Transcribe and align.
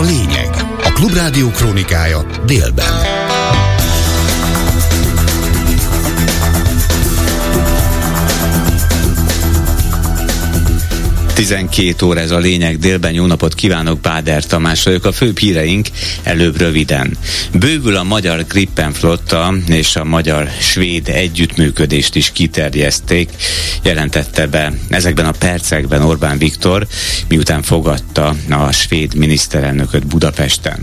a 0.00 0.02
lényeg. 0.02 0.50
A 0.84 0.92
Klubrádió 0.92 1.50
krónikája 1.50 2.24
délben. 2.46 3.29
12 11.40 12.06
óra 12.06 12.20
ez 12.20 12.30
a 12.30 12.38
lényeg, 12.38 12.78
délben 12.78 13.12
jó 13.12 13.26
napot 13.26 13.54
kívánok, 13.54 14.00
Báder 14.00 14.44
Tamás 14.44 14.82
vagyok, 14.82 15.04
a 15.04 15.12
főbb 15.12 15.38
híreink 15.38 15.88
előbb 16.22 16.56
röviden. 16.56 17.16
Bővül 17.52 17.96
a 17.96 18.02
magyar 18.02 18.46
Grippen 18.46 18.92
flotta 18.92 19.54
és 19.66 19.96
a 19.96 20.04
magyar-svéd 20.04 21.08
együttműködést 21.08 22.14
is 22.14 22.32
kiterjeszték, 22.32 23.30
jelentette 23.82 24.46
be 24.46 24.72
ezekben 24.88 25.26
a 25.26 25.34
percekben 25.38 26.02
Orbán 26.02 26.38
Viktor, 26.38 26.86
miután 27.28 27.62
fogadta 27.62 28.34
a 28.50 28.72
svéd 28.72 29.14
miniszterelnököt 29.14 30.06
Budapesten. 30.06 30.78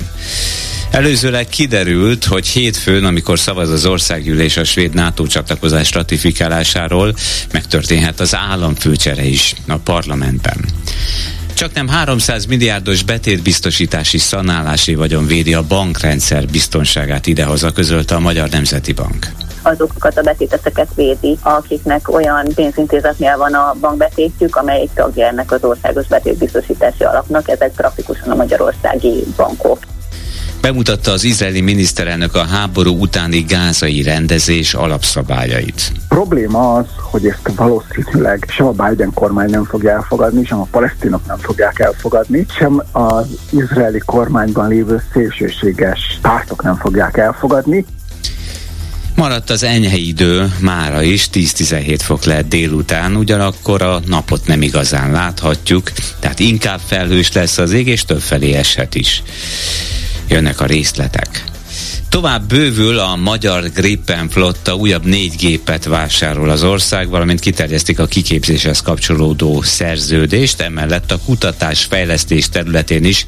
Előzőleg 0.91 1.47
kiderült, 1.47 2.25
hogy 2.25 2.47
hétfőn, 2.47 3.03
amikor 3.03 3.39
szavaz 3.39 3.69
az 3.69 3.85
országgyűlés 3.85 4.57
a 4.57 4.63
svéd 4.63 4.93
NATO 4.93 5.27
csatlakozás 5.27 5.93
ratifikálásáról, 5.93 7.15
megtörténhet 7.51 8.19
az 8.19 8.35
államfőcsere 8.35 9.23
is 9.23 9.55
a 9.67 9.77
parlamentben. 9.77 10.65
Csak 11.53 11.73
nem 11.73 11.87
300 11.87 12.45
milliárdos 12.45 13.03
betétbiztosítási 13.03 14.17
szanálási 14.17 14.95
vagyon 14.95 15.27
védi 15.27 15.53
a 15.53 15.67
bankrendszer 15.67 16.45
biztonságát 16.45 17.27
idehaza, 17.27 17.71
közölte 17.71 18.15
a 18.15 18.19
Magyar 18.19 18.49
Nemzeti 18.49 18.93
Bank 18.93 19.31
azokat 19.61 20.17
a 20.17 20.21
betéteseket 20.21 20.88
védi, 20.95 21.38
akiknek 21.41 22.13
olyan 22.13 22.47
pénzintézetnél 22.55 23.38
van 23.38 23.53
a 23.53 23.75
bankbetétjük, 23.79 24.55
amelyik 24.55 24.89
tagja 24.93 25.27
ennek 25.27 25.51
az 25.51 25.63
országos 25.63 26.07
betétbiztosítási 26.07 27.03
alapnak, 27.03 27.49
ezek 27.49 27.71
praktikusan 27.71 28.29
a 28.29 28.35
magyarországi 28.35 29.23
bankok. 29.35 29.79
Bemutatta 30.67 31.11
az 31.11 31.23
izraeli 31.23 31.61
miniszterelnök 31.61 32.35
a 32.35 32.45
háború 32.45 33.01
utáni 33.01 33.39
gázai 33.39 34.01
rendezés 34.01 34.73
alapszabályait. 34.73 35.91
A 35.95 36.01
probléma 36.07 36.73
az, 36.73 36.85
hogy 36.97 37.27
ezt 37.27 37.51
valószínűleg 37.55 38.45
sem 38.47 38.65
a 38.65 38.71
Biden 38.71 39.11
kormány 39.13 39.49
nem 39.49 39.63
fogja 39.63 39.91
elfogadni, 39.91 40.45
sem 40.45 40.59
a 40.59 40.67
palesztinok 40.71 41.25
nem 41.27 41.38
fogják 41.38 41.79
elfogadni, 41.79 42.45
sem 42.57 42.83
az 42.91 43.25
izraeli 43.49 44.01
kormányban 44.05 44.67
lévő 44.67 45.01
szélsőséges 45.13 46.19
pártok 46.21 46.63
nem 46.63 46.75
fogják 46.75 47.17
elfogadni. 47.17 47.85
Maradt 49.15 49.49
az 49.49 49.63
enyhe 49.63 49.95
idő, 49.95 50.53
mára 50.61 51.01
is 51.01 51.29
10-17 51.33 51.99
fok 52.03 52.23
lehet 52.23 52.47
délután, 52.47 53.15
ugyanakkor 53.15 53.81
a 53.81 53.99
napot 54.05 54.47
nem 54.47 54.61
igazán 54.61 55.11
láthatjuk, 55.11 55.91
tehát 56.19 56.39
inkább 56.39 56.79
felhős 56.85 57.31
lesz 57.31 57.57
az 57.57 57.73
ég, 57.73 57.88
és 57.88 58.05
többfelé 58.05 58.53
eshet 58.53 58.95
is 58.95 59.23
jönnek 60.28 60.61
a 60.61 60.66
részletek. 60.66 61.44
Tovább 62.09 62.47
bővül 62.47 63.00
a 63.00 63.16
magyar 63.16 63.72
Gripen 63.72 64.30
flotta, 64.30 64.75
újabb 64.75 65.06
négy 65.06 65.36
gépet 65.36 65.86
vásárol 65.86 66.50
az 66.50 66.64
ország, 66.64 67.09
valamint 67.09 67.39
kiterjesztik 67.39 68.00
a 68.00 68.06
kiképzéshez 68.06 68.81
kapcsolódó 68.81 69.61
szerződést, 69.61 70.61
emellett 70.61 71.11
a 71.11 71.19
kutatás 71.25 71.84
fejlesztés 71.84 72.50
területén 72.50 73.06
is 73.06 73.25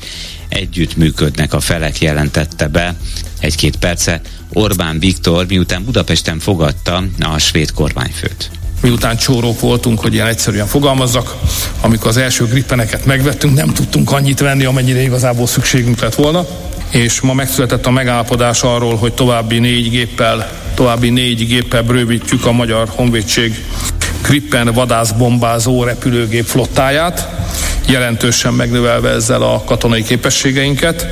együttműködnek 0.50 1.53
a 1.53 1.59
felek 1.59 2.02
jelentette 2.02 2.67
be 2.67 2.95
egy-két 3.39 3.75
perce 3.75 4.22
Orbán 4.53 5.00
Viktor, 5.00 5.45
miután 5.47 5.84
Budapesten 5.86 6.39
fogadta 6.39 7.03
a 7.19 7.38
svéd 7.38 7.72
kormányfőt. 7.72 8.50
Miután 8.81 9.17
csórók 9.17 9.59
voltunk, 9.59 10.00
hogy 10.00 10.13
ilyen 10.13 10.28
egyszerűen 10.28 10.67
fogalmazzak, 10.67 11.36
amikor 11.81 12.08
az 12.08 12.17
első 12.17 12.45
grippeneket 12.45 13.06
megvettünk, 13.06 13.56
nem 13.56 13.73
tudtunk 13.73 14.11
annyit 14.11 14.39
venni, 14.39 14.63
amennyire 14.63 15.02
igazából 15.02 15.47
szükségünk 15.47 16.00
lett 16.00 16.16
volna 16.16 16.47
és 16.89 17.21
ma 17.21 17.33
megszületett 17.33 17.85
a 17.85 17.91
megállapodás 17.91 18.61
arról, 18.61 18.95
hogy 18.95 19.13
további 19.13 19.59
négy 19.59 19.89
géppel, 19.89 20.51
további 20.73 21.09
négy 21.09 21.47
géppel 21.47 21.83
bővítjük 21.83 22.45
a 22.45 22.51
Magyar 22.51 22.88
Honvédség 22.95 23.66
Gripen 24.22 24.73
vadászbombázó 24.73 25.83
repülőgép 25.83 26.45
flottáját, 26.45 27.28
jelentősen 27.88 28.53
megnövelve 28.53 29.09
ezzel 29.09 29.41
a 29.41 29.63
katonai 29.63 30.03
képességeinket, 30.03 31.07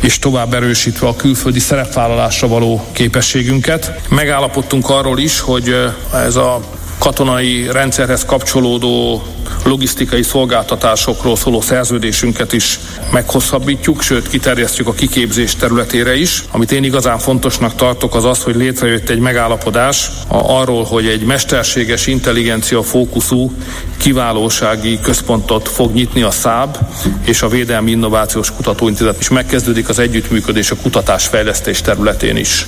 és 0.00 0.18
tovább 0.18 0.54
erősítve 0.54 1.06
a 1.06 1.16
külföldi 1.16 1.58
szerepvállalásra 1.58 2.48
való 2.48 2.86
képességünket. 2.92 4.00
Megállapodtunk 4.08 4.90
arról 4.90 5.18
is, 5.18 5.40
hogy 5.40 5.74
ez 6.14 6.36
a 6.36 6.60
katonai 7.02 7.68
rendszerhez 7.72 8.24
kapcsolódó 8.24 9.22
logisztikai 9.64 10.22
szolgáltatásokról 10.22 11.36
szóló 11.36 11.60
szerződésünket 11.60 12.52
is 12.52 12.78
meghosszabbítjuk, 13.12 14.02
sőt 14.02 14.28
kiterjesztjük 14.28 14.86
a 14.86 14.92
kiképzés 14.92 15.56
területére 15.56 16.16
is. 16.16 16.44
Amit 16.50 16.72
én 16.72 16.84
igazán 16.84 17.18
fontosnak 17.18 17.74
tartok 17.74 18.14
az 18.14 18.24
az, 18.24 18.42
hogy 18.42 18.56
létrejött 18.56 19.08
egy 19.08 19.18
megállapodás 19.18 20.10
arról, 20.28 20.84
hogy 20.84 21.06
egy 21.06 21.24
mesterséges 21.24 22.06
intelligencia 22.06 22.82
fókuszú 22.82 23.52
kiválósági 23.96 24.98
központot 25.00 25.68
fog 25.68 25.94
nyitni 25.94 26.22
a 26.22 26.30
SZÁB 26.30 26.78
és 27.24 27.42
a 27.42 27.48
Védelmi 27.48 27.90
Innovációs 27.90 28.52
Kutatóintézet 28.52 29.20
is 29.20 29.28
megkezdődik 29.28 29.88
az 29.88 29.98
együttműködés 29.98 30.70
a 30.70 30.76
kutatásfejlesztés 30.76 31.80
területén 31.80 32.36
is. 32.36 32.66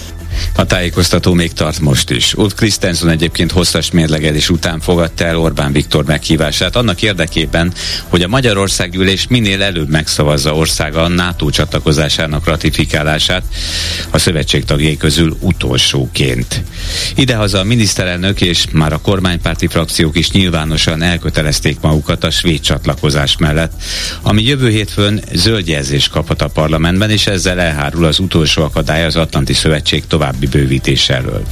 A 0.56 0.64
tájékoztató 0.64 1.32
még 1.32 1.52
tart 1.52 1.80
most 1.80 2.10
is. 2.10 2.34
Ulf 2.34 2.54
Christensen 2.54 3.08
egyébként 3.08 3.52
hosszas 3.52 3.90
mérlegelés 3.90 4.50
után 4.50 4.80
fogadta 4.80 5.24
el 5.24 5.38
Orbán 5.38 5.72
Viktor 5.72 6.04
meghívását 6.04 6.76
annak 6.76 7.02
érdekében, 7.02 7.72
hogy 8.08 8.22
a 8.22 8.28
Magyarország 8.28 8.90
gyűlés 8.90 9.26
minél 9.28 9.62
előbb 9.62 9.88
megszavazza 9.88 10.54
országa 10.54 11.02
a 11.02 11.08
NATO 11.08 11.50
csatlakozásának 11.50 12.44
ratifikálását 12.44 13.42
a 14.10 14.18
szövetség 14.18 14.64
tagjai 14.64 14.96
közül 14.96 15.36
utolsóként. 15.40 16.62
Idehaza 17.14 17.58
a 17.58 17.64
miniszterelnök 17.64 18.40
és 18.40 18.64
már 18.72 18.92
a 18.92 19.00
kormánypárti 19.00 19.66
frakciók 19.66 20.16
is 20.16 20.30
nyilvánosan 20.30 21.02
elkötelezték 21.02 21.80
magukat 21.80 22.24
a 22.24 22.30
svéd 22.30 22.60
csatlakozás 22.60 23.36
mellett, 23.36 23.72
ami 24.22 24.42
jövő 24.42 24.68
hétfőn 24.68 25.22
zöld 25.32 25.68
jelzést 25.68 26.10
kaphat 26.10 26.42
a 26.42 26.48
parlamentben, 26.48 27.10
és 27.10 27.26
ezzel 27.26 27.60
elhárul 27.60 28.04
az 28.04 28.18
utolsó 28.18 28.62
akadály 28.62 29.04
az 29.04 29.16
Atlanti 29.16 29.52
Szövetség 29.52 30.06
további 30.24 30.46
bővítéséről. 30.46 31.42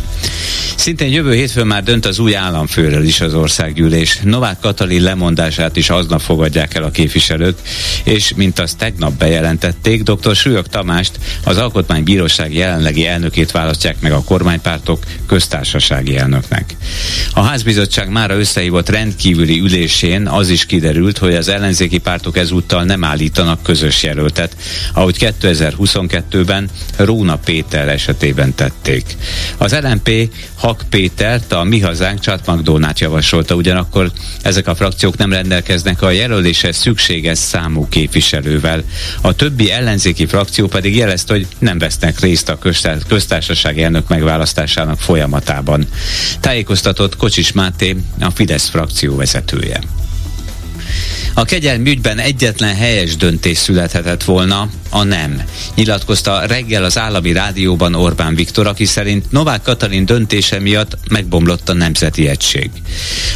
Szintén 0.77 1.13
jövő 1.13 1.35
hétfőn 1.35 1.67
már 1.67 1.83
dönt 1.83 2.07
az 2.07 2.19
új 2.19 2.37
államfőről 2.37 3.05
is 3.05 3.21
az 3.21 3.35
országgyűlés. 3.35 4.19
Novák 4.23 4.59
Katalin 4.61 5.03
lemondását 5.03 5.77
is 5.77 5.91
aznap 5.91 6.21
fogadják 6.21 6.75
el 6.75 6.83
a 6.83 6.91
képviselők, 6.91 7.59
és 8.05 8.33
mint 8.37 8.59
azt 8.59 8.77
tegnap 8.77 9.13
bejelentették, 9.13 10.03
dr. 10.03 10.35
Súlyog 10.35 10.67
Tamást 10.67 11.19
az 11.45 11.57
Alkotmánybíróság 11.57 12.55
jelenlegi 12.55 13.07
elnökét 13.07 13.51
választják 13.51 13.97
meg 14.01 14.13
a 14.13 14.23
kormánypártok 14.23 15.05
köztársasági 15.27 16.17
elnöknek. 16.17 16.77
A 17.33 17.41
házbizottság 17.41 18.11
mára 18.11 18.39
összehívott 18.39 18.89
rendkívüli 18.89 19.61
ülésén 19.61 20.27
az 20.29 20.49
is 20.49 20.67
kiderült, 20.67 21.19
hogy 21.19 21.35
az 21.35 21.49
ellenzéki 21.49 21.99
pártok 21.99 22.37
ezúttal 22.37 22.85
nem 22.85 23.05
állítanak 23.05 23.63
közös 23.63 24.03
jelöltet, 24.03 24.57
ahogy 24.93 25.17
2022-ben 25.41 26.69
Róna 26.97 27.37
Péter 27.37 27.89
esetében 27.89 28.55
tették. 28.63 29.17
Az 29.59 29.77
LNP 29.81 30.31
Hak 30.55 30.83
Pétert, 30.91 31.53
a 31.53 31.63
Mi 31.63 31.81
Hazánk 31.81 32.21
Csatmagdónát 32.21 33.01
javasolta, 33.01 33.55
ugyanakkor 33.55 34.13
ezek 34.43 34.69
a 34.69 34.75
frakciók 34.75 35.17
nem 35.17 35.33
rendelkeznek 35.33 36.03
a 36.03 36.11
jelöléshez 36.11 36.77
szükséges 36.77 37.39
számú 37.39 37.89
képviselővel. 37.89 38.83
A 39.21 39.35
többi 39.35 39.71
ellenzéki 39.71 40.27
frakció 40.27 40.67
pedig 40.67 40.97
jelezte, 40.97 41.33
hogy 41.33 41.47
nem 41.59 41.79
vesznek 41.79 42.21
részt 42.21 42.49
a 42.49 42.59
köztársasági 43.09 43.83
elnök 43.83 44.09
megválasztásának 44.09 45.01
folyamatában. 45.01 45.87
Tájékoztatott 46.41 47.17
Kocsis 47.17 47.53
Máté, 47.53 47.97
a 48.21 48.31
Fidesz 48.31 48.69
frakció 48.69 49.17
vezetője. 49.17 49.81
A 51.35 51.45
kegyelmi 51.45 51.91
ügyben 51.91 52.19
egyetlen 52.19 52.75
helyes 52.75 53.17
döntés 53.17 53.59
születhetett 53.59 54.25
volna, 54.25 54.69
a 54.91 55.03
nem. 55.03 55.43
Nyilatkozta 55.75 56.47
reggel 56.47 56.85
az 56.85 56.99
állami 56.99 57.33
rádióban 57.33 57.95
Orbán 57.95 58.35
Viktor, 58.35 58.67
aki 58.67 58.85
szerint 58.85 59.31
Novák 59.31 59.63
Katalin 59.63 60.05
döntése 60.05 60.59
miatt 60.59 60.99
megbomlott 61.11 61.69
a 61.69 61.73
nemzeti 61.73 62.29
egység. 62.29 62.71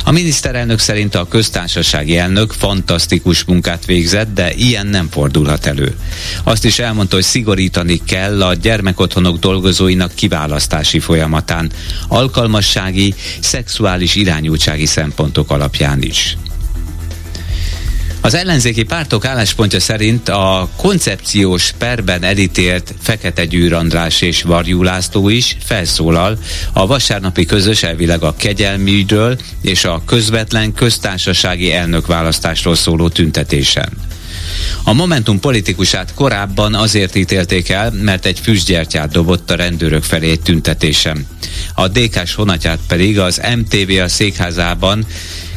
A 0.05 0.11
miniszterelnök 0.11 0.79
szerint 0.79 1.15
a 1.15 1.29
köztársasági 1.29 2.19
elnök 2.19 2.53
fantasztikus 2.53 3.45
munkát 3.45 3.85
végzett, 3.85 4.35
de 4.35 4.53
ilyen 4.55 4.87
nem 4.87 5.09
fordulhat 5.11 5.67
elő. 5.67 5.95
Azt 6.43 6.65
is 6.65 6.79
elmondta, 6.79 7.15
hogy 7.15 7.25
szigorítani 7.25 8.01
kell 8.07 8.43
a 8.43 8.55
gyermekotthonok 8.55 9.39
dolgozóinak 9.39 10.15
kiválasztási 10.15 10.99
folyamatán, 10.99 11.71
alkalmassági, 12.09 13.15
szexuális 13.41 14.15
irányultsági 14.15 14.87
szempontok 14.87 15.51
alapján 15.51 16.03
is. 16.03 16.37
Az 18.27 18.35
ellenzéki 18.35 18.83
pártok 18.83 19.25
álláspontja 19.25 19.81
szerint 19.81 20.29
a 20.29 20.69
koncepciós 20.77 21.73
perben 21.79 22.23
elítélt 22.23 22.95
Fekete 23.01 23.45
Gyűr 23.45 23.73
András 23.73 24.21
és 24.21 24.43
Varjú 24.43 24.83
László 24.83 25.29
is 25.29 25.57
felszólal 25.65 26.39
a 26.73 26.87
vasárnapi 26.87 27.45
közös 27.45 27.83
elvileg 27.83 28.23
a 28.23 28.35
kegyelmi 28.37 28.91
ügyről 28.91 29.39
és 29.61 29.85
a 29.85 30.03
közvetlen 30.07 30.73
köztársasági 30.73 31.73
elnökválasztásról 31.73 32.75
szóló 32.75 33.09
tüntetésen. 33.09 33.89
A 34.83 34.93
Momentum 34.93 35.41
politikusát 35.41 36.15
korábban 36.15 36.75
azért 36.75 37.15
ítélték 37.15 37.69
el, 37.69 37.93
mert 37.93 38.27
egy 38.27 38.39
füstgyertyát 38.39 39.13
dobott 39.13 39.51
a 39.51 39.55
rendőrök 39.55 40.03
felé 40.03 40.31
egy 40.31 40.41
tüntetésem. 40.41 41.27
A 41.75 41.89
DK-s 41.89 42.35
honatját 42.35 42.79
pedig 42.89 43.19
az 43.19 43.41
MTV 43.57 43.91
a 44.03 44.09
székházában 44.09 45.07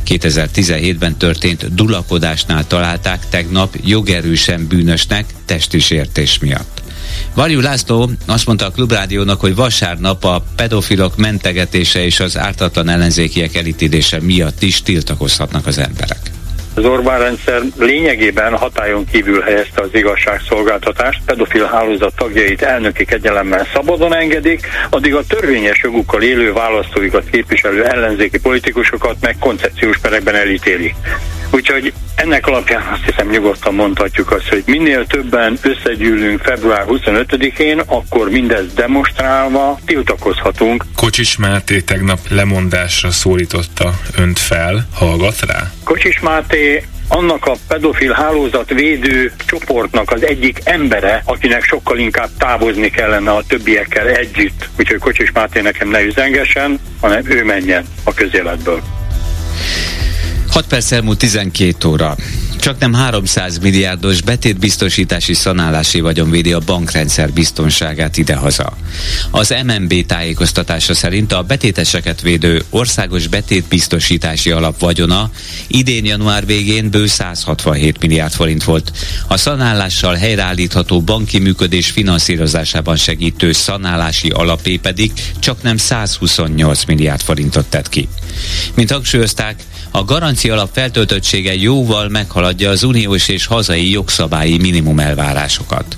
2017-ben 0.10 1.18
történt 1.18 1.74
dulakodásnál 1.74 2.68
találták 2.68 3.30
tegnap 3.30 3.76
jogerősen 3.84 4.68
bűnösnek 4.68 5.26
testi 5.46 5.80
sértés 5.80 6.40
miatt. 6.40 6.82
Varjú 7.34 7.60
László 7.60 8.10
azt 8.26 8.46
mondta 8.46 8.66
a 8.66 8.72
Klubrádiónak, 8.72 9.40
hogy 9.40 9.56
vasárnap 9.56 10.24
a 10.24 10.44
pedofilok 10.56 11.18
mentegetése 11.18 12.04
és 12.04 12.20
az 12.20 12.38
ártatlan 12.38 12.90
ellenzékiek 12.90 13.56
elítélése 13.56 14.20
miatt 14.22 14.62
is 14.62 14.82
tiltakozhatnak 14.82 15.66
az 15.68 15.78
emberek. 15.78 16.32
Az 16.80 16.86
Orbán 16.86 17.20
rendszer 17.20 17.62
lényegében 17.78 18.58
hatályon 18.58 19.06
kívül 19.06 19.42
helyezte 19.42 19.81
az 19.81 19.90
igazságszolgáltatást, 19.92 21.22
pedofil 21.26 21.66
hálózat 21.66 22.16
tagjait 22.16 22.62
elnöki 22.62 23.06
kegyelemmel 23.06 23.68
szabadon 23.74 24.16
engedik, 24.16 24.68
addig 24.90 25.16
a 25.16 25.24
törvényes 25.28 25.81
jogukkal 25.84 26.22
élő 26.22 26.54
választóikat 26.54 27.30
képviselő 27.30 27.86
ellenzéki 27.86 28.40
politikusokat 28.40 29.16
meg 29.22 29.36
koncepciós 29.40 29.98
perekben 29.98 30.36
elítélik. 30.36 30.96
Úgyhogy 31.51 31.94
ennek 32.16 32.48
alapján 32.48 32.81
azt 32.92 33.06
hiszem 33.06 33.30
nyugodtan 33.30 33.74
mondhatjuk 33.74 34.31
azt, 34.31 34.48
hogy 34.48 34.63
minél 34.66 35.06
többen 35.06 35.57
összegyűlünk 35.62 36.42
február 36.42 36.86
25-én, 36.88 37.80
akkor 37.80 38.30
mindezt 38.30 38.74
demonstrálva 38.74 39.80
tiltakozhatunk. 39.86 40.86
Kocsis 40.96 41.38
Máté 41.38 41.80
tegnap 41.80 42.19
lemondásra 42.30 43.12
szólította 43.12 43.94
önt 44.18 44.40
fel, 44.40 44.88
hallgat 44.94 45.40
rá? 45.48 45.72
Kocsis 45.84 46.19
Máté 46.19 46.84
annak 47.07 47.46
a 47.46 47.56
pedofil 47.68 48.12
hálózat 48.12 48.69
védő 48.69 49.34
csoportnak 49.46 50.12
az 50.12 50.25
egyik 50.25 50.60
embere, 50.63 51.22
akinek 51.25 51.63
sokkal 51.63 51.98
inkább 51.98 52.30
távozni 52.38 52.90
kellene 52.90 53.31
a 53.31 53.44
többiekkel 53.48 54.07
együtt. 54.07 54.69
Úgyhogy 54.80 55.00
Kocsis 55.00 55.31
Máté 55.31 55.62
nekem 55.62 55.90
ne 55.90 56.01
üzengessen, 56.01 56.80
hanem 57.01 57.22
ő 57.25 57.44
menjen 57.44 57.86
a 58.04 58.13
közéletből. 58.13 58.99
6 60.60 60.68
perc 60.68 60.92
elmúlt 60.92 61.18
12 61.18 61.88
óra. 61.88 62.16
Csak 62.60 62.80
nem 62.80 62.94
300 62.94 63.58
milliárdos 63.58 64.22
betétbiztosítási 64.22 65.34
szanálási 65.34 66.00
vagyon 66.00 66.30
védi 66.30 66.54
a 66.54 66.60
bankrendszer 66.60 67.32
biztonságát 67.32 68.18
idehaza. 68.18 68.78
Az 69.32 69.56
MNB 69.66 70.06
tájékoztatása 70.06 70.94
szerint 70.94 71.34
a 71.34 71.44
betéteseket 71.44 72.22
védő 72.22 72.64
országos 72.70 73.28
betétbiztosítási 73.28 74.52
alap 74.52 74.80
vagyona 74.80 75.32
idén 75.68 76.06
január 76.06 76.46
végén 76.46 76.90
bő 76.90 77.08
167 77.08 78.00
milliárd 78.00 78.34
forint 78.34 78.64
volt. 78.64 78.92
A 79.28 79.38
szanálással 79.38 80.16
helyreállítható 80.16 81.02
banki 81.02 81.40
működés 81.40 81.90
finanszírozásában 81.90 82.96
segítő 82.96 83.52
szanálási 83.52 84.30
alapé 84.30 84.78
pedig 84.78 85.12
csak 85.40 85.62
nem 85.62 85.78
128 85.78 86.86
milliárd 86.86 87.22
forintot 87.22 87.66
tett 87.66 87.90
ki. 87.90 88.08
Mint 88.76 88.92
hangsúlyozták, 88.92 89.64
a 89.91 90.03
garancia 90.03 90.53
alap 90.53 90.69
feltöltöttsége 90.74 91.56
jóval 91.56 92.07
meghaladja 92.07 92.69
az 92.69 92.83
uniós 92.83 93.27
és 93.27 93.45
hazai 93.45 93.91
jogszabályi 93.91 94.57
minimum 94.57 95.00
elvárásokat. 95.00 95.97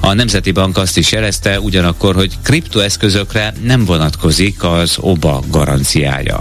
A 0.00 0.12
Nemzeti 0.12 0.50
Bank 0.50 0.76
azt 0.76 0.96
is 0.96 1.12
jelezte 1.12 1.60
ugyanakkor, 1.60 2.14
hogy 2.14 2.32
kriptoeszközökre 2.42 3.54
nem 3.62 3.84
vonatkozik 3.84 4.64
az 4.64 4.96
OBA 5.00 5.42
garanciája. 5.50 6.38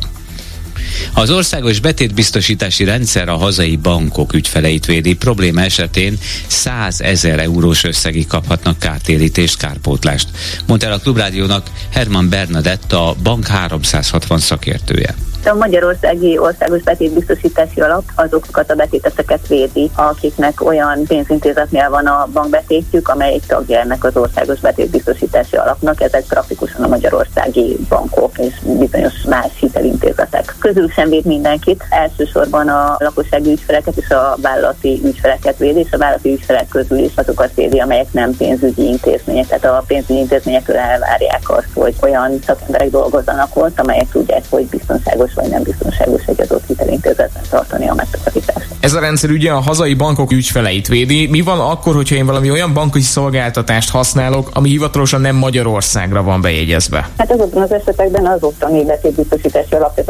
Az 1.14 1.32
országos 1.32 1.80
betétbiztosítási 1.80 2.84
rendszer 2.84 3.30
a 3.30 3.36
hazai 3.36 3.76
bankok 3.76 4.34
ügyfeleit 4.34 4.86
védi. 4.86 5.16
Probléma 5.16 5.62
esetén 5.62 6.18
100 6.48 7.02
ezer 7.02 7.40
eurós 7.40 7.84
összegig 7.84 8.28
kaphatnak 8.28 8.80
kártérítést, 8.80 9.58
kárpótlást. 9.58 10.30
Mondta 10.68 10.86
el 10.88 10.94
a 10.94 10.98
Klubrádiónak 10.98 11.68
Herman 11.94 12.30
Bernadett, 12.30 12.94
a 12.94 13.16
bank 13.24 13.48
360 13.48 14.40
szakértője. 14.40 15.16
A 15.46 15.54
Magyarországi 15.54 16.38
Országos 16.38 16.82
Betétbiztosítási 16.82 17.82
Alap 17.82 18.04
azokat 18.16 18.72
a 18.72 18.76
betéteseket 18.76 19.48
védi, 19.48 19.90
akiknek 19.96 20.66
olyan 20.66 21.04
pénzintézetnél 21.08 21.90
van 21.90 22.06
a 22.06 22.28
bankbetétjük, 22.34 23.08
amelyik 23.08 23.46
tagja 23.46 23.80
ennek 23.80 24.04
az 24.04 24.16
Országos 24.16 24.60
Betétbiztosítási 24.60 25.56
Alapnak. 25.56 26.02
Ezek 26.02 26.24
praktikusan 26.24 26.84
a 26.84 26.88
magyarországi 26.88 27.78
bankok 27.90 28.38
és 28.38 28.54
bizonyos 28.80 29.14
más 29.30 29.52
hitelintézetek. 29.60 30.56
Közül 30.60 30.79
sem 30.88 31.10
véd 31.10 31.26
mindenkit, 31.26 31.84
elsősorban 31.90 32.68
a 32.68 32.96
lakossági 32.98 33.52
ügyfeleket 33.52 33.98
és 33.98 34.10
a 34.10 34.36
vállalati 34.42 35.02
ügyfeleket 35.04 35.58
védi, 35.58 35.80
és 35.80 35.92
a 35.92 35.98
vállalati 35.98 36.32
ügyfelek 36.32 36.68
közül 36.68 36.98
is 36.98 37.12
azokat 37.16 37.56
védi, 37.56 37.80
amelyek 37.80 38.12
nem 38.12 38.36
pénzügyi 38.38 38.88
intézmények. 38.88 39.48
Tehát 39.48 39.66
a 39.66 39.84
pénzügyi 39.88 40.20
intézményekről 40.20 40.78
elvárják 40.78 41.42
azt, 41.50 41.68
hogy 41.74 41.96
olyan 42.02 42.40
szakemberek 42.46 42.90
dolgozzanak 42.90 43.56
ott, 43.56 43.80
amelyek 43.80 44.10
tudják, 44.12 44.44
hogy 44.50 44.66
biztonságos 44.66 45.34
vagy 45.34 45.50
nem 45.50 45.64
biztonságos 45.64 46.26
egy 46.26 46.42
adott 46.42 46.64
hitelintézetben 46.68 47.44
tartani 47.50 47.88
a 47.88 47.94
megtakarítást. 47.94 48.68
Ez 48.80 48.94
a 48.94 49.00
rendszer 49.00 49.30
ugye 49.30 49.52
a 49.52 49.60
hazai 49.60 49.94
bankok 49.94 50.32
ügyfeleit 50.32 50.88
védi. 50.88 51.28
Mi 51.28 51.42
van 51.42 51.60
akkor, 51.60 51.96
hogyha 51.96 52.16
én 52.16 52.26
valami 52.26 52.52
olyan 52.52 52.74
banki 52.74 53.02
szolgáltatást 53.02 53.90
használok, 53.90 54.50
ami 54.54 54.70
hivatalosan 54.70 55.22
nem 55.22 55.36
Magyarországra 55.36 56.24
van 56.24 56.42
bejegyezve? 56.42 57.10
Hát 57.18 57.32
azokban 57.32 57.64
az 57.64 57.72
esetekben 57.72 58.26
az 58.26 58.44
ottani 58.44 58.86
betétbiztosítási 58.86 59.74
alapja, 59.74 60.04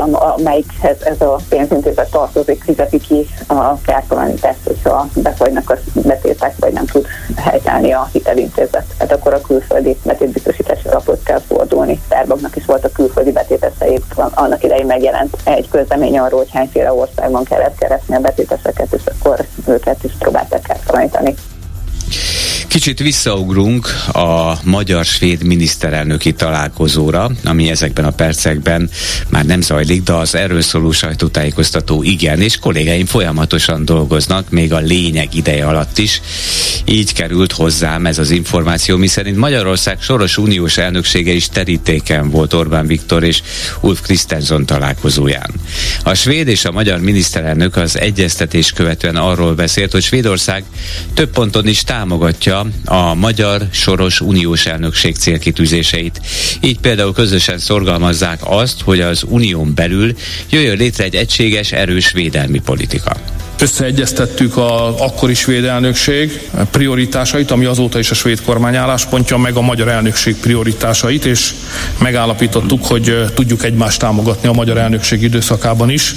amelyikhez 0.59 1.01
ez 1.01 1.21
a 1.21 1.39
pénzintézet 1.49 2.11
tartozik, 2.11 2.63
fizeti 2.63 2.99
ki 2.99 3.27
a 3.47 3.81
kártalanítást, 3.81 4.59
hogyha 4.63 5.07
befolynak 5.15 5.69
a 5.69 5.77
betétek, 5.93 6.55
vagy 6.59 6.73
nem 6.73 6.85
tud 6.85 7.05
helytállni 7.37 7.91
a 7.91 8.09
hitelintézet. 8.11 8.85
Hát 8.99 9.11
akkor 9.11 9.33
a 9.33 9.41
külföldi 9.41 9.97
betétbiztosítási 10.03 10.87
alapot 10.87 11.23
kell 11.23 11.39
fordulni. 11.39 11.99
Starbucksnak 12.05 12.55
is 12.55 12.65
volt 12.65 12.85
a 12.85 12.91
külföldi 12.91 13.31
betétesei, 13.31 13.99
annak 14.15 14.63
idején 14.63 14.85
meg 14.85 14.97
megjelent 14.99 15.37
egy 15.43 15.69
közlemény 15.69 16.19
arról, 16.19 16.39
hogy 16.39 16.51
hányféle 16.51 16.93
országban 16.93 17.43
kellett 17.43 17.77
keresni 17.77 18.15
a 18.15 18.19
betéteseket, 18.19 18.93
és 18.93 19.01
akkor 19.05 19.45
őket 19.67 20.03
is 20.03 20.11
próbálták 20.19 20.69
eltalanítani. 20.69 21.35
Kicsit 22.67 22.99
visszaugrunk 22.99 23.87
a 24.13 24.57
magyar-svéd 24.63 25.43
miniszterelnöki 25.43 26.33
találkozóra, 26.33 27.31
ami 27.43 27.69
ezekben 27.69 28.05
a 28.05 28.11
percekben 28.11 28.89
már 29.29 29.45
nem 29.45 29.61
zajlik, 29.61 30.03
de 30.03 30.13
az 30.13 30.35
erről 30.35 30.61
szóló 30.61 30.91
sajtótájékoztató 30.91 32.03
igen, 32.03 32.41
és 32.41 32.57
kollégáim 32.57 33.05
folyamatosan 33.05 33.85
dolgoznak, 33.85 34.49
még 34.49 34.73
a 34.73 34.77
lényeg 34.77 35.35
ideje 35.35 35.65
alatt 35.65 35.97
is. 35.97 36.21
Így 36.85 37.13
került 37.13 37.51
hozzám 37.51 38.05
ez 38.05 38.17
az 38.17 38.31
információ, 38.31 38.97
miszerint 38.97 39.37
Magyarország 39.37 40.01
soros 40.01 40.37
uniós 40.37 40.77
elnöksége 40.77 41.31
is 41.31 41.49
terítéken 41.49 42.29
volt 42.29 42.53
Orbán 42.53 42.87
Viktor 42.87 43.23
és 43.23 43.41
Ulf 43.81 44.01
Krisztenson 44.01 44.65
találkozóján. 44.65 45.51
A 46.03 46.13
svéd 46.13 46.47
és 46.47 46.65
a 46.65 46.71
magyar 46.71 46.99
miniszterelnök 46.99 47.75
az 47.75 47.99
egyeztetés 47.99 48.71
követően 48.71 49.15
arról 49.15 49.53
beszélt, 49.53 49.91
hogy 49.91 50.03
Svédország 50.03 50.63
több 51.13 51.29
ponton 51.29 51.67
is 51.67 51.83
támogatja 51.99 52.65
a 52.85 53.13
magyar 53.13 53.67
soros 53.71 54.21
uniós 54.21 54.65
elnökség 54.65 55.15
célkitűzéseit. 55.15 56.21
Így 56.61 56.79
például 56.79 57.13
közösen 57.13 57.59
szorgalmazzák 57.59 58.39
azt, 58.43 58.81
hogy 58.81 58.99
az 58.99 59.23
unión 59.27 59.75
belül 59.75 60.15
jöjjön 60.49 60.77
létre 60.77 61.03
egy 61.03 61.15
egységes, 61.15 61.71
erős 61.71 62.11
védelmi 62.11 62.59
politika. 62.59 63.11
Összeegyeztettük 63.61 64.57
az 64.57 64.93
akkori 64.97 65.33
svéd 65.33 65.63
elnökség 65.63 66.49
prioritásait, 66.71 67.51
ami 67.51 67.65
azóta 67.65 67.99
is 67.99 68.11
a 68.11 68.13
svéd 68.13 68.41
kormány 68.41 68.75
álláspontja, 68.75 69.37
meg 69.37 69.55
a 69.55 69.61
magyar 69.61 69.87
elnökség 69.87 70.35
prioritásait, 70.35 71.25
és 71.25 71.53
megállapítottuk, 71.97 72.85
hogy 72.85 73.25
tudjuk 73.33 73.63
egymást 73.63 73.99
támogatni 73.99 74.49
a 74.49 74.53
magyar 74.53 74.77
elnökség 74.77 75.21
időszakában 75.21 75.89
is, 75.89 76.15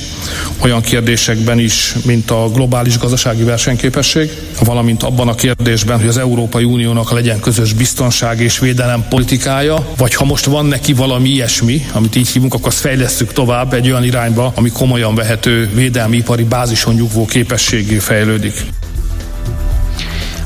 olyan 0.59 0.81
kérdésekben 0.81 1.59
is, 1.59 1.95
mint 2.05 2.31
a 2.31 2.49
globális 2.49 2.99
gazdasági 2.99 3.43
versenyképesség, 3.43 4.31
valamint 4.65 5.03
abban 5.03 5.29
a 5.29 5.35
kérdésben, 5.35 5.99
hogy 5.99 6.09
az 6.09 6.19
Európai 6.19 6.65
Uniónak 6.65 7.13
legyen 7.13 7.41
közös 7.41 7.73
biztonság 7.73 8.41
és 8.41 8.59
védelem 8.59 9.05
politikája, 9.09 9.87
vagy 9.97 10.15
ha 10.15 10.25
most 10.25 10.45
van 10.45 10.67
neki 10.67 10.93
valami 10.93 11.29
ilyesmi, 11.29 11.87
amit 11.93 12.17
így 12.17 12.29
hívunk, 12.29 12.55
akkor 12.55 12.67
azt 12.67 12.81
fejlesztük 12.81 13.33
tovább 13.33 13.73
egy 13.73 13.91
olyan 13.91 14.05
irányba, 14.05 14.53
ami 14.55 14.71
komolyan 14.71 15.15
vehető 15.15 15.71
védelmi 15.75 16.17
ipari 16.17 16.45
bázison 16.45 16.95
nyugvó 16.95 17.25
képességé 17.33 17.99
fejlődik. 17.99 18.55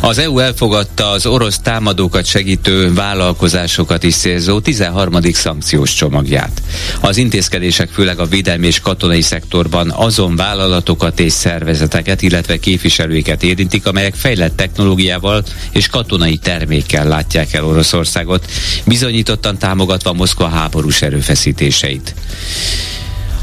Az 0.00 0.18
EU 0.18 0.38
elfogadta 0.38 1.10
az 1.10 1.26
orosz 1.26 1.58
támadókat 1.58 2.24
segítő 2.24 2.94
vállalkozásokat 2.94 4.02
is 4.02 4.16
célzó 4.16 4.60
13. 4.60 5.20
szankciós 5.32 5.94
csomagját. 5.94 6.62
Az 7.00 7.16
intézkedések 7.16 7.88
főleg 7.88 8.18
a 8.18 8.24
védelmi 8.24 8.66
és 8.66 8.80
katonai 8.80 9.20
szektorban 9.20 9.90
azon 9.90 10.36
vállalatokat 10.36 11.20
és 11.20 11.32
szervezeteket, 11.32 12.22
illetve 12.22 12.58
képviselőiket 12.58 13.42
érintik, 13.42 13.86
amelyek 13.86 14.14
fejlett 14.14 14.56
technológiával 14.56 15.44
és 15.70 15.88
katonai 15.88 16.36
termékkel 16.36 17.08
látják 17.08 17.52
el 17.52 17.64
Oroszországot, 17.64 18.50
bizonyítottan 18.84 19.58
támogatva 19.58 20.12
Moszkva 20.12 20.48
háborús 20.48 21.02
erőfeszítéseit. 21.02 22.14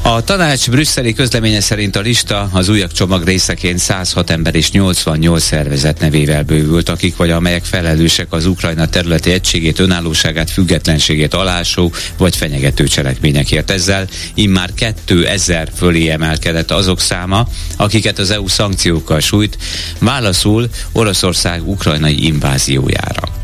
A 0.06 0.24
tanács 0.24 0.70
brüsszeli 0.70 1.14
közleménye 1.14 1.62
szerint 1.62 1.96
a 1.96 2.00
lista 2.00 2.50
az 2.52 2.70
újabb 2.70 2.92
csomag 2.92 3.24
részeként 3.24 3.80
106 3.80 4.30
ember 4.30 4.56
és 4.56 4.72
88 4.72 5.44
szervezet 5.44 6.00
nevével 6.00 6.44
bővült, 6.44 6.90
akik 6.90 7.16
vagy 7.16 7.30
amelyek 7.30 7.66
felelősek 7.66 8.28
az 8.30 8.46
Ukrajna 8.46 8.88
területi 8.88 9.32
egységét, 9.32 9.80
önállóságát, 9.80 10.52
függetlenségét 10.52 11.34
alásó 11.34 11.92
vagy 12.18 12.36
fenyegető 12.36 12.88
cselekményekért. 12.88 13.72
Ezzel 13.72 14.08
immár 14.34 14.70
2000 15.06 15.70
fölé 15.76 16.10
emelkedett 16.10 16.72
azok 16.72 17.00
száma, 17.00 17.48
akiket 17.78 18.20
az 18.20 18.32
EU 18.32 18.48
szankciókkal 18.48 19.20
sújt, 19.20 19.58
válaszul 20.00 20.70
Oroszország 20.92 21.68
ukrajnai 21.68 22.26
inváziójára. 22.26 23.42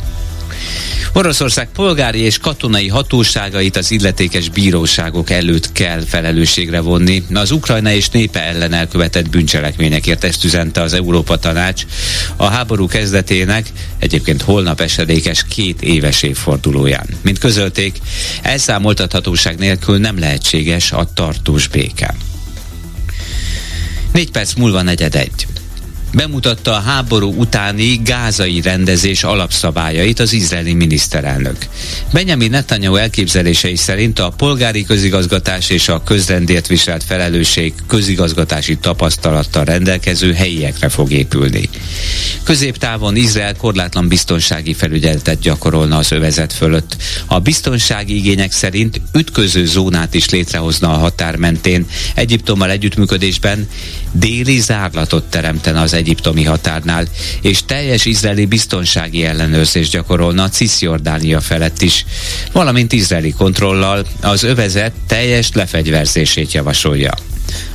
Oroszország 1.13 1.69
polgári 1.73 2.19
és 2.19 2.37
katonai 2.37 2.87
hatóságait 2.87 3.77
az 3.77 3.91
illetékes 3.91 4.49
bíróságok 4.49 5.29
előtt 5.29 5.71
kell 5.71 6.01
felelősségre 6.07 6.79
vonni. 6.79 7.23
Az 7.33 7.51
Ukrajna 7.51 7.91
és 7.91 8.09
népe 8.09 8.43
ellen 8.43 8.73
elkövetett 8.73 9.29
bűncselekményekért 9.29 10.23
ezt 10.23 10.43
üzente 10.43 10.81
az 10.81 10.93
Európa 10.93 11.37
Tanács 11.37 11.85
a 12.35 12.45
háború 12.45 12.87
kezdetének, 12.87 13.67
egyébként 13.99 14.41
holnap 14.41 14.81
esedékes 14.81 15.43
két 15.49 15.81
éves 15.81 16.21
évfordulóján. 16.23 17.07
Mint 17.21 17.39
közölték, 17.39 17.97
elszámoltathatóság 18.41 19.57
nélkül 19.57 19.97
nem 19.97 20.19
lehetséges 20.19 20.91
a 20.91 21.09
tartós 21.13 21.67
béke. 21.67 22.15
Négy 24.13 24.31
perc 24.31 24.53
múlva 24.53 24.81
negyed 24.81 25.15
egy 25.15 25.47
bemutatta 26.13 26.71
a 26.71 26.79
háború 26.79 27.33
utáni 27.37 27.99
gázai 28.03 28.61
rendezés 28.61 29.23
alapszabályait 29.23 30.19
az 30.19 30.33
izraeli 30.33 30.73
miniszterelnök. 30.73 31.57
Benjamin 32.13 32.49
Netanyahu 32.49 32.95
elképzelései 32.95 33.75
szerint 33.75 34.19
a 34.19 34.33
polgári 34.37 34.83
közigazgatás 34.83 35.69
és 35.69 35.89
a 35.89 36.03
közrendért 36.03 36.67
viselt 36.67 37.03
felelősség 37.03 37.73
közigazgatási 37.87 38.77
tapasztalattal 38.77 39.63
rendelkező 39.63 40.33
helyiekre 40.33 40.89
fog 40.89 41.11
épülni. 41.11 41.69
Középtávon 42.43 43.15
Izrael 43.15 43.55
korlátlan 43.55 44.07
biztonsági 44.07 44.73
felügyeletet 44.73 45.39
gyakorolna 45.39 45.97
az 45.97 46.11
övezet 46.11 46.53
fölött. 46.53 46.97
A 47.25 47.39
biztonsági 47.39 48.15
igények 48.15 48.51
szerint 48.51 49.01
ütköző 49.13 49.65
zónát 49.65 50.13
is 50.13 50.29
létrehozna 50.29 50.93
a 50.93 50.97
határ 50.97 51.35
mentén, 51.35 51.85
Egyiptommal 52.15 52.69
együttműködésben 52.69 53.67
déli 54.11 54.59
zárlatot 54.59 55.23
teremtene 55.23 55.81
az 55.81 55.93
egyiptomi 55.99 56.43
határnál, 56.43 57.07
és 57.41 57.65
teljes 57.65 58.05
izraeli 58.05 58.45
biztonsági 58.45 59.25
ellenőrzést 59.25 59.91
gyakorolna 59.91 60.49
Cisjordánia 60.49 61.39
felett 61.39 61.81
is, 61.81 62.05
valamint 62.51 62.93
izraeli 62.93 63.31
kontrollal 63.31 64.05
az 64.21 64.43
övezet 64.43 64.93
teljes 65.07 65.49
lefegyverzését 65.53 66.51
javasolja. 66.51 67.13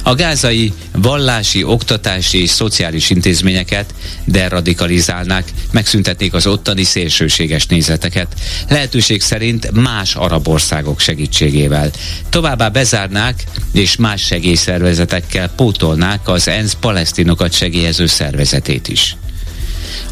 A 0.02 0.14
gázai 0.14 0.72
vallási, 0.92 1.64
oktatási 1.64 2.42
és 2.42 2.50
szociális 2.50 3.10
intézményeket 3.10 3.94
deradikalizálnák, 4.24 5.52
megszüntetnék 5.72 6.34
az 6.34 6.46
ottani 6.46 6.84
szélsőséges 6.84 7.66
nézeteket, 7.66 8.34
lehetőség 8.68 9.22
szerint 9.22 9.70
más 9.70 10.14
arab 10.14 10.48
országok 10.48 11.00
segítségével. 11.00 11.90
Továbbá 12.28 12.68
bezárnák 12.68 13.44
és 13.72 13.96
más 13.96 14.22
segélyszervezetekkel 14.22 15.48
pótolnák 15.48 16.28
az 16.28 16.48
ENSZ 16.48 16.76
palesztinokat 16.80 17.52
segélyező 17.52 18.06
szervezetét 18.06 18.88
is. 18.88 19.16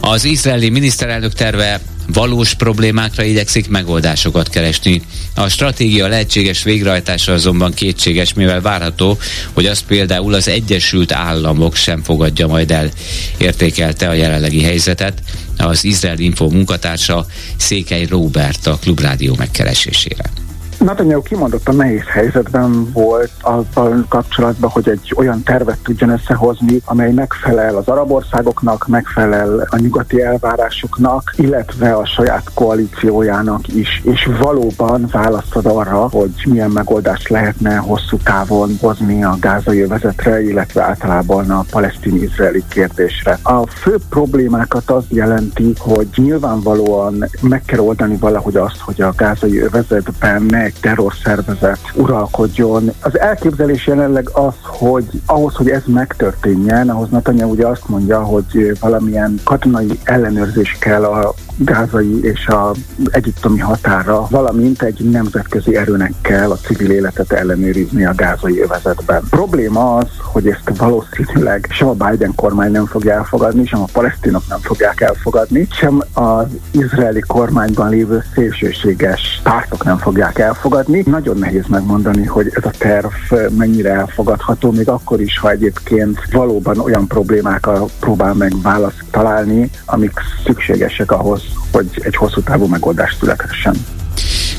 Az 0.04 0.24
izraeli 0.24 0.68
miniszterelnök 0.68 1.32
terve 1.32 1.80
valós 2.06 2.54
problémákra 2.54 3.22
igyekszik 3.22 3.68
megoldásokat 3.68 4.48
keresni. 4.48 5.02
A 5.34 5.48
stratégia 5.48 6.06
lehetséges 6.06 6.62
végrehajtása 6.62 7.32
azonban 7.32 7.72
kétséges, 7.72 8.34
mivel 8.34 8.60
várható, 8.60 9.18
hogy 9.52 9.66
azt 9.66 9.84
például 9.84 10.34
az 10.34 10.48
Egyesült 10.48 11.12
Államok 11.12 11.74
sem 11.74 12.02
fogadja 12.02 12.46
majd 12.46 12.70
el. 12.70 12.90
Értékelte 13.36 14.08
a 14.08 14.12
jelenlegi 14.12 14.62
helyzetet 14.62 15.22
az 15.56 15.84
Izrael 15.84 16.18
Info 16.18 16.48
munkatársa 16.48 17.26
Székely 17.56 18.06
Robert 18.06 18.66
a 18.66 18.78
Klubrádió 18.80 19.34
megkeresésére. 19.38 20.41
Netanyahu 20.84 21.22
kimondottan 21.22 21.76
nehéz 21.76 22.06
helyzetben 22.06 22.92
volt 22.92 23.30
azzal 23.40 24.04
kapcsolatban, 24.08 24.70
hogy 24.70 24.88
egy 24.88 25.12
olyan 25.16 25.42
tervet 25.42 25.78
tudjon 25.82 26.10
összehozni, 26.10 26.80
amely 26.84 27.12
megfelel 27.12 27.76
az 27.76 27.88
arab 27.88 28.10
országoknak, 28.10 28.86
megfelel 28.86 29.66
a 29.70 29.76
nyugati 29.76 30.22
elvárásoknak, 30.22 31.32
illetve 31.36 31.92
a 31.92 32.06
saját 32.06 32.50
koalíciójának 32.54 33.68
is, 33.68 34.00
és 34.04 34.28
valóban 34.40 35.08
választod 35.12 35.66
arra, 35.66 36.08
hogy 36.08 36.32
milyen 36.46 36.70
megoldást 36.70 37.28
lehetne 37.28 37.76
hosszú 37.76 38.16
távon 38.16 38.70
hozni 38.80 39.24
a 39.24 39.36
gázai 39.40 39.80
övezetre, 39.80 40.42
illetve 40.42 40.82
általában 40.82 41.50
a 41.50 41.64
palesztin-izraeli 41.70 42.64
kérdésre. 42.68 43.38
A 43.42 43.66
fő 43.66 43.96
problémákat 44.08 44.90
az 44.90 45.04
jelenti, 45.08 45.72
hogy 45.78 46.08
nyilvánvalóan 46.16 47.24
meg 47.40 47.62
kell 47.64 47.78
oldani 47.78 48.16
valahogy 48.16 48.56
azt, 48.56 48.78
hogy 48.78 49.00
a 49.00 49.12
gázai 49.16 49.58
övezetben 49.58 50.42
ne 50.42 50.70
egy 50.72 50.80
terrorszervezet 50.80 51.78
uralkodjon. 51.94 52.92
Az 53.00 53.18
elképzelés 53.18 53.86
jelenleg 53.86 54.28
az, 54.32 54.54
hogy 54.62 55.04
ahhoz, 55.26 55.54
hogy 55.54 55.68
ez 55.68 55.82
megtörténjen, 55.86 56.90
ahhoz 56.90 57.08
Natanya 57.08 57.46
ugye 57.46 57.66
azt 57.66 57.88
mondja, 57.88 58.22
hogy 58.22 58.78
valamilyen 58.80 59.40
katonai 59.44 59.98
ellenőrzés 60.04 60.76
kell 60.80 61.04
a 61.04 61.34
gázai 61.56 62.24
és 62.24 62.46
a 62.46 62.70
egyiptomi 63.10 63.58
határa, 63.58 64.26
valamint 64.30 64.82
egy 64.82 65.10
nemzetközi 65.10 65.76
erőnek 65.76 66.12
kell 66.20 66.50
a 66.50 66.56
civil 66.56 66.90
életet 66.90 67.32
ellenőrizni 67.32 68.04
a 68.04 68.14
gázai 68.14 68.60
övezetben. 68.60 69.22
Probléma 69.30 69.96
az, 69.96 70.08
hogy 70.22 70.48
ezt 70.48 70.76
valószínűleg 70.76 71.68
sem 71.70 71.88
a 71.88 71.92
Biden 71.92 72.32
kormány 72.34 72.70
nem 72.70 72.86
fogja 72.86 73.12
elfogadni, 73.12 73.66
sem 73.66 73.80
a 73.80 73.88
palesztinok 73.92 74.42
nem 74.48 74.58
fogják 74.58 75.00
elfogadni, 75.00 75.66
sem 75.70 76.00
az 76.12 76.46
izraeli 76.70 77.20
kormányban 77.20 77.88
lévő 77.88 78.22
szélsőséges 78.34 79.40
pártok 79.42 79.84
nem 79.84 79.98
fogják 79.98 80.38
elfogadni. 80.38 81.02
Nagyon 81.06 81.38
nehéz 81.38 81.66
megmondani, 81.66 82.26
hogy 82.26 82.50
ez 82.54 82.64
a 82.64 82.70
terv 82.78 83.32
mennyire 83.56 83.90
elfogadható, 83.90 84.70
még 84.70 84.88
akkor 84.88 85.20
is, 85.20 85.38
ha 85.38 85.50
egyébként 85.50 86.18
valóban 86.32 86.78
olyan 86.78 87.06
problémákra 87.06 87.84
próbál 88.00 88.34
meg 88.34 88.52
választ 88.62 89.04
találni, 89.10 89.70
amik 89.84 90.12
szükségesek 90.44 91.10
ahhoz, 91.10 91.41
hogy 91.70 91.86
egy 91.94 92.16
hosszú 92.16 92.40
távú 92.40 92.66
megoldás 92.66 93.16
születhessen. 93.20 93.86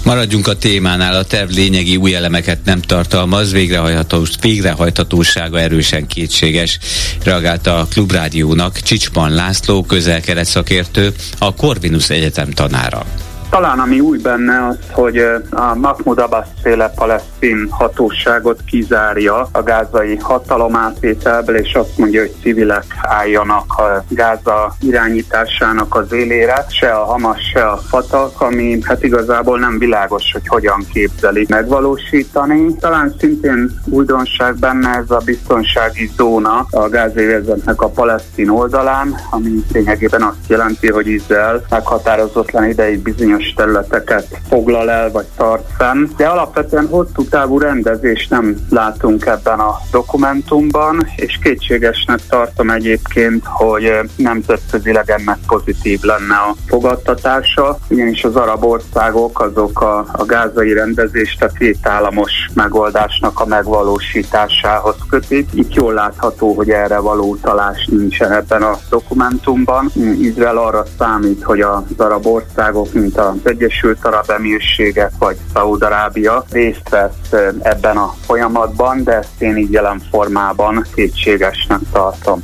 Maradjunk 0.04 0.48
a 0.48 0.58
témánál, 0.58 1.16
a 1.16 1.24
terv 1.24 1.50
lényegi 1.50 1.96
új 1.96 2.16
elemeket 2.16 2.66
nem 2.66 2.82
tartalmaz, 2.82 3.52
végrehajthatós, 3.52 4.30
végrehajthatósága 4.42 5.60
erősen 5.60 6.08
kétséges, 6.08 6.80
reagálta 7.24 7.80
a 7.80 7.86
Klubrádiónak 7.86 8.80
Csicspan 8.80 9.34
László, 9.34 9.84
közel 9.84 10.22
szakértő, 10.44 11.14
a 11.38 11.54
Corvinus 11.54 12.10
Egyetem 12.10 12.50
tanára. 12.50 13.06
Talán 13.54 13.80
ami 13.80 14.00
új 14.00 14.18
benne 14.18 14.68
az, 14.68 14.78
hogy 14.92 15.18
a 15.50 15.76
Mahmoud 15.76 16.20
Abbas 16.20 16.48
féle 16.62 16.90
palesztin 16.96 17.68
hatóságot 17.72 18.60
kizárja 18.66 19.48
a 19.52 19.64
gázai 19.64 20.16
hatalom 20.16 20.76
átvételből, 20.76 21.56
és 21.56 21.74
azt 21.74 21.98
mondja, 21.98 22.22
hogy 22.22 22.36
civilek 22.42 22.86
álljanak 23.02 23.74
a 23.78 24.04
Gáza 24.10 24.76
irányításának 24.80 25.96
az 25.96 26.12
élére, 26.12 26.66
se 26.70 26.92
a 26.92 27.04
Hamas, 27.04 27.42
se 27.54 27.68
a 27.68 27.78
Fatah, 27.78 28.42
ami 28.42 28.80
hát 28.84 29.04
igazából 29.04 29.60
nem 29.60 29.78
világos, 29.78 30.32
hogy 30.32 30.48
hogyan 30.48 30.86
képzelik 30.94 31.50
megvalósítani. 31.50 32.76
Talán 32.80 33.16
szintén 33.20 33.82
újdonság 33.86 34.56
benne 34.56 34.90
ez 34.90 35.12
a 35.12 35.22
biztonsági 35.26 36.12
zóna 36.18 36.66
a 36.72 36.90
gázévezetnek 36.90 37.82
a 37.82 37.90
palesztin 37.90 38.50
oldalán, 38.50 39.16
ami 39.32 39.64
lényegében 39.74 40.22
azt 40.22 40.48
jelenti, 40.48 40.92
hogy 40.92 41.08
Izrael 41.08 41.66
meghatározatlan 41.70 42.70
ideig 42.70 43.00
bizonyos 43.00 43.43
bizonyos 43.44 43.54
területeket 43.54 44.28
foglal 44.50 44.90
el 44.90 45.12
vagy 45.12 45.26
tart 45.38 45.68
fenn, 45.78 46.08
de 46.18 46.26
alapvetően 46.28 46.88
hosszú 46.88 47.24
távú 47.30 47.60
rendezést 47.60 48.30
nem 48.30 48.56
látunk 48.70 49.26
ebben 49.26 49.60
a 49.60 49.78
dokumentumban, 49.92 51.08
és 51.16 51.40
kétségesnek 51.44 52.20
tartom 52.30 52.70
egyébként, 52.70 53.46
hogy 53.46 53.92
nemzetközileg 54.16 55.10
ennek 55.10 55.38
pozitív 55.48 56.02
lenne 56.02 56.36
a 56.36 56.56
fogadtatása, 56.68 57.78
ugyanis 57.90 58.24
az 58.24 58.36
arab 58.36 58.64
országok 58.64 59.40
azok 59.40 59.82
a, 59.82 59.98
a 60.12 60.26
gázai 60.26 60.74
rendezést 60.74 61.44
a 61.44 61.48
két 61.48 61.88
államos 61.88 62.32
megoldásnak 62.54 63.40
a 63.40 63.46
megvalósításához 63.46 64.96
kötik. 65.10 65.50
Itt 65.54 65.74
jól 65.74 65.94
látható, 65.94 66.54
hogy 66.54 66.70
erre 66.70 66.98
való 66.98 67.30
utalás 67.30 67.88
nincsen 67.92 68.32
ebben 68.32 68.62
a 68.62 68.78
dokumentumban. 68.90 69.92
Izrael 70.20 70.58
arra 70.58 70.84
számít, 70.98 71.44
hogy 71.44 71.62
az 71.62 71.84
arab 71.98 72.26
országok, 72.28 72.94
mint 72.94 73.18
a 73.18 73.33
az 73.44 73.52
Egyesült 73.52 74.06
Arab 74.06 74.30
Emírségek 74.30 75.12
vagy 75.20 75.38
Szaúd-Arábia 75.54 76.46
részt 76.52 76.90
vesz 76.90 77.42
ebben 77.62 77.98
a 77.98 78.16
folyamatban, 78.26 79.04
de 79.04 79.12
ezt 79.12 79.42
én 79.42 79.58
így 79.58 79.72
jelen 79.72 80.02
formában 80.12 80.86
kétségesnek 80.96 81.80
tartom. 81.92 82.44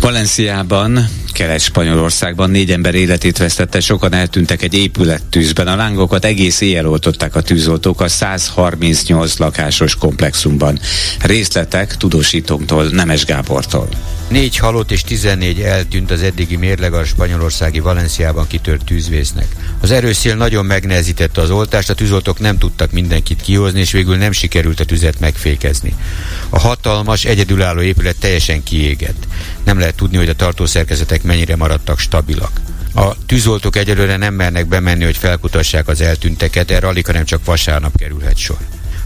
Valenciában 0.00 0.98
Kelet-Spanyolországban 1.34 2.50
négy 2.50 2.70
ember 2.70 2.94
életét 2.94 3.38
vesztette, 3.38 3.80
sokan 3.80 4.12
eltűntek 4.12 4.62
egy 4.62 4.74
épülettűzben. 4.74 5.66
A 5.66 5.76
lángokat 5.76 6.24
egész 6.24 6.60
éjjel 6.60 6.88
oltották 6.88 7.34
a 7.34 7.40
tűzoltók 7.40 8.00
a 8.00 8.08
138 8.08 9.38
lakásos 9.38 9.94
komplexumban. 9.94 10.78
Részletek 11.20 11.96
tudósítónktól, 11.96 12.84
Nemes 12.84 13.24
Gábortól. 13.24 13.88
Négy 14.34 14.56
halott 14.56 14.90
és 14.90 15.02
14 15.02 15.60
eltűnt 15.60 16.10
az 16.10 16.22
eddigi 16.22 16.56
mérleg 16.56 16.92
a 16.94 17.04
spanyolországi 17.04 17.80
Valenciában 17.80 18.46
kitört 18.46 18.84
tűzvésznek. 18.84 19.46
Az 19.80 19.90
erőszél 19.90 20.36
nagyon 20.36 20.64
megnehezítette 20.64 21.40
az 21.40 21.50
oltást, 21.50 21.90
a 21.90 21.94
tűzoltók 21.94 22.38
nem 22.38 22.58
tudtak 22.58 22.92
mindenkit 22.92 23.42
kihozni, 23.42 23.80
és 23.80 23.92
végül 23.92 24.16
nem 24.16 24.32
sikerült 24.32 24.80
a 24.80 24.84
tüzet 24.84 25.20
megfékezni. 25.20 25.94
A 26.48 26.58
hatalmas, 26.58 27.24
egyedülálló 27.24 27.80
épület 27.80 28.18
teljesen 28.18 28.62
kiégett. 28.62 29.26
Nem 29.64 29.78
lehet 29.78 29.94
tudni, 29.94 30.16
hogy 30.16 30.28
a 30.28 30.34
tartószerkezetek 30.34 31.22
mennyire 31.22 31.56
maradtak 31.56 31.98
stabilak. 31.98 32.60
A 32.94 33.16
tűzoltók 33.26 33.76
egyelőre 33.76 34.16
nem 34.16 34.34
mernek 34.34 34.66
bemenni, 34.66 35.04
hogy 35.04 35.16
felkutassák 35.16 35.88
az 35.88 36.00
eltűnteket, 36.00 36.70
erre 36.70 36.86
alig, 36.86 37.06
hanem 37.06 37.24
csak 37.24 37.44
vasárnap 37.44 37.96
kerülhet 37.96 38.36
sor. 38.36 38.58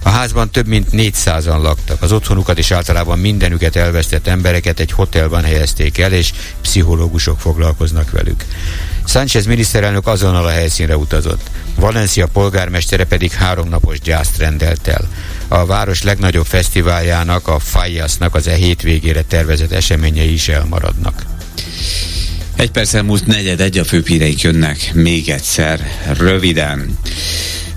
A 0.03 0.09
házban 0.09 0.51
több 0.51 0.67
mint 0.67 0.89
400-an 0.93 1.63
laktak. 1.63 2.03
Az 2.03 2.13
otthonukat 2.13 2.59
és 2.59 2.71
általában 2.71 3.19
mindenüket 3.19 3.77
elvesztett 3.77 4.27
embereket 4.27 4.81
egy 4.81 4.93
hotelban 4.93 5.43
helyezték 5.43 5.99
el, 5.99 6.13
és 6.13 6.33
pszichológusok 6.61 7.41
foglalkoznak 7.41 8.11
velük. 8.11 8.45
Sánchez 9.05 9.47
miniszterelnök 9.47 10.07
azonnal 10.07 10.45
a 10.45 10.51
helyszínre 10.51 10.97
utazott. 10.97 11.51
Valencia 11.75 12.27
polgármestere 12.27 13.05
pedig 13.05 13.33
háromnapos 13.33 14.01
gyászt 14.01 14.39
rendelt 14.39 14.89
el. 14.89 15.09
A 15.49 15.67
város 15.67 16.03
legnagyobb 16.03 16.47
fesztiváljának, 16.47 17.49
a 17.49 17.59
Fayasnak 17.59 18.35
az 18.35 18.47
e 18.47 18.55
hétvégére 18.55 19.23
tervezett 19.23 19.73
eseményei 19.73 20.33
is 20.33 20.49
elmaradnak. 20.49 21.23
Egy 22.57 22.71
perccel 22.71 23.03
múlt 23.03 23.27
negyed 23.27 23.61
egy 23.61 23.79
a 23.79 23.85
főpíreik 23.85 24.41
jönnek 24.41 24.91
még 24.95 25.29
egyszer, 25.29 25.81
röviden. 26.19 26.99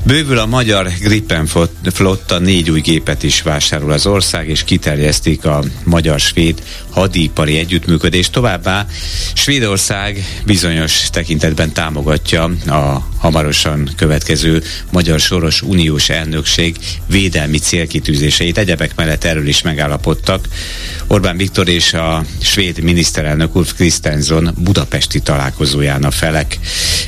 Bővül 0.03 0.37
a 0.37 0.45
magyar 0.45 0.87
Gripen 1.01 1.47
flotta, 1.93 2.39
négy 2.39 2.69
új 2.69 2.79
gépet 2.79 3.23
is 3.23 3.41
vásárol 3.41 3.91
az 3.91 4.05
ország, 4.05 4.49
és 4.49 4.63
kiterjesztik 4.63 5.45
a 5.45 5.63
magyar-svéd 5.83 6.63
hadipari 6.89 7.57
együttműködést. 7.57 8.31
Továbbá 8.31 8.85
Svédország 9.33 10.41
bizonyos 10.45 11.09
tekintetben 11.09 11.71
támogatja 11.73 12.43
a 12.67 13.10
hamarosan 13.21 13.89
következő 13.95 14.63
magyar 14.91 15.19
soros 15.19 15.61
uniós 15.61 16.09
elnökség 16.09 16.75
védelmi 17.07 17.57
célkitűzéseit. 17.57 18.57
Egyebek 18.57 18.95
mellett 18.95 19.23
erről 19.23 19.47
is 19.47 19.61
megállapodtak. 19.61 20.47
Orbán 21.07 21.37
Viktor 21.37 21.67
és 21.67 21.93
a 21.93 22.25
svéd 22.41 22.83
miniszterelnök 22.83 23.55
Ulf 23.55 23.73
Kristensen 23.73 24.53
budapesti 24.57 25.19
találkozóján 25.19 26.03
a 26.03 26.11
felek. 26.11 26.59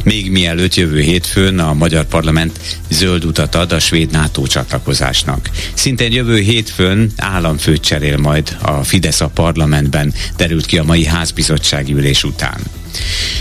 Még 0.03 0.31
mielőtt 0.31 0.75
jövő 0.75 1.01
hétfőn 1.01 1.59
a 1.59 1.73
magyar 1.73 2.05
parlament 2.05 2.59
zöld 2.89 3.25
utat 3.25 3.55
ad 3.55 3.71
a 3.71 3.79
svéd 3.79 4.11
NATO 4.11 4.47
csatlakozásnak. 4.47 5.49
Szintén 5.73 6.11
jövő 6.11 6.39
hétfőn 6.39 7.11
államfőt 7.17 7.81
cserél 7.81 8.17
majd 8.17 8.57
a 8.61 8.83
Fidesz 8.83 9.21
a 9.21 9.27
parlamentben, 9.27 10.13
derült 10.37 10.65
ki 10.65 10.77
a 10.77 10.83
mai 10.83 11.05
házbizottsági 11.05 11.93
ülés 11.93 12.23
után. 12.23 12.82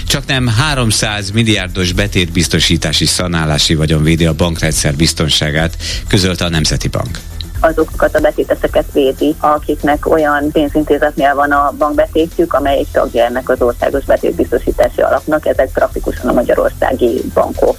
Csak 0.06 0.26
nem 0.26 0.46
300 0.46 1.30
milliárdos 1.30 1.92
betétbiztosítási 1.92 3.06
szanálási 3.06 3.74
vagyon 3.74 4.02
védi 4.02 4.26
a 4.26 4.34
bankrendszer 4.34 4.94
biztonságát, 4.94 5.76
közölte 6.08 6.44
a 6.44 6.48
Nemzeti 6.48 6.88
Bank 6.88 7.18
azokat 7.62 8.16
a 8.16 8.20
betéteseket 8.20 8.84
védi, 8.92 9.34
akiknek 9.40 10.10
olyan 10.10 10.50
pénzintézetnél 10.50 11.34
van 11.34 11.50
a 11.50 11.74
bankbetétjük, 11.78 12.52
amely 12.52 12.78
egy 12.78 12.88
tagja 12.92 13.24
ennek 13.24 13.48
az 13.48 13.62
országos 13.62 14.04
betétbiztosítási 14.04 15.00
alapnak, 15.00 15.46
ezek 15.46 15.70
praktikusan 15.72 16.28
a 16.28 16.32
magyarországi 16.32 17.22
bankok. 17.34 17.76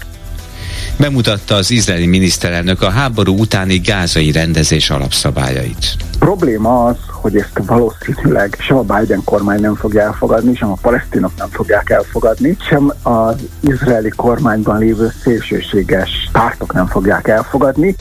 Bemutatta 1.00 1.56
az 1.56 1.72
izraeli 1.72 2.06
miniszterelnök 2.06 2.82
a 2.82 2.90
háború 2.90 3.40
utáni 3.40 3.78
gázai 3.78 4.32
rendezés 4.32 4.90
alapszabályait. 4.90 5.96
Probléma 6.20 6.86
az, 6.86 6.98
hogy 7.08 7.38
ezt 7.38 7.60
valószínűleg 7.66 8.58
sem 8.60 8.78
a 8.78 8.82
Biden 8.82 9.22
kormány 9.26 9.60
nem 9.62 9.76
fogja 9.76 10.02
elfogadni, 10.02 10.56
sem 10.56 10.72
a 10.72 10.78
palesztinok 10.82 11.32
nem 11.38 11.50
fogják 11.50 11.90
elfogadni, 11.90 12.58
sem 12.70 12.94
az 13.02 13.36
izraeli 13.60 14.10
kormányban 14.10 14.78
lévő 14.78 15.12
szélsőséges 15.24 16.10
pártok 16.32 16.74
nem 16.74 16.88
fogják 16.88 17.28
elfogadni. 17.28 17.96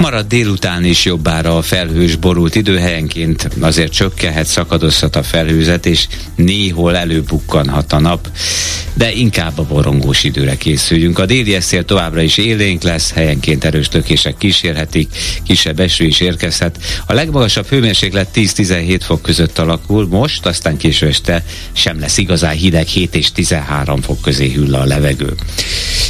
Marad 0.00 0.26
délután 0.26 0.84
is 0.84 1.04
jobbára 1.04 1.56
a 1.56 1.62
felhős 1.62 2.16
borult 2.16 2.54
időhelyenként, 2.54 3.48
azért 3.60 3.92
csökkenhet, 3.92 4.46
szakadozhat 4.46 5.16
a 5.16 5.22
felhőzet, 5.22 5.86
és 5.86 6.06
néhol 6.34 6.96
előbukkanhat 6.96 7.92
a 7.92 7.98
nap, 7.98 8.28
de 8.94 9.12
inkább 9.12 9.58
a 9.58 9.62
borongós 9.62 10.24
időre 10.24 10.56
készüljünk. 10.56 11.18
A 11.18 11.26
déli 11.26 11.54
eszél 11.54 11.84
továbbra 11.84 12.20
is 12.20 12.36
élénk 12.36 12.82
lesz, 12.82 13.12
helyenként 13.12 13.64
erős 13.64 13.88
tökések 13.88 14.36
kísérhetik, 14.36 15.08
kisebb 15.44 15.80
eső 15.80 16.04
is 16.04 16.20
érkezhet. 16.20 16.78
A 17.06 17.12
legmagasabb 17.12 17.66
hőmérséklet 17.66 18.28
10-17 18.34 19.00
fok 19.02 19.22
között 19.22 19.58
alakul 19.58 20.06
most, 20.08 20.46
aztán 20.46 20.76
késő 20.76 21.06
este 21.06 21.44
sem 21.72 22.00
lesz 22.00 22.18
igazán 22.18 22.54
hideg, 22.54 22.86
7 22.86 23.14
és 23.14 23.32
13 23.32 24.00
fok 24.00 24.20
közé 24.20 24.52
hüll 24.52 24.74
a 24.74 24.84
levegő. 24.84 25.34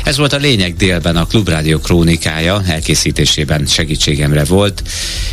Ez 0.04 0.16
volt 0.16 0.32
a 0.32 0.36
lényeg 0.36 0.76
délben 0.76 1.16
a 1.16 1.26
Klubrádió 1.26 1.78
krónikája 1.78 2.62
elkészítésében 2.66 3.66
segítségemre 3.80 4.44
volt. 4.44 4.82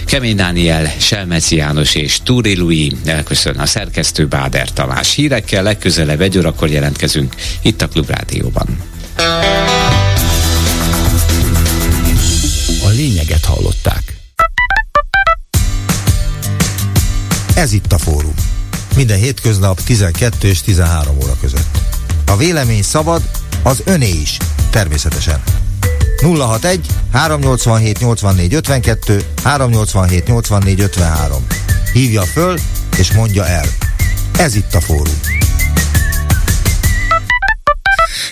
Kemény 0.06 0.36
Dániel, 0.36 0.94
Selmeci 1.00 1.56
János 1.56 1.96
és 1.96 2.20
Túri 2.24 2.56
Lui 2.56 2.92
elköszön 3.06 3.58
a 3.58 3.66
szerkesztő 3.66 4.28
Báder 4.28 4.72
Tamás. 4.72 5.14
Hírekkel 5.14 5.64
legközelebb 5.64 6.22
egy 6.22 6.38
órakor 6.38 6.70
jelentkezünk 6.70 7.36
itt 7.62 7.82
a 7.82 7.88
Klubrádióban. 7.88 8.84
A 12.84 12.90
lényeget 12.90 13.46
hallották. 13.46 14.18
Ez 17.56 17.74
itt 17.74 17.92
a 17.92 17.98
fórum. 17.98 18.34
Minden 18.96 19.18
hétköznap 19.18 19.82
12 19.82 20.48
és 20.48 20.62
13 20.62 21.18
óra 21.24 21.38
között. 21.42 21.78
A 22.26 22.38
vélemény 22.38 22.84
szabad, 22.84 23.22
az 23.64 23.82
öné 23.86 24.10
is, 24.10 24.38
természetesen. 24.70 25.42
061 26.22 26.80
387 27.12 28.04
84 28.04 28.62
52 28.62 29.24
387 29.36 30.30
84 30.30 30.90
53. 30.90 31.46
Hívja 31.94 32.22
föl 32.22 32.58
és 32.98 33.12
mondja 33.12 33.48
el. 33.48 33.66
Ez 34.38 34.56
itt 34.56 34.74
a 34.74 34.80
fórum. 34.80 35.47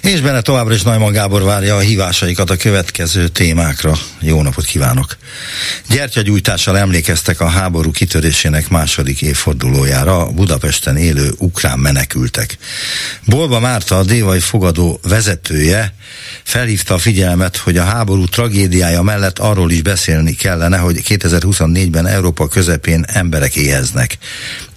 És 0.06 0.22
benne 0.22 0.42
továbbra 0.42 0.74
is 0.74 0.82
Najman 0.82 1.12
Gábor 1.12 1.44
várja 1.44 1.76
a 1.76 1.80
hívásaikat 1.80 2.50
a 2.50 2.56
következő 2.56 3.28
témákra. 3.28 3.98
Jó 4.20 4.42
napot 4.42 4.66
kívánok! 4.66 5.18
Gyertyagyújtással 5.90 6.78
emlékeztek 6.78 7.42
a 7.42 7.48
háború 7.48 7.92
kitörésének 7.92 8.70
második 8.70 9.22
évfordulójára 9.22 10.26
Budapesten 10.26 10.98
élő 10.98 11.34
ukrán 11.38 11.80
menekültek. 11.80 12.58
Bolba 13.26 13.60
Márta, 13.60 13.98
a 13.98 14.04
Dévai 14.04 14.40
fogadó 14.40 15.00
vezetője 15.04 15.94
felhívta 16.44 16.94
a 16.94 16.98
figyelmet, 16.98 17.58
hogy 17.58 17.78
a 17.78 17.84
háború 17.84 18.26
tragédiája 18.26 19.02
mellett 19.02 19.40
arról 19.40 19.72
is 19.72 19.82
beszélni 19.82 20.36
kellene, 20.36 20.78
hogy 20.78 21.02
2024-ben 21.08 22.08
Európa 22.08 22.48
közepén 22.48 23.06
emberek 23.08 23.56
éheznek. 23.56 24.18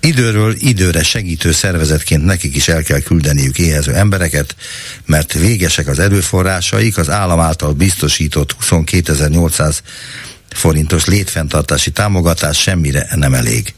Időről 0.01 0.55
időre 0.59 1.03
segítő 1.03 1.53
szervezetként 1.53 2.25
nekik 2.25 2.57
is 2.57 2.69
el 2.69 2.83
kell 2.83 3.01
küldeniük 3.01 3.59
éhező 3.59 3.95
embereket, 3.95 4.57
mert 5.07 5.33
végesek 5.33 5.87
az 5.87 5.99
erőforrásaik, 5.99 6.99
az 6.99 7.11
állam 7.11 7.41
által 7.41 7.73
biztosított 7.73 8.57
22.800 8.71 9.79
forintos 10.51 11.05
létfenntartási 11.05 11.91
támogatás 11.91 12.61
semmire 12.61 13.09
nem 13.15 13.35
elég. 13.35 13.75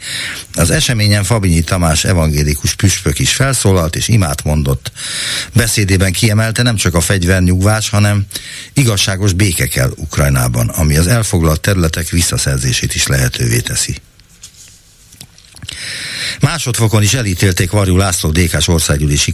Az 0.54 0.70
eseményen 0.70 1.24
Fabinyi 1.24 1.60
Tamás 1.60 2.04
evangélikus 2.04 2.74
püspök 2.74 3.18
is 3.18 3.32
felszólalt 3.32 3.96
és 3.96 4.08
imát 4.08 4.44
mondott. 4.44 4.92
Beszédében 5.54 6.12
kiemelte 6.12 6.62
nem 6.62 6.76
csak 6.76 6.94
a 6.94 7.00
fegyvernyugvás, 7.00 7.88
hanem 7.88 8.26
igazságos 8.72 9.32
béke 9.32 9.66
kell 9.66 9.92
Ukrajnában, 9.96 10.68
ami 10.68 10.96
az 10.96 11.06
elfoglalt 11.06 11.60
területek 11.60 12.08
visszaszerzését 12.08 12.94
is 12.94 13.06
lehetővé 13.06 13.58
teszi. 13.58 13.96
Másodfokon 16.40 17.02
is 17.02 17.14
elítélték 17.14 17.70
Varjú 17.70 17.96
László 17.96 18.30
DK-s 18.30 18.68
országgyűlési 18.68 19.32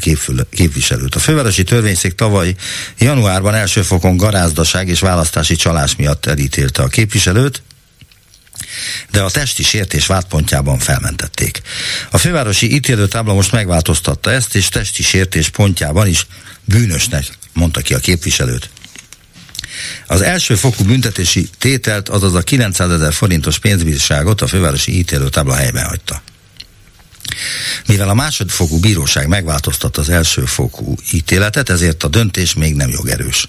képviselőt. 0.51 1.15
A 1.15 1.19
fővárosi 1.19 1.63
törvényszék 1.63 2.15
tavaly 2.15 2.55
januárban 2.99 3.55
első 3.55 3.83
fokon 3.83 4.17
garázdaság 4.17 4.89
és 4.89 5.01
választási 5.01 5.57
csalás 5.57 5.97
miatt 5.97 6.27
elítélte 6.27 6.83
a 6.83 6.89
képviselőt, 6.89 7.63
de 9.11 9.23
a 9.23 9.31
testi 9.31 9.63
sértés 9.63 10.07
vádpontjában 10.07 10.79
felmentették. 10.79 11.63
A 12.11 12.19
fővárosi 12.19 12.75
ítélőtábla 12.75 13.35
most 13.35 13.53
megváltoztatta 13.53 14.33
ezt, 14.33 14.55
és 14.55 14.69
testi 14.69 15.03
sértés 15.03 15.49
pontjában 15.49 16.07
is 16.07 16.27
bűnösnek 16.65 17.25
mondta 17.53 17.81
ki 17.81 17.95
a 17.95 17.99
képviselőt. 17.99 18.71
Az 20.07 20.21
első 20.21 20.55
fokú 20.55 20.85
büntetési 20.85 21.49
tételt, 21.59 22.09
azaz 22.09 22.35
a 22.35 22.41
900 22.41 22.91
ezer 22.91 23.13
forintos 23.13 23.59
pénzbírságot 23.59 24.41
a 24.41 24.47
fővárosi 24.47 24.99
ítélőtábla 24.99 25.55
helyben 25.55 25.85
hagyta. 25.85 26.23
Mivel 27.87 28.09
a 28.09 28.15
másodfokú 28.15 28.81
bíróság 28.81 29.29
megváltoztatta 29.29 30.01
az 30.01 30.09
elsőfokú 30.09 30.95
ítéletet, 31.13 31.69
ezért 31.69 32.03
a 32.03 32.09
döntés 32.09 32.55
még 32.55 32.75
nem 32.75 32.91
jogerős. 32.91 33.49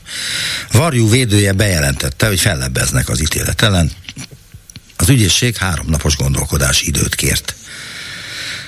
Varjú 0.72 1.10
védője 1.10 1.52
bejelentette, 1.52 2.28
hogy 2.28 2.40
fellebbeznek 2.40 3.10
az 3.10 3.22
ítélet 3.22 3.62
ellen. 3.62 3.92
Az 4.96 5.10
ügyészség 5.10 5.56
háromnapos 5.56 6.16
gondolkodás 6.16 6.82
időt 6.82 7.16
kért. 7.16 7.56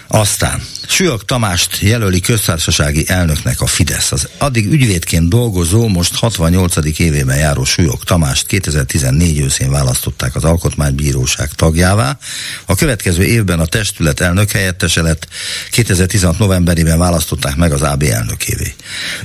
Aztán 0.08 0.64
Sülyök 0.92 1.26
Tamást 1.26 1.80
jelöli 1.80 2.20
köztársasági 2.20 3.04
elnöknek 3.08 3.62
a 3.62 3.66
Fidesz. 3.66 4.12
Az 4.12 4.30
addig 4.38 4.66
ügyvédként 4.72 5.30
dolgozó, 5.30 5.88
most 5.88 6.16
68. 6.16 7.00
évében 7.00 7.38
járó 7.38 7.64
Sülyök 7.64 8.04
Tamást 8.04 8.48
2014 8.48 9.40
őszén 9.40 9.72
választották 9.72 10.36
az 10.36 10.44
Alkotmánybíróság 10.44 11.50
tagjává. 11.52 12.18
A 12.66 12.76
következő 12.76 13.24
évben 13.24 13.60
a 13.60 13.66
testület 13.66 14.20
elnök 14.20 14.52
helyettese 14.52 15.02
lett, 15.02 15.28
2016 15.72 16.40
novemberében 16.40 16.98
választották 16.98 17.56
meg 17.56 17.72
az 17.72 17.82
AB 17.82 18.04
elnökévé. 18.04 18.74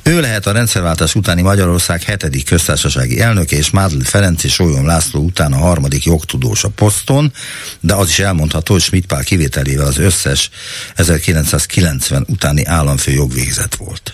Ő 0.03 0.21
lehet 0.21 0.47
a 0.47 0.53
rendszerváltás 0.53 1.15
utáni 1.15 1.43
Magyarország 1.43 2.03
hetedik 2.03 2.45
köztársasági 2.45 3.21
elnöke, 3.21 3.57
és 3.57 3.71
Mádl 3.71 4.03
Ferenc 4.03 4.45
és 4.45 4.53
Sólyom 4.53 4.87
László 4.87 5.21
után 5.21 5.53
a 5.53 5.59
harmadik 5.59 6.05
jogtudós 6.05 6.65
a 6.65 6.69
poszton, 6.69 7.33
de 7.81 7.95
az 7.95 8.09
is 8.09 8.19
elmondható, 8.19 8.73
hogy 8.73 8.83
Schmidt 8.83 9.07
Pál 9.07 9.25
kivételével 9.25 9.87
az 9.87 9.99
összes 9.99 10.51
1990 11.55 12.25
utáni 12.29 12.65
államfő 12.65 13.13
jogvégzet 13.13 13.75
volt. 13.75 14.13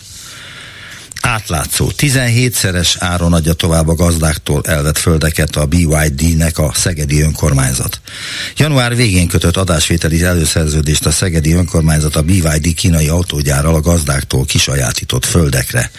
Átlátszó. 1.20 1.90
17-szeres 1.96 2.94
áron 2.98 3.32
adja 3.32 3.52
tovább 3.52 3.88
a 3.88 3.94
gazdáktól 3.94 4.62
elvett 4.64 4.98
földeket 4.98 5.56
a 5.56 5.66
BYD-nek 5.66 6.58
a 6.58 6.72
Szegedi 6.74 7.22
önkormányzat. 7.22 8.00
Január 8.56 8.96
végén 8.96 9.28
kötött 9.28 9.56
adásvételi 9.56 10.22
előszerződést 10.22 11.06
a 11.06 11.10
Szegedi 11.10 11.52
önkormányzat 11.52 12.16
a 12.16 12.22
BYD 12.22 12.74
kínai 12.74 13.08
autógyárral 13.08 13.74
a 13.74 13.80
gazdáktól 13.80 14.44
kisajátított 14.44 15.24
földekre. 15.24 15.90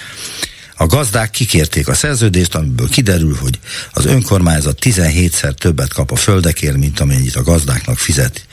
A 0.76 0.86
gazdák 0.86 1.30
kikérték 1.30 1.88
a 1.88 1.94
szerződést, 1.94 2.56
amiből 2.56 2.90
kiderül, 2.90 3.36
hogy 3.36 3.60
az 3.92 4.06
önkormányzat 4.06 4.78
17-szer 4.82 5.54
többet 5.54 5.94
kap 5.94 6.12
a 6.12 6.16
földekért, 6.16 6.78
mint 6.78 7.00
amennyit 7.00 7.36
a 7.36 7.44
gazdáknak 7.44 7.98
fizet, 7.98 8.46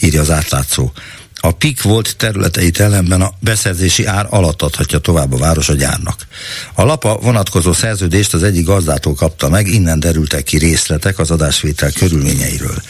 írja 0.00 0.20
az 0.20 0.30
átlátszó. 0.30 0.92
A 1.42 1.52
PIK 1.52 1.82
volt 1.82 2.16
területeit 2.16 2.80
ellenben 2.80 3.20
a 3.20 3.32
beszerzési 3.38 4.06
ár 4.06 4.26
alatt 4.30 4.62
adhatja 4.62 4.98
tovább 4.98 5.32
a 5.32 5.36
város 5.36 5.68
a 5.68 5.74
gyárnak. 5.74 6.26
A 6.74 6.84
lapa 6.84 7.18
vonatkozó 7.22 7.72
szerződést 7.72 8.34
az 8.34 8.42
egyik 8.42 8.64
gazdától 8.64 9.14
kapta 9.14 9.48
meg, 9.48 9.66
innen 9.68 10.00
derültek 10.00 10.42
ki 10.42 10.58
részletek 10.58 11.18
az 11.18 11.30
adásvétel 11.30 11.90
körülményeiről. 11.92 12.82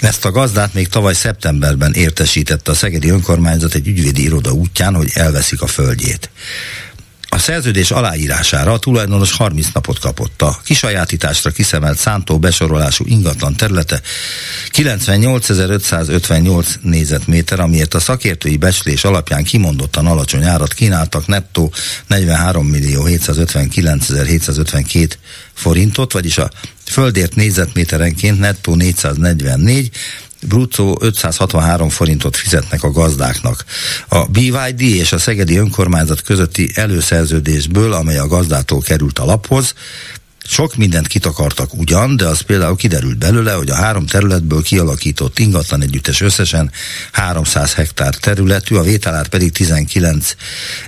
Ezt 0.00 0.24
a 0.24 0.30
gazdát 0.30 0.74
még 0.74 0.88
tavaly 0.88 1.14
szeptemberben 1.14 1.92
értesítette 1.92 2.70
a 2.70 2.74
Szegedi 2.74 3.08
Önkormányzat 3.08 3.74
egy 3.74 3.86
ügyvédi 3.86 4.22
iroda 4.22 4.52
útján, 4.52 4.94
hogy 4.94 5.10
elveszik 5.14 5.62
a 5.62 5.66
földjét. 5.66 6.30
A 7.28 7.38
szerződés 7.38 7.90
aláírására 7.90 8.72
a 8.72 8.78
tulajdonos 8.78 9.32
30 9.32 9.66
napot 9.72 9.98
kapott. 9.98 10.42
A 10.42 10.60
kisajátításra 10.64 11.50
kiszemelt 11.50 11.98
szántó 11.98 12.38
besorolású 12.38 13.04
ingatlan 13.06 13.56
területe 13.56 14.00
98.558 14.72 16.66
négyzetméter, 16.82 17.60
amiért 17.60 17.94
a 17.94 18.00
szakértői 18.00 18.56
becslés 18.56 19.04
alapján 19.04 19.44
kimondottan 19.44 20.06
alacsony 20.06 20.44
árat 20.44 20.74
kínáltak 20.74 21.26
nettó 21.26 21.72
43 22.06 22.66
millió 22.66 23.04
759 23.04 24.06
forintot, 25.52 26.12
vagyis 26.12 26.38
a 26.38 26.50
földért 26.84 27.34
négyzetméterenként 27.34 28.38
nettó 28.38 28.74
444, 28.74 29.90
bruttó 30.40 30.98
563 31.00 31.88
forintot 31.88 32.36
fizetnek 32.36 32.82
a 32.82 32.90
gazdáknak. 32.90 33.64
A 34.08 34.24
BYD 34.24 34.80
és 34.80 35.12
a 35.12 35.18
Szegedi 35.18 35.56
Önkormányzat 35.56 36.22
közötti 36.22 36.70
előszerződésből, 36.74 37.92
amely 37.92 38.18
a 38.18 38.26
gazdától 38.26 38.80
került 38.80 39.18
a 39.18 39.24
laphoz, 39.24 39.74
sok 40.48 40.76
mindent 40.76 41.06
kitakartak 41.06 41.74
ugyan, 41.74 42.16
de 42.16 42.26
az 42.26 42.40
például 42.40 42.76
kiderült 42.76 43.18
belőle, 43.18 43.52
hogy 43.52 43.70
a 43.70 43.74
három 43.74 44.06
területből 44.06 44.62
kialakított 44.62 45.38
ingatlan 45.38 45.82
együttes 45.82 46.20
összesen 46.20 46.70
300 47.12 47.74
hektár 47.74 48.14
területű, 48.14 48.74
a 48.74 48.82
vételár 48.82 49.28
pedig 49.28 49.52
19 49.52 50.34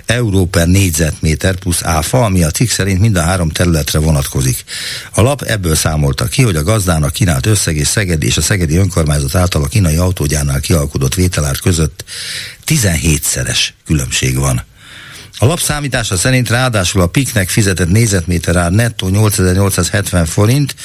euró 0.05 0.45
per 0.45 0.67
négyzetméter 0.67 1.55
plusz 1.55 1.83
áfa, 1.83 2.25
ami 2.25 2.43
a 2.43 2.51
cikk 2.51 2.69
szerint 2.69 2.99
mind 2.99 3.15
a 3.15 3.21
három 3.21 3.49
területre 3.49 3.99
vonatkozik. 3.99 4.63
A 5.11 5.21
lap 5.21 5.41
ebből 5.41 5.75
számolta 5.75 6.25
ki, 6.25 6.41
hogy 6.41 6.55
a 6.55 6.63
gazdának 6.63 7.13
kínált 7.13 7.45
összeg 7.45 7.75
és 7.75 7.87
Szegedi 7.87 8.25
és 8.25 8.37
a 8.37 8.41
Szegedi 8.41 8.75
önkormányzat 8.75 9.35
által 9.35 9.63
a 9.63 9.67
kínai 9.67 9.95
autógyárnál 9.95 10.59
kialkodott 10.59 11.13
vételár 11.15 11.57
között 11.57 12.03
17-szeres 12.65 13.67
különbség 13.85 14.37
van. 14.37 14.68
A 15.41 15.45
lap 15.45 15.59
számítása 15.59 16.17
szerint 16.17 16.49
ráadásul 16.49 17.01
a 17.01 17.07
piknek 17.07 17.49
fizetett 17.49 17.89
négyzetméter 17.89 18.55
ár 18.55 18.71
nettó 18.71 19.07
8870 19.07 20.25
forint, 20.25 20.75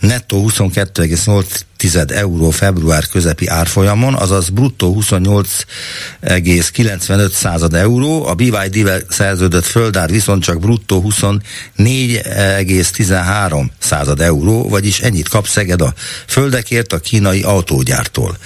nettó 0.00 0.50
22,8 0.50 2.10
euró 2.10 2.50
február 2.50 3.06
közepi 3.06 3.46
árfolyamon, 3.46 4.14
azaz 4.14 4.48
bruttó 4.48 5.02
28,95 5.10 7.32
század 7.32 7.74
euró, 7.74 8.26
a 8.26 8.34
BYD-vel 8.34 9.00
szerződött 9.08 9.64
földár 9.64 10.10
viszont 10.10 10.42
csak 10.42 10.60
bruttó 10.60 11.04
24,13 11.08 13.66
század 13.78 14.20
euró, 14.20 14.68
vagyis 14.68 15.00
ennyit 15.00 15.28
kap 15.28 15.46
Szeged 15.46 15.82
a 15.82 15.94
földekért 16.26 16.92
a 16.92 16.98
kínai 16.98 17.42
autógyártól. 17.42 18.38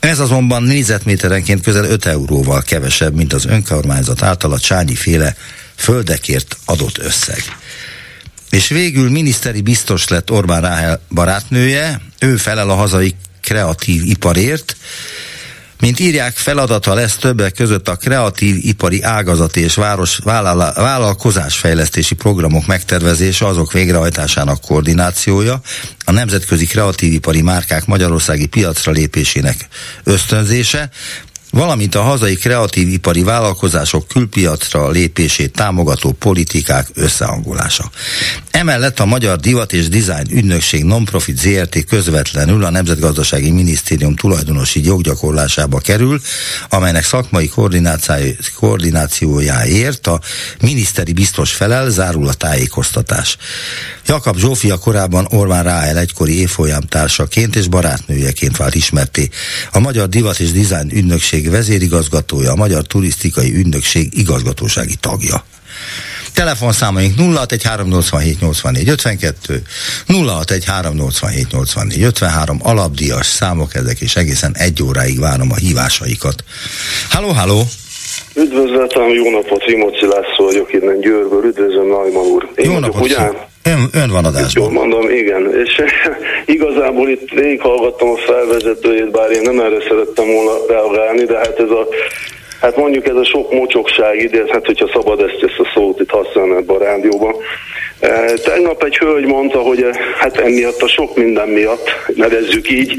Ez 0.00 0.18
azonban 0.18 0.62
négyzetméterenként 0.62 1.62
közel 1.62 1.84
5 1.84 2.06
euróval 2.06 2.62
kevesebb, 2.62 3.14
mint 3.14 3.32
az 3.32 3.46
önkormányzat 3.46 4.22
által 4.22 4.52
a 4.52 4.58
Csányi 4.58 4.94
féle 4.94 5.36
földekért 5.74 6.56
adott 6.64 6.98
összeg. 6.98 7.42
És 8.50 8.68
végül 8.68 9.10
miniszteri 9.10 9.60
biztos 9.60 10.08
lett 10.08 10.30
Orbán 10.30 10.60
Ráhel 10.60 11.00
barátnője, 11.10 12.00
ő 12.20 12.36
felel 12.36 12.70
a 12.70 12.74
hazai 12.74 13.14
kreatív 13.40 14.04
iparért, 14.04 14.76
mint 15.80 16.00
írják, 16.00 16.36
feladata 16.36 16.94
lesz 16.94 17.16
többek 17.16 17.52
között 17.52 17.88
a 17.88 17.96
kreatív 17.96 18.56
ipari 18.60 19.02
ágazat 19.02 19.56
és 19.56 19.74
város 19.74 20.18
vállalkozásfejlesztési 20.74 22.14
programok 22.14 22.66
megtervezése, 22.66 23.46
azok 23.46 23.72
végrehajtásának 23.72 24.60
koordinációja, 24.60 25.60
a 26.04 26.12
nemzetközi 26.12 26.66
kreatív 26.66 27.12
ipari 27.12 27.42
márkák 27.42 27.86
magyarországi 27.86 28.46
piacra 28.46 28.92
lépésének 28.92 29.68
ösztönzése, 30.04 30.90
valamint 31.50 31.94
a 31.94 32.02
hazai 32.02 32.34
kreatív 32.34 32.88
ipari 32.88 33.22
vállalkozások 33.22 34.08
külpiacra 34.08 34.90
lépését 34.90 35.52
támogató 35.52 36.12
politikák 36.12 36.88
összehangolása. 36.94 37.90
Emellett 38.50 39.00
a 39.00 39.06
Magyar 39.06 39.38
Divat 39.38 39.72
és 39.72 39.88
Design 39.88 40.26
Ügynökség 40.30 40.84
Nonprofit 40.84 41.38
ZRT 41.38 41.84
közvetlenül 41.84 42.64
a 42.64 42.70
Nemzetgazdasági 42.70 43.50
Minisztérium 43.50 44.16
tulajdonosi 44.16 44.84
joggyakorlásába 44.84 45.78
kerül, 45.78 46.20
amelynek 46.68 47.04
szakmai 47.04 47.50
koordinációjáért 48.54 50.06
a 50.06 50.20
miniszteri 50.60 51.12
biztos 51.12 51.52
felel, 51.52 51.90
zárul 51.90 52.28
a 52.28 52.32
tájékoztatás. 52.32 53.36
Jakab 54.06 54.38
Zsófia 54.38 54.76
korábban 54.76 55.26
Orbán 55.30 55.62
Ráel 55.62 55.98
egykori 55.98 56.40
évfolyam 56.40 56.80
társaként 56.80 57.56
és 57.56 57.68
barátnőjeként 57.68 58.56
vált 58.56 58.74
ismerté. 58.74 59.28
A 59.72 59.78
Magyar 59.78 60.08
Divat 60.08 60.40
és 60.40 60.52
Design 60.52 60.90
Ügynökség 60.92 61.47
vezérigazgatója, 61.48 62.52
a 62.52 62.56
Magyar 62.56 62.82
Turisztikai 62.82 63.54
Ügynökség 63.54 64.18
igazgatósági 64.18 64.94
tagja. 65.00 65.44
Telefonszámaink 66.34 67.14
0613878452, 67.18 69.60
0613878453, 70.08 72.62
alapdias 72.62 73.26
számok 73.26 73.74
ezek, 73.74 74.00
és 74.00 74.16
egészen 74.16 74.56
egy 74.56 74.82
óráig 74.82 75.20
várom 75.20 75.50
a 75.50 75.56
hívásaikat. 75.56 76.44
Halló, 77.10 77.28
halló! 77.28 77.62
Üdvözletem, 78.34 79.08
jó 79.08 79.30
napot, 79.30 79.64
Rimóci 79.64 80.06
László 80.06 80.44
vagyok 80.44 80.72
innen 80.72 81.00
Győrből, 81.00 81.44
üdvözlöm 81.44 81.86
Najman 81.86 82.26
úr. 82.26 82.48
Én 82.54 82.70
jó 82.70 82.78
napot, 82.78 83.02
ugye? 83.02 83.47
Ön, 83.68 83.88
ön 83.92 84.10
van 84.10 84.24
adásban. 84.24 84.62
Jól 84.62 84.72
mondom, 84.72 85.10
igen. 85.10 85.54
És 85.64 85.82
igazából 86.56 87.08
itt 87.08 87.30
végighallgattam 87.30 88.08
a 88.08 88.16
felvezetőjét, 88.16 89.10
bár 89.10 89.30
én 89.30 89.42
nem 89.42 89.60
erre 89.60 89.80
szerettem 89.88 90.26
volna 90.26 90.52
reagálni, 90.68 91.24
de 91.24 91.36
hát 91.36 91.58
ez 91.58 91.70
a 91.70 91.88
Hát 92.60 92.76
mondjuk 92.76 93.06
ez 93.06 93.14
a 93.14 93.24
sok 93.24 93.52
mocsokság 93.52 94.22
ide, 94.22 94.44
hát 94.48 94.66
hogyha 94.66 94.90
szabad 94.92 95.20
ezt, 95.20 95.42
ezt 95.42 95.58
a 95.58 95.70
szót 95.74 96.00
itt 96.00 96.10
használni 96.10 96.54
ebben 96.54 96.76
a 96.76 96.84
rádióban. 96.84 97.34
E, 98.00 98.34
tegnap 98.34 98.82
egy 98.82 98.96
hölgy 98.96 99.26
mondta, 99.26 99.58
hogy 99.58 99.82
e, 99.82 99.98
hát 100.18 100.36
emiatt 100.36 100.82
a 100.82 100.88
sok 100.88 101.16
minden 101.16 101.48
miatt, 101.48 101.90
nevezzük 102.14 102.70
így, 102.70 102.94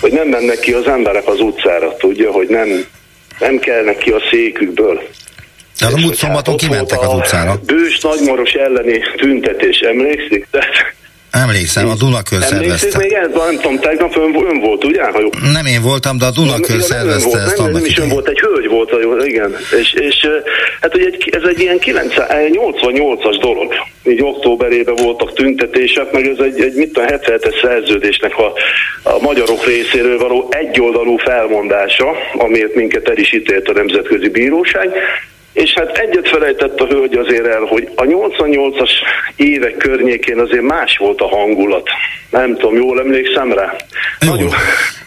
hogy 0.00 0.12
nem 0.12 0.28
mennek 0.28 0.58
ki 0.58 0.72
az 0.72 0.86
emberek 0.86 1.28
az 1.28 1.40
utcára, 1.40 1.96
tudja, 1.96 2.30
hogy 2.30 2.48
nem, 2.48 2.84
nem 3.38 3.58
kelnek 3.58 3.98
ki 3.98 4.10
a 4.10 4.20
székükből. 4.30 5.02
De 5.78 5.86
a 5.86 5.96
múlt 5.96 6.14
szombaton 6.14 6.56
kimentek 6.56 7.00
az 7.00 7.14
utcára. 7.14 7.60
Bős 7.66 8.00
nagymaros 8.00 8.52
elleni 8.52 9.00
tüntetés, 9.16 9.78
emlékszik? 9.78 10.46
Tehát 10.50 10.96
Emlékszem, 11.30 11.88
a 11.88 11.94
Dunakör 11.94 12.42
szervezte. 12.42 12.98
még 12.98 13.12
ez, 13.12 13.28
nem 13.34 13.54
tudom, 13.54 13.78
tegnap 13.78 14.16
ön, 14.16 14.46
ön 14.50 14.60
volt, 14.60 14.84
ugye? 14.84 15.02
Ha 15.04 15.20
jó. 15.20 15.28
Nem 15.52 15.66
én 15.66 15.82
voltam, 15.82 16.18
de 16.18 16.24
a 16.24 16.30
Dunakör 16.30 16.76
Ja, 16.76 16.82
szervezte 16.82 17.28
volt, 17.28 17.42
ezt 17.42 17.56
nem, 17.56 17.70
nem 17.70 17.84
is 17.84 17.98
ön 17.98 18.08
volt, 18.08 18.28
egy 18.28 18.38
hölgy 18.38 18.68
volt, 18.68 18.90
jó, 19.02 19.16
igen. 19.24 19.56
És, 19.80 19.92
és 19.92 20.20
eh, 20.22 20.30
hát 20.80 20.94
ugye 20.94 21.04
egy, 21.04 21.28
ez 21.32 21.42
egy 21.48 21.60
ilyen 21.60 21.78
90, 21.78 22.26
88-as 22.52 23.36
dolog. 23.40 23.74
Így 24.04 24.22
októberében 24.22 24.94
voltak 24.94 25.34
tüntetések, 25.34 26.12
meg 26.12 26.26
ez 26.26 26.38
egy, 26.38 26.60
egy 26.60 26.74
mit 26.74 26.92
tudom, 26.92 27.08
77-es 27.08 27.62
szerződésnek 27.62 28.38
a, 28.38 28.52
a 29.02 29.18
magyarok 29.20 29.66
részéről 29.66 30.18
való 30.18 30.48
egyoldalú 30.50 31.16
felmondása, 31.16 32.06
amiért 32.38 32.74
minket 32.74 33.08
el 33.08 33.16
is 33.16 33.32
ítélt 33.32 33.68
a 33.68 33.72
Nemzetközi 33.72 34.28
Bíróság. 34.28 34.90
És 35.58 35.74
hát 35.74 35.98
egyet 35.98 36.28
felejtett 36.28 36.80
a 36.80 36.86
hölgy 36.86 37.14
azért 37.14 37.46
el, 37.46 37.60
hogy 37.60 37.88
a 37.94 38.02
88-as 38.02 38.90
évek 39.36 39.76
környékén 39.76 40.38
azért 40.38 40.62
más 40.62 40.96
volt 40.96 41.20
a 41.20 41.28
hangulat. 41.28 41.88
Nem 42.30 42.56
tudom, 42.56 42.76
jól 42.76 43.00
emlékszem 43.00 43.52
rá? 43.52 43.76
Jó. 44.20 44.30
Nagyon, 44.30 44.50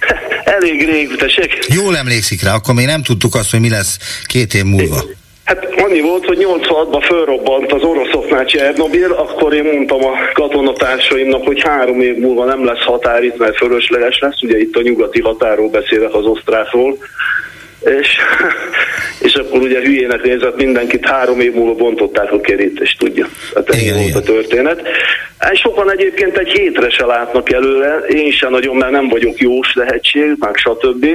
elég 0.58 0.90
rég, 0.90 1.16
tessék? 1.16 1.58
Jól 1.68 1.98
emlékszik 1.98 2.44
rá, 2.44 2.54
akkor 2.54 2.74
még 2.74 2.86
nem 2.86 3.04
tudtuk 3.04 3.36
azt, 3.36 3.52
hogy 3.52 3.60
mi 3.60 3.70
lesz 3.70 3.98
két 4.26 4.54
év 4.54 4.64
múlva. 4.64 5.04
Hát 5.44 5.66
annyi 5.78 6.02
volt, 6.02 6.26
hogy 6.26 6.48
86-ban 6.50 7.04
fölrobbant 7.06 7.72
az 7.72 7.84
oroszoknál 7.84 8.46
Csernobil, 8.46 9.12
akkor 9.12 9.54
én 9.54 9.64
mondtam 9.64 10.06
a 10.06 10.12
katonatársaimnak, 10.34 11.46
hogy 11.46 11.62
három 11.62 12.02
év 12.02 12.18
múlva 12.18 12.46
nem 12.46 12.66
lesz 12.66 12.84
határ 12.84 13.24
itt, 13.24 13.38
mert 13.38 13.58
fölösleges 13.58 14.20
lesz, 14.20 14.42
ugye 14.42 14.60
itt 14.60 14.76
a 14.76 14.82
nyugati 14.82 15.22
határól 15.22 15.70
beszélek 15.70 16.14
az 16.14 16.26
osztrákról, 16.26 16.98
és, 17.84 18.18
és 19.28 19.34
akkor 19.34 19.60
ugye 19.60 19.80
hülyének 19.80 20.24
nézett 20.24 20.56
mindenkit, 20.56 21.06
három 21.06 21.40
év 21.40 21.54
múlva 21.54 21.74
bontották 21.74 22.32
a 22.32 22.40
kerítést, 22.40 23.00
tudja. 23.00 23.28
Hát 23.56 23.70
ennyi 23.70 23.82
Igen, 23.82 23.96
volt 23.96 24.08
igen. 24.08 24.22
a 24.22 24.26
történet. 24.26 24.82
Hát 25.38 25.56
sokan 25.56 25.92
egyébként 25.92 26.38
egy 26.38 26.52
hétre 26.52 26.90
se 26.90 27.06
látnak 27.06 27.52
előre, 27.52 27.98
én 27.98 28.32
sem 28.32 28.52
nagyon, 28.52 28.76
mert 28.76 28.92
nem 28.92 29.08
vagyok 29.08 29.40
jós 29.40 29.74
lehetség, 29.74 30.36
meg 30.40 30.56
stb. 30.56 31.06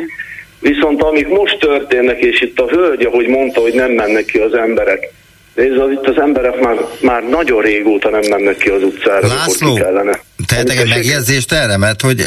Viszont 0.60 1.02
amik 1.02 1.28
most 1.28 1.58
történnek, 1.58 2.18
és 2.20 2.40
itt 2.40 2.58
a 2.58 2.66
hölgy, 2.68 3.04
ahogy 3.04 3.26
mondta, 3.26 3.60
hogy 3.60 3.74
nem 3.74 3.90
mennek 3.90 4.24
ki 4.24 4.38
az 4.38 4.54
emberek, 4.54 5.12
Nézd, 5.56 5.78
az 5.78 5.90
itt 5.90 6.06
az 6.06 6.18
emberek 6.18 6.60
már, 6.60 6.76
már 7.00 7.28
nagyon 7.28 7.62
régóta 7.62 8.10
nem 8.10 8.20
mennek 8.30 8.56
ki 8.56 8.68
az 8.68 8.82
utcára, 8.82 9.26
László, 9.26 9.74
ki 9.74 9.80
kellene. 9.80 10.20
Tehetek 10.46 10.78
egy 10.78 10.88
megjegyzést 10.88 11.52
erre, 11.52 11.76
mert 11.76 12.00
hogy 12.00 12.26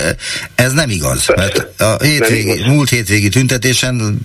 ez 0.55 0.71
nem 0.71 0.89
igaz. 0.89 1.27
Mert 1.35 1.67
a 1.81 2.03
hétvégi, 2.03 2.51
igaz. 2.53 2.67
múlt 2.67 2.89
hétvégi 2.89 3.29
tüntetésen 3.29 4.19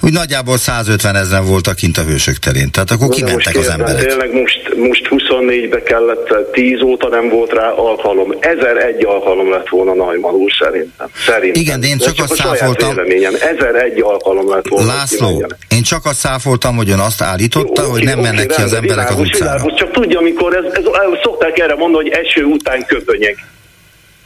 úgy 0.00 0.12
nagyjából 0.12 0.58
150 0.58 1.16
ezeren 1.16 1.46
voltak 1.46 1.74
kint 1.74 1.98
a 1.98 2.02
hősök 2.02 2.36
terén. 2.36 2.70
Tehát 2.70 2.90
akkor 2.90 3.08
Na, 3.08 3.14
de 3.14 3.24
kimentek 3.24 3.56
az 3.56 3.68
emberek. 3.68 4.06
Tényleg 4.06 4.32
most, 4.32 4.74
most 4.76 5.08
24-be 5.10 5.82
kellett, 5.82 6.34
10 6.52 6.80
óta 6.82 7.08
nem 7.08 7.28
volt 7.28 7.52
rá 7.52 7.68
alkalom. 7.70 8.34
1001 8.40 9.04
alkalom 9.04 9.50
lett 9.50 9.68
volna 9.68 9.94
Najman 9.94 10.34
úr 10.34 10.52
szerintem. 10.62 11.08
szerintem. 11.26 11.62
Igen, 11.62 11.80
de 11.80 11.86
én 11.86 11.98
csak 11.98 12.14
azt 12.18 12.32
a 12.32 12.34
saját 12.36 12.56
száfoltam- 12.56 12.94
véleményem. 12.94 13.34
1001 13.34 14.00
alkalom 14.00 14.48
lett 14.48 14.68
volna. 14.68 14.86
László, 14.86 15.46
én 15.68 15.82
csak 15.82 16.04
azt 16.04 16.18
száfoltam, 16.18 16.76
hogy 16.76 16.90
ön 16.90 16.98
azt 16.98 17.22
állította, 17.22 17.82
Jó, 17.82 17.90
hogy 17.90 18.04
nem 18.04 18.18
mennek 18.18 18.46
ki 18.46 18.62
az 18.62 18.72
emberek 18.72 19.10
az 19.10 19.18
utcára. 19.18 19.74
Csak 19.76 19.90
tudja, 19.92 20.18
amikor 20.18 20.56
ez, 20.56 20.64
ez, 20.72 20.84
szokták 21.22 21.58
erre 21.58 21.74
mondani, 21.74 22.10
hogy 22.10 22.18
eső 22.24 22.42
után 22.44 22.84
köpönyeg. 23.22 23.46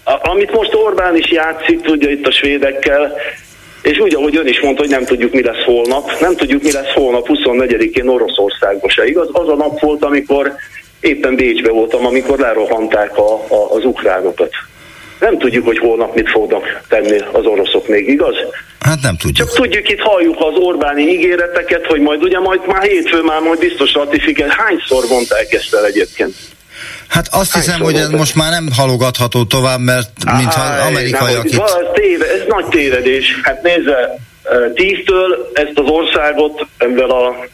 A, 0.05 0.29
amit 0.31 0.53
most 0.53 0.75
Orbán 0.75 1.17
is 1.17 1.31
játszik, 1.31 1.81
tudja 1.81 2.11
itt 2.11 2.27
a 2.27 2.31
svédekkel, 2.31 3.15
és 3.83 3.99
úgy, 3.99 4.15
ahogy 4.15 4.37
ön 4.37 4.47
is 4.47 4.61
mondta, 4.61 4.83
hogy 4.83 4.91
nem 4.91 5.05
tudjuk, 5.05 5.33
mi 5.33 5.43
lesz 5.43 5.65
holnap. 5.65 6.21
Nem 6.21 6.37
tudjuk, 6.37 6.63
mi 6.63 6.73
lesz 6.73 6.93
holnap 6.93 7.27
24-én 7.29 8.09
Oroszországban 8.09 8.91
se, 8.91 9.07
igaz? 9.07 9.29
Az 9.33 9.49
a 9.49 9.55
nap 9.55 9.81
volt, 9.81 10.05
amikor 10.05 10.53
éppen 11.01 11.37
Bécsbe 11.37 11.71
voltam, 11.71 12.07
amikor 12.07 12.39
lerohanták 12.39 13.19
a, 13.19 13.35
a, 13.35 13.75
az 13.75 13.85
ukránokat. 13.85 14.51
Nem 15.21 15.39
tudjuk, 15.39 15.67
hogy 15.67 15.79
holnap 15.79 16.15
mit 16.15 16.29
fognak 16.29 16.83
tenni 16.89 17.19
az 17.33 17.45
oroszok 17.45 17.89
még, 17.89 18.09
igaz? 18.09 18.37
Hát 18.81 19.03
nem 19.03 19.17
tudjuk. 19.17 19.49
Csak 19.49 19.57
tudjuk, 19.57 19.89
itt 19.89 20.01
halljuk 20.01 20.37
az 20.39 20.55
Orbáni 20.55 21.03
ígéreteket, 21.03 21.87
hogy 21.87 22.01
majd 22.01 22.23
ugye 22.23 22.39
majd 22.39 22.67
már 22.67 22.83
hétfő 22.83 23.23
már 23.23 23.41
majd 23.41 23.59
biztos 23.59 23.93
ratifikál. 23.93 24.49
Hányszor 24.49 25.05
mondták 25.09 25.53
ezt 25.53 25.75
el 25.75 25.87
egyébként? 25.87 26.35
Hát 27.09 27.27
azt 27.31 27.55
hiszem, 27.55 27.73
Hányszor 27.73 27.93
hogy 27.93 28.01
ez 28.01 28.09
most 28.09 28.35
már 28.35 28.51
nem 28.51 28.69
halogatható 28.77 29.45
tovább, 29.45 29.81
mert 29.81 30.11
mintha 30.37 30.63
amerikaiak 30.63 31.45
itt... 31.45 31.53
Ez, 31.53 31.73
téve, 31.93 32.27
ez 32.27 32.43
nagy 32.49 32.65
tévedés. 32.65 33.41
Hát 33.43 33.63
nézze, 33.63 34.19
tíztől 34.75 35.51
ezt 35.53 35.79
az 35.79 35.89
országot 35.89 36.67
ezzel 36.77 37.11
a, 37.11 37.47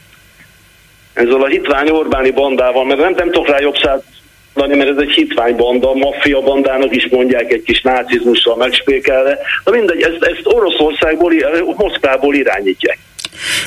ezzel 1.12 1.42
a 1.42 1.46
hitvány 1.46 1.88
Orbáni 1.88 2.30
bandával, 2.30 2.84
mert 2.84 3.00
nem, 3.00 3.14
nem 3.16 3.30
tudok 3.30 3.48
rá 3.48 3.60
jobb 3.60 3.76
szállt 3.82 4.04
mondani, 4.54 4.78
mert 4.78 4.90
ez 4.90 5.02
egy 5.08 5.14
hitvány 5.14 5.56
banda, 5.56 5.94
maffia 5.94 6.40
bandának 6.40 6.94
is 6.94 7.08
mondják 7.10 7.52
egy 7.52 7.62
kis 7.62 7.80
nácizmussal 7.80 8.56
megspékelve. 8.56 9.38
De 9.64 9.70
mindegy, 9.70 10.02
ezt, 10.02 10.22
ezt 10.22 10.40
Oroszországból, 10.44 11.32
Moszkvából 11.76 12.34
irányítják. 12.34 12.98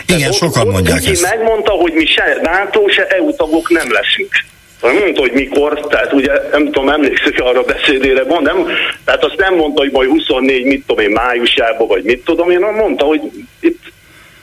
Igen, 0.07 0.31
sokan 0.31 0.67
Ott 0.67 0.73
mondják 0.73 0.97
Putyin 0.97 1.13
ezt. 1.13 1.21
megmondta, 1.21 1.71
hogy 1.71 1.93
mi 1.93 2.05
se 2.05 2.37
NATO, 2.41 2.87
se 2.87 3.07
EU 3.07 3.35
tagok 3.35 3.69
nem 3.69 3.91
leszünk. 3.91 4.33
Mondta, 4.81 5.21
hogy 5.21 5.31
mikor, 5.31 5.79
tehát 5.79 6.13
ugye 6.13 6.31
nem 6.51 6.65
tudom, 6.65 6.89
emlékszik 6.89 7.41
arra 7.41 7.59
a 7.59 7.63
beszédére, 7.63 8.23
nem, 8.23 8.67
tehát 9.05 9.23
azt 9.23 9.38
nem 9.38 9.55
mondta, 9.55 9.81
hogy 9.81 9.91
majd 9.91 10.09
24, 10.09 10.65
mit 10.65 10.83
tudom 10.85 11.05
én, 11.05 11.11
májusában, 11.11 11.88
vagy 11.88 12.03
mit 12.03 12.23
tudom 12.23 12.49
én, 12.49 12.61
hanem 12.61 12.75
mondta, 12.75 13.05
hogy 13.05 13.21
itt 13.59 13.79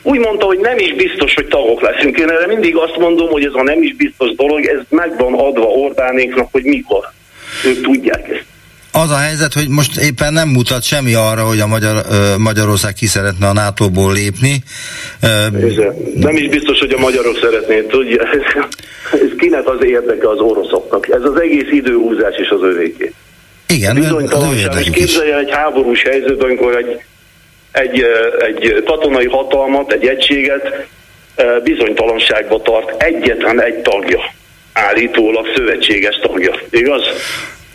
úgy 0.03 0.19
mondta, 0.19 0.45
hogy 0.45 0.59
nem 0.59 0.77
is 0.77 0.93
biztos, 0.93 1.33
hogy 1.33 1.47
tagok 1.47 1.81
leszünk. 1.81 2.17
Én 2.17 2.29
erre 2.29 2.47
mindig 2.47 2.75
azt 2.75 2.97
mondom, 2.97 3.29
hogy 3.29 3.45
ez 3.45 3.53
a 3.53 3.63
nem 3.63 3.81
is 3.83 3.95
biztos 3.95 4.35
dolog, 4.35 4.65
ez 4.65 4.79
meg 4.89 5.17
van 5.17 5.33
adva 5.33 5.65
Orbánéknak, 5.65 6.47
hogy 6.51 6.63
mikor. 6.63 7.11
Ők 7.65 7.81
tudják 7.81 8.29
ezt. 8.29 8.45
Az 8.95 9.09
a 9.09 9.17
helyzet, 9.17 9.53
hogy 9.53 9.67
most 9.67 9.97
éppen 9.97 10.33
nem 10.33 10.49
mutat 10.49 10.83
semmi 10.83 11.13
arra, 11.13 11.43
hogy 11.43 11.59
a 11.59 11.67
Magyar, 11.67 11.95
Magyarország 12.37 12.93
ki 12.93 13.05
szeretne 13.05 13.47
a 13.47 13.53
NATO-ból 13.53 14.13
lépni. 14.13 14.63
Nem 16.15 16.35
is 16.35 16.47
biztos, 16.47 16.79
hogy 16.79 16.91
a 16.91 16.99
magyarok 16.99 17.37
szeretnék, 17.41 17.87
tudja. 17.87 18.21
Ez 19.11 19.31
kinek 19.37 19.67
az 19.67 19.85
érdeke 19.85 20.29
az 20.29 20.39
oroszoknak. 20.39 21.09
Ez 21.09 21.21
az 21.23 21.39
egész 21.41 21.71
időhúzás 21.71 22.37
is 22.37 22.49
az 22.49 22.61
övéké. 22.61 23.13
igen, 23.67 23.95
bizonytalanság, 23.95 24.55
és 24.55 24.61
érdekük 24.61 24.87
is. 24.87 24.93
képzelje 24.93 25.33
el 25.33 25.39
egy 25.39 25.51
háborús 25.51 26.01
helyzet, 26.01 26.43
amikor 26.43 26.75
egy, 26.77 27.01
egy, 27.71 28.05
egy 28.39 28.83
katonai 28.85 29.27
hatalmat, 29.27 29.91
egy 29.91 30.05
egységet 30.05 30.87
bizonytalanságba 31.63 32.61
tart 32.61 33.03
egyetlen 33.03 33.61
egy 33.61 33.81
tagja, 33.81 34.19
állítólag 34.73 35.45
szövetséges 35.55 36.19
tagja. 36.21 36.53
Igaz? 36.69 37.03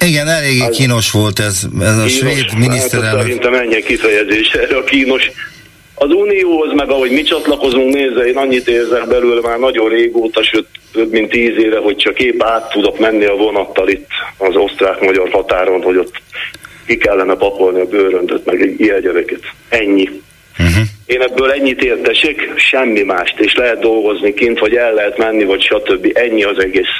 Igen, 0.01 0.29
eléggé 0.29 0.61
Az- 0.61 0.77
kínos 0.77 1.11
volt 1.11 1.39
ez, 1.39 1.63
ez 1.81 1.89
a 1.99 2.05
Kínos. 2.05 2.13
svéd 2.13 2.51
Hát, 2.51 2.59
miniszterelnök. 2.59 3.21
Szerintem 3.23 3.55
ennyi 3.55 3.83
kifejezés 3.83 4.51
erre 4.53 4.77
a 4.77 4.85
kínos. 4.85 5.31
Az 5.95 6.11
Unióhoz, 6.11 6.73
meg 6.75 6.91
ahogy 6.91 7.11
mi 7.11 7.23
csatlakozunk, 7.23 7.95
nézze, 7.95 8.27
én 8.27 8.37
annyit 8.37 8.69
érzek 8.69 9.09
belőle 9.09 9.41
már 9.41 9.59
nagyon 9.59 9.89
régóta, 9.89 10.43
sőt 10.43 10.67
több 10.93 11.11
mint 11.11 11.31
tíz 11.31 11.57
éve, 11.59 11.79
hogy 11.79 11.97
csak 11.97 12.21
épp 12.21 12.43
át 12.43 12.71
tudok 12.71 12.99
menni 12.99 13.25
a 13.25 13.35
vonattal 13.35 13.89
itt 13.89 14.07
az 14.37 14.57
osztrák-magyar 14.57 15.29
határon, 15.31 15.83
hogy 15.83 15.97
ott 15.97 16.13
ki 16.87 16.97
kellene 16.97 17.35
pakolni 17.35 17.81
a 17.81 17.85
bőröndöt, 17.87 18.45
meg 18.45 18.75
ilyen 18.79 19.01
gyereket. 19.01 19.41
Ennyi. 19.69 20.09
Uh-huh. 20.59 20.85
Én 21.07 21.21
ebből 21.21 21.51
ennyit 21.51 21.83
értesek, 21.83 22.53
semmi 22.57 23.03
mást, 23.03 23.39
és 23.39 23.55
lehet 23.55 23.81
dolgozni 23.81 24.35
kint, 24.35 24.59
vagy 24.59 24.75
el 24.75 24.93
lehet 24.93 25.19
menni, 25.19 25.45
vagy 25.45 25.63
stb. 25.63 26.11
Ennyi 26.15 26.43
az 26.43 26.59
egész. 26.59 26.95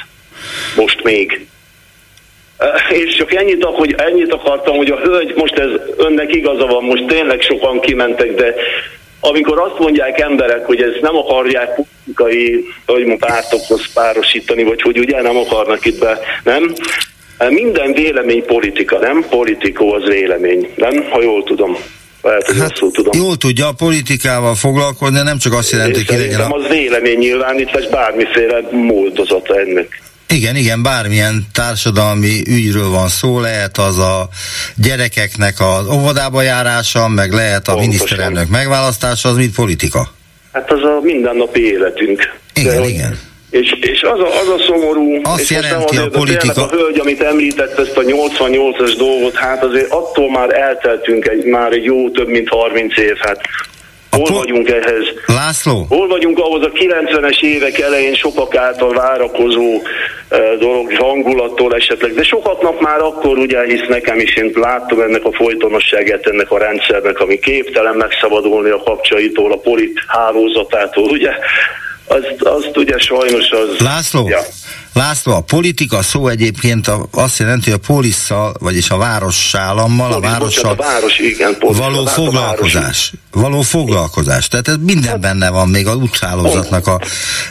Most 0.75 1.03
még. 1.03 1.45
És 2.89 3.15
csak 3.15 3.33
ennyit, 3.33 3.63
hogy 3.63 3.95
ennyit 3.97 4.33
akartam, 4.33 4.75
hogy 4.75 4.89
a 4.89 4.99
hölgy, 4.99 5.33
most 5.35 5.53
ez 5.53 5.69
önnek 5.97 6.35
igaza 6.35 6.65
van, 6.65 6.83
most 6.83 7.05
tényleg 7.05 7.41
sokan 7.41 7.79
kimentek, 7.79 8.33
de 8.35 8.53
amikor 9.19 9.59
azt 9.59 9.79
mondják 9.79 10.19
emberek, 10.19 10.65
hogy 10.65 10.81
ezt 10.81 11.01
nem 11.01 11.15
akarják 11.15 11.75
politikai 11.75 12.65
hogy 12.85 13.17
pártokhoz 13.17 13.93
párosítani, 13.93 14.63
vagy 14.63 14.81
hogy 14.81 14.99
ugye 14.99 15.21
nem 15.21 15.37
akarnak 15.37 15.85
itt 15.85 15.99
be, 15.99 16.19
nem? 16.43 16.73
Minden 17.49 17.93
vélemény 17.93 18.45
politika, 18.45 18.97
nem? 18.99 19.25
Politikó 19.29 19.93
az 19.93 20.03
vélemény, 20.03 20.69
nem? 20.75 21.05
Ha 21.09 21.21
jól 21.21 21.43
tudom. 21.43 21.77
Lehet, 22.21 22.45
hogy 22.47 22.57
Hát, 22.57 22.73
tudom. 22.93 23.11
jól 23.21 23.35
tudja 23.35 23.67
a 23.67 23.73
politikával 23.73 24.55
foglalkozni, 24.55 25.21
nem 25.21 25.37
csak 25.37 25.53
azt 25.53 25.71
jelenti, 25.71 25.93
hogy 25.93 26.05
ki 26.05 26.15
legyen 26.15 26.39
a... 26.39 26.55
az 26.55 26.67
vélemény 26.67 27.17
nyilvánítás 27.17 27.87
bármiféle 27.87 28.61
módozata 28.71 29.59
ennek. 29.59 30.01
Igen, 30.33 30.55
igen, 30.55 30.83
bármilyen 30.83 31.47
társadalmi 31.53 32.41
ügyről 32.47 32.89
van 32.89 33.07
szó, 33.07 33.39
lehet 33.39 33.77
az 33.77 33.97
a 33.97 34.29
gyerekeknek 34.75 35.53
az 35.59 35.87
óvodába 35.95 36.41
járása, 36.41 37.07
meg 37.07 37.31
lehet 37.31 37.67
a 37.67 37.73
Pontosan. 37.73 37.87
miniszterelnök 37.89 38.47
megválasztása, 38.49 39.29
az 39.29 39.35
mind 39.35 39.53
politika. 39.53 40.07
Hát 40.53 40.71
az 40.71 40.79
a 40.83 40.99
mindennapi 41.01 41.61
életünk. 41.65 42.21
Igen, 42.53 42.81
De- 42.81 42.87
igen. 42.87 43.19
És, 43.49 43.71
és 43.81 44.01
az, 44.01 44.19
a, 44.19 44.25
az 44.41 44.47
a 44.47 44.63
szomorú, 44.67 45.19
Azt 45.23 45.39
és 45.41 45.49
jelenti 45.49 45.75
a 45.75 45.77
azért, 45.77 46.11
tényleg 46.11 46.11
politika- 46.11 46.71
a 46.71 46.75
hölgy, 46.75 46.99
amit 46.99 47.21
említett, 47.21 47.79
ezt 47.79 47.97
a 47.97 48.01
88-as 48.01 48.93
dolgot, 48.97 49.35
hát 49.35 49.63
azért 49.63 49.91
attól 49.91 50.31
már 50.31 50.53
elteltünk 50.53 51.27
egy, 51.27 51.43
már 51.43 51.71
egy 51.71 51.83
jó 51.83 52.09
több 52.11 52.27
mint 52.27 52.49
30 52.49 52.97
év, 52.97 53.15
hát 53.19 53.39
hol 54.11 54.23
po- 54.23 54.37
vagyunk 54.37 54.69
ehhez? 54.69 55.13
László, 55.25 55.85
Hol 55.89 56.07
vagyunk 56.07 56.39
ahhoz 56.39 56.63
a 56.63 56.71
90-es 56.71 57.41
évek 57.41 57.79
elején 57.79 58.13
sokak 58.13 58.55
által 58.55 58.93
várakozó 58.93 59.81
dolog, 60.59 60.91
hangulattól 60.97 61.75
esetleg, 61.75 62.13
de 62.13 62.23
sokaknak 62.23 62.81
már 62.81 62.99
akkor 62.99 63.37
ugye 63.37 63.63
hisz 63.63 63.87
nekem 63.87 64.19
is, 64.19 64.35
én 64.35 64.51
láttam 64.53 65.01
ennek 65.01 65.25
a 65.25 65.31
folytonosságát, 65.31 66.27
ennek 66.27 66.51
a 66.51 66.57
rendszernek, 66.57 67.19
ami 67.19 67.39
képtelen 67.39 67.95
megszabadulni 67.95 68.69
a 68.69 68.83
kapcsaitól, 68.83 69.51
a 69.51 69.57
polit 69.57 69.99
hálózatától, 70.07 71.09
ugye, 71.09 71.31
azt, 72.09 72.41
azt 72.41 72.77
ugye 72.77 72.97
sajnos 72.97 73.49
az... 73.49 73.79
László? 73.79 74.29
Ja. 74.29 74.41
László, 74.93 75.33
a 75.33 75.41
politika 75.41 76.01
szó 76.01 76.27
egyébként 76.27 76.91
azt 77.11 77.39
jelenti, 77.39 77.69
hogy 77.69 77.79
a 77.83 77.87
polisszal, 77.93 78.55
vagyis 78.59 78.89
a 78.89 78.97
városállammal, 78.97 80.11
a 80.11 80.19
várossal 80.19 80.71
a 80.71 80.75
város, 80.75 81.19
igen, 81.19 81.57
való 81.59 82.05
a 82.05 82.07
foglalkozás. 82.07 83.13
Való 83.31 83.61
foglalkozás. 83.61 84.47
Tehát 84.47 84.67
ez 84.67 84.75
minden 84.81 85.09
hát- 85.09 85.19
benne 85.19 85.49
van, 85.49 85.69
még 85.69 85.87
a 85.87 85.95
úthálózatnak 85.95 86.87
a 86.87 86.99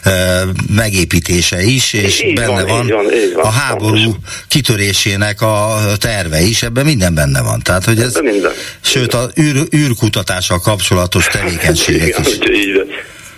e, 0.02 0.44
megépítése 0.74 1.62
is, 1.62 1.92
és 1.92 2.22
így 2.22 2.34
benne 2.34 2.46
van, 2.46 2.66
van, 2.66 2.84
így 2.84 2.92
van, 2.92 3.12
így 3.12 3.32
van 3.34 3.44
a 3.44 3.50
háború 3.50 3.90
pontosan. 3.90 4.22
kitörésének 4.48 5.42
a 5.42 5.76
terve 5.98 6.40
is, 6.40 6.62
ebben 6.62 6.84
minden 6.84 7.14
benne 7.14 7.42
van. 7.42 7.60
Tehát, 7.62 7.84
hogy 7.84 8.00
ez, 8.00 8.14
minden. 8.22 8.52
sőt, 8.80 9.14
a 9.14 9.30
űr, 9.40 9.66
űrkutatással 9.74 10.60
kapcsolatos 10.60 11.26
tevékenységek 11.26 12.18
is. 12.18 12.26
Így 12.26 12.74
van. 12.74 12.86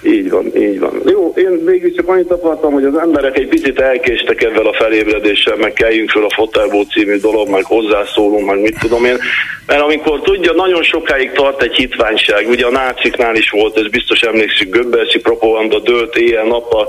Így 0.03 0.31
van, 0.31 0.57
így 0.57 0.79
van. 0.79 1.03
Jó, 1.05 1.33
én 1.37 1.65
végül 1.65 1.95
csak 1.95 2.09
annyit 2.09 2.31
akartam, 2.31 2.73
hogy 2.73 2.85
az 2.85 2.97
emberek 2.97 3.39
egy 3.39 3.49
picit 3.49 3.81
elkéstek 3.81 4.43
ebben 4.43 4.67
a 4.67 4.73
felébredéssel, 4.73 5.57
meg 5.57 5.73
kelljünk 5.73 6.11
fel 6.11 6.25
a 6.25 6.35
Fotelbó 6.35 6.83
című 6.83 7.17
dolog, 7.17 7.49
meg 7.49 7.65
hozzászólunk, 7.65 8.47
meg 8.47 8.61
mit 8.61 8.79
tudom 8.79 9.05
én. 9.05 9.19
Mert 9.67 9.83
amikor 9.83 10.21
tudja, 10.21 10.53
nagyon 10.53 10.83
sokáig 10.83 11.33
tart 11.33 11.63
egy 11.63 11.75
hitványság, 11.75 12.49
ugye 12.49 12.67
a 12.67 12.71
náciknál 12.71 13.35
is 13.35 13.51
volt, 13.51 13.77
ez 13.77 13.89
biztos 13.89 14.21
emlékszik, 14.21 14.71
Göbbelszi 14.71 15.19
propaganda 15.19 15.79
dőlt 15.79 16.17
éjjel-nappal, 16.17 16.89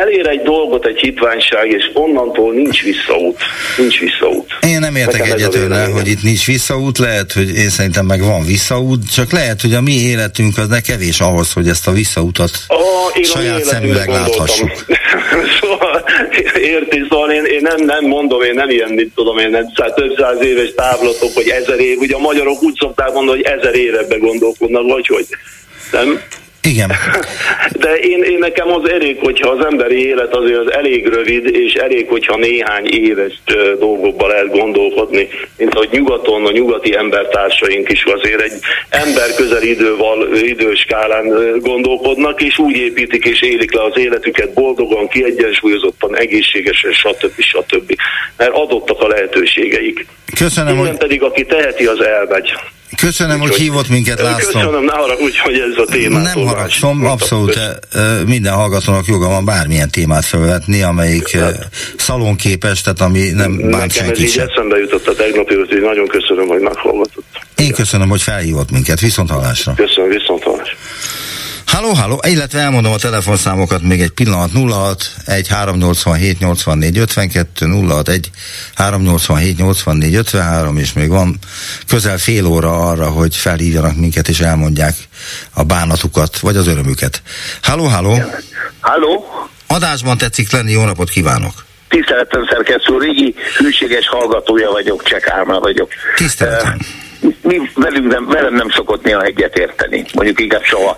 elér 0.00 0.26
egy 0.26 0.42
dolgot 0.42 0.86
egy 0.86 0.98
hitványság, 0.98 1.70
és 1.70 1.90
onnantól 1.92 2.52
nincs 2.52 2.82
visszaút. 2.82 3.38
Nincs 3.76 3.98
visszaút. 3.98 4.46
Én 4.60 4.78
nem 4.78 4.96
értek 4.96 5.28
egyet 5.28 5.54
önnel, 5.54 5.90
hogy 5.90 6.08
itt 6.08 6.22
nincs 6.22 6.46
visszaút, 6.46 6.98
lehet, 6.98 7.32
hogy 7.32 7.56
én 7.56 7.68
szerintem 7.68 8.06
meg 8.06 8.20
van 8.20 8.44
visszaút, 8.44 9.12
csak 9.14 9.32
lehet, 9.32 9.60
hogy 9.60 9.74
a 9.74 9.80
mi 9.80 9.92
életünk 9.92 10.58
az 10.58 10.68
ne 10.68 10.80
kevés 10.80 11.20
ahhoz, 11.20 11.52
hogy 11.52 11.68
ezt 11.68 11.86
a 11.86 11.92
visszautat 11.92 12.50
a, 12.68 13.24
saját 13.24 13.64
szemüleg 13.64 14.08
láthassuk. 14.08 14.70
szóval, 15.60 16.04
érti, 16.60 17.06
szóval 17.08 17.30
én, 17.30 17.44
én 17.44 17.60
nem, 17.62 17.84
nem 17.84 18.04
mondom, 18.04 18.42
én 18.42 18.54
nem 18.54 18.70
ilyen, 18.70 18.90
mit 18.90 19.12
tudom 19.14 19.38
én, 19.38 19.50
nem 19.50 19.72
több 19.94 20.14
száz 20.18 20.42
éves 20.42 20.72
távlatok, 20.76 21.30
hogy 21.34 21.48
ezer 21.48 21.78
év, 21.78 21.98
ugye 21.98 22.14
a 22.14 22.18
magyarok 22.18 22.62
úgy 22.62 22.76
szokták 22.78 23.12
mondani, 23.12 23.42
hogy 23.42 23.58
ezer 23.58 23.74
évebe 23.74 24.16
gondolkodnak, 24.16 24.86
vagy 24.86 25.06
hogy 25.06 25.26
nem? 25.92 26.20
Igen. 26.66 26.92
De 27.72 27.94
én, 27.94 28.22
én 28.22 28.38
nekem 28.38 28.68
az 28.68 28.90
elég, 28.90 29.18
hogyha 29.18 29.50
az 29.50 29.64
emberi 29.64 30.06
élet 30.06 30.34
azért 30.34 30.58
az 30.58 30.72
elég 30.72 31.06
rövid, 31.06 31.46
és 31.54 31.72
elég, 31.72 32.08
hogyha 32.08 32.36
néhány 32.36 32.86
éves 32.86 33.40
dolgokba 33.78 34.26
lehet 34.26 34.50
gondolkodni, 34.50 35.28
mint 35.56 35.74
ahogy 35.74 35.88
nyugaton 35.90 36.46
a 36.46 36.50
nyugati 36.50 36.96
embertársaink 36.96 37.90
is 37.90 38.04
azért 38.04 38.40
egy 38.40 38.52
ember 38.88 39.34
közel 39.36 39.62
időval, 39.62 40.36
időskálán 40.36 41.58
gondolkodnak, 41.60 42.42
és 42.42 42.58
úgy 42.58 42.76
építik 42.76 43.24
és 43.24 43.42
élik 43.42 43.72
le 43.72 43.82
az 43.82 43.98
életüket 43.98 44.52
boldogan, 44.52 45.08
kiegyensúlyozottan, 45.08 46.16
egészségesen, 46.16 46.92
stb. 46.92 47.40
stb. 47.40 47.94
Mert 48.36 48.52
adottak 48.52 49.00
a 49.00 49.06
lehetőségeik. 49.06 50.06
Köszönöm, 50.38 50.74
Minden 50.74 50.90
hogy... 50.90 50.98
pedig, 50.98 51.22
aki 51.22 51.44
teheti, 51.44 51.86
az 51.86 52.04
elmegy. 52.04 52.52
Köszönöm, 52.96 53.40
úgy, 53.40 53.48
hogy 53.48 53.56
hívott 53.56 53.88
minket, 53.88 54.20
László. 54.20 54.60
Köszönöm, 54.60 54.84
ne 54.84 54.92
haragudj, 54.92 55.36
hogy 55.38 55.54
ez 55.54 55.82
a 55.86 55.90
téma. 55.90 56.18
Nem 56.18 56.46
haragszom, 56.46 57.06
abszolút 57.06 57.58
minden 58.26 58.52
hallgatónak 58.52 59.06
joga 59.06 59.28
van 59.28 59.44
bármilyen 59.44 59.90
témát 59.90 60.24
felvetni, 60.24 60.82
amelyik 60.82 61.36
hát, 61.36 61.68
szalonképes, 61.96 62.80
tehát 62.80 63.00
ami 63.00 63.30
nem 63.30 63.70
bánt 63.70 63.92
senkit 63.92 64.24
ez 64.24 64.30
így 64.30 64.38
eszembe 64.38 64.78
jutott 64.78 65.06
a 65.06 65.14
tegnapi, 65.14 65.54
hogy 65.54 65.80
nagyon 65.80 66.06
köszönöm, 66.06 66.46
hogy 66.46 66.60
meghallgatott. 66.60 67.24
Én 67.56 67.72
köszönöm, 67.72 68.08
hogy 68.08 68.22
felhívott 68.22 68.70
minket. 68.70 69.00
Viszont 69.00 69.30
hallásra. 69.30 69.74
Köszönöm, 69.74 70.10
viszont 70.10 70.42
hallásra. 70.42 70.76
Halló, 71.66 71.92
halló, 71.92 72.20
illetve 72.26 72.58
elmondom 72.58 72.92
a 72.92 72.96
telefonszámokat 72.96 73.82
még 73.82 74.00
egy 74.00 74.10
pillanat 74.10 74.50
06 74.52 75.14
1 75.24 75.48
387 75.48 76.38
84 76.38 76.98
52 76.98 77.66
06 77.66 78.08
1 78.08 78.30
387 78.74 79.56
84 79.58 80.14
53 80.14 80.76
és 80.76 80.92
még 80.92 81.08
van 81.08 81.38
közel 81.88 82.18
fél 82.18 82.46
óra 82.46 82.88
arra, 82.88 83.08
hogy 83.08 83.36
felhívjanak 83.36 83.96
minket 83.96 84.28
és 84.28 84.40
elmondják 84.40 84.94
a 85.54 85.62
bánatukat, 85.62 86.38
vagy 86.38 86.56
az 86.56 86.66
örömüket. 86.66 87.22
Halló, 87.62 87.84
halló. 87.84 88.22
Halló. 88.80 89.24
Adásban 89.66 90.18
tetszik 90.18 90.52
lenni, 90.52 90.72
jó 90.72 90.84
napot 90.84 91.10
kívánok. 91.10 91.64
Tiszteletem 91.88 92.46
szerkesztő, 92.50 92.98
régi 92.98 93.34
hűséges 93.58 94.08
hallgatója 94.08 94.70
vagyok, 94.70 95.02
Csekálmá 95.02 95.58
vagyok. 95.58 95.90
Tiszteletem. 96.16 96.78
Uh, 97.20 97.34
mi 97.46 97.70
velünk 97.74 98.06
nem, 98.12 98.26
velem 98.26 98.54
nem 98.54 98.70
szokott 98.70 99.04
néha 99.04 99.22
egyet 99.22 99.58
érteni, 99.58 100.04
mondjuk 100.14 100.40
inkább 100.40 100.62
soha. 100.62 100.96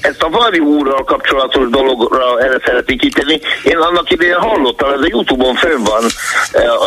Ezt 0.00 0.22
a 0.22 0.28
Varjú 0.28 0.64
úrral 0.64 1.04
kapcsolatos 1.04 1.68
dologra 1.68 2.40
erre 2.40 2.60
szeretnék 2.64 3.00
kitenni. 3.00 3.40
Én 3.62 3.76
annak 3.76 4.10
idején 4.10 4.34
hallottam, 4.34 4.92
ez 4.92 5.00
a 5.00 5.06
Youtube-on 5.08 5.54
fönn 5.54 5.82
van 5.82 6.04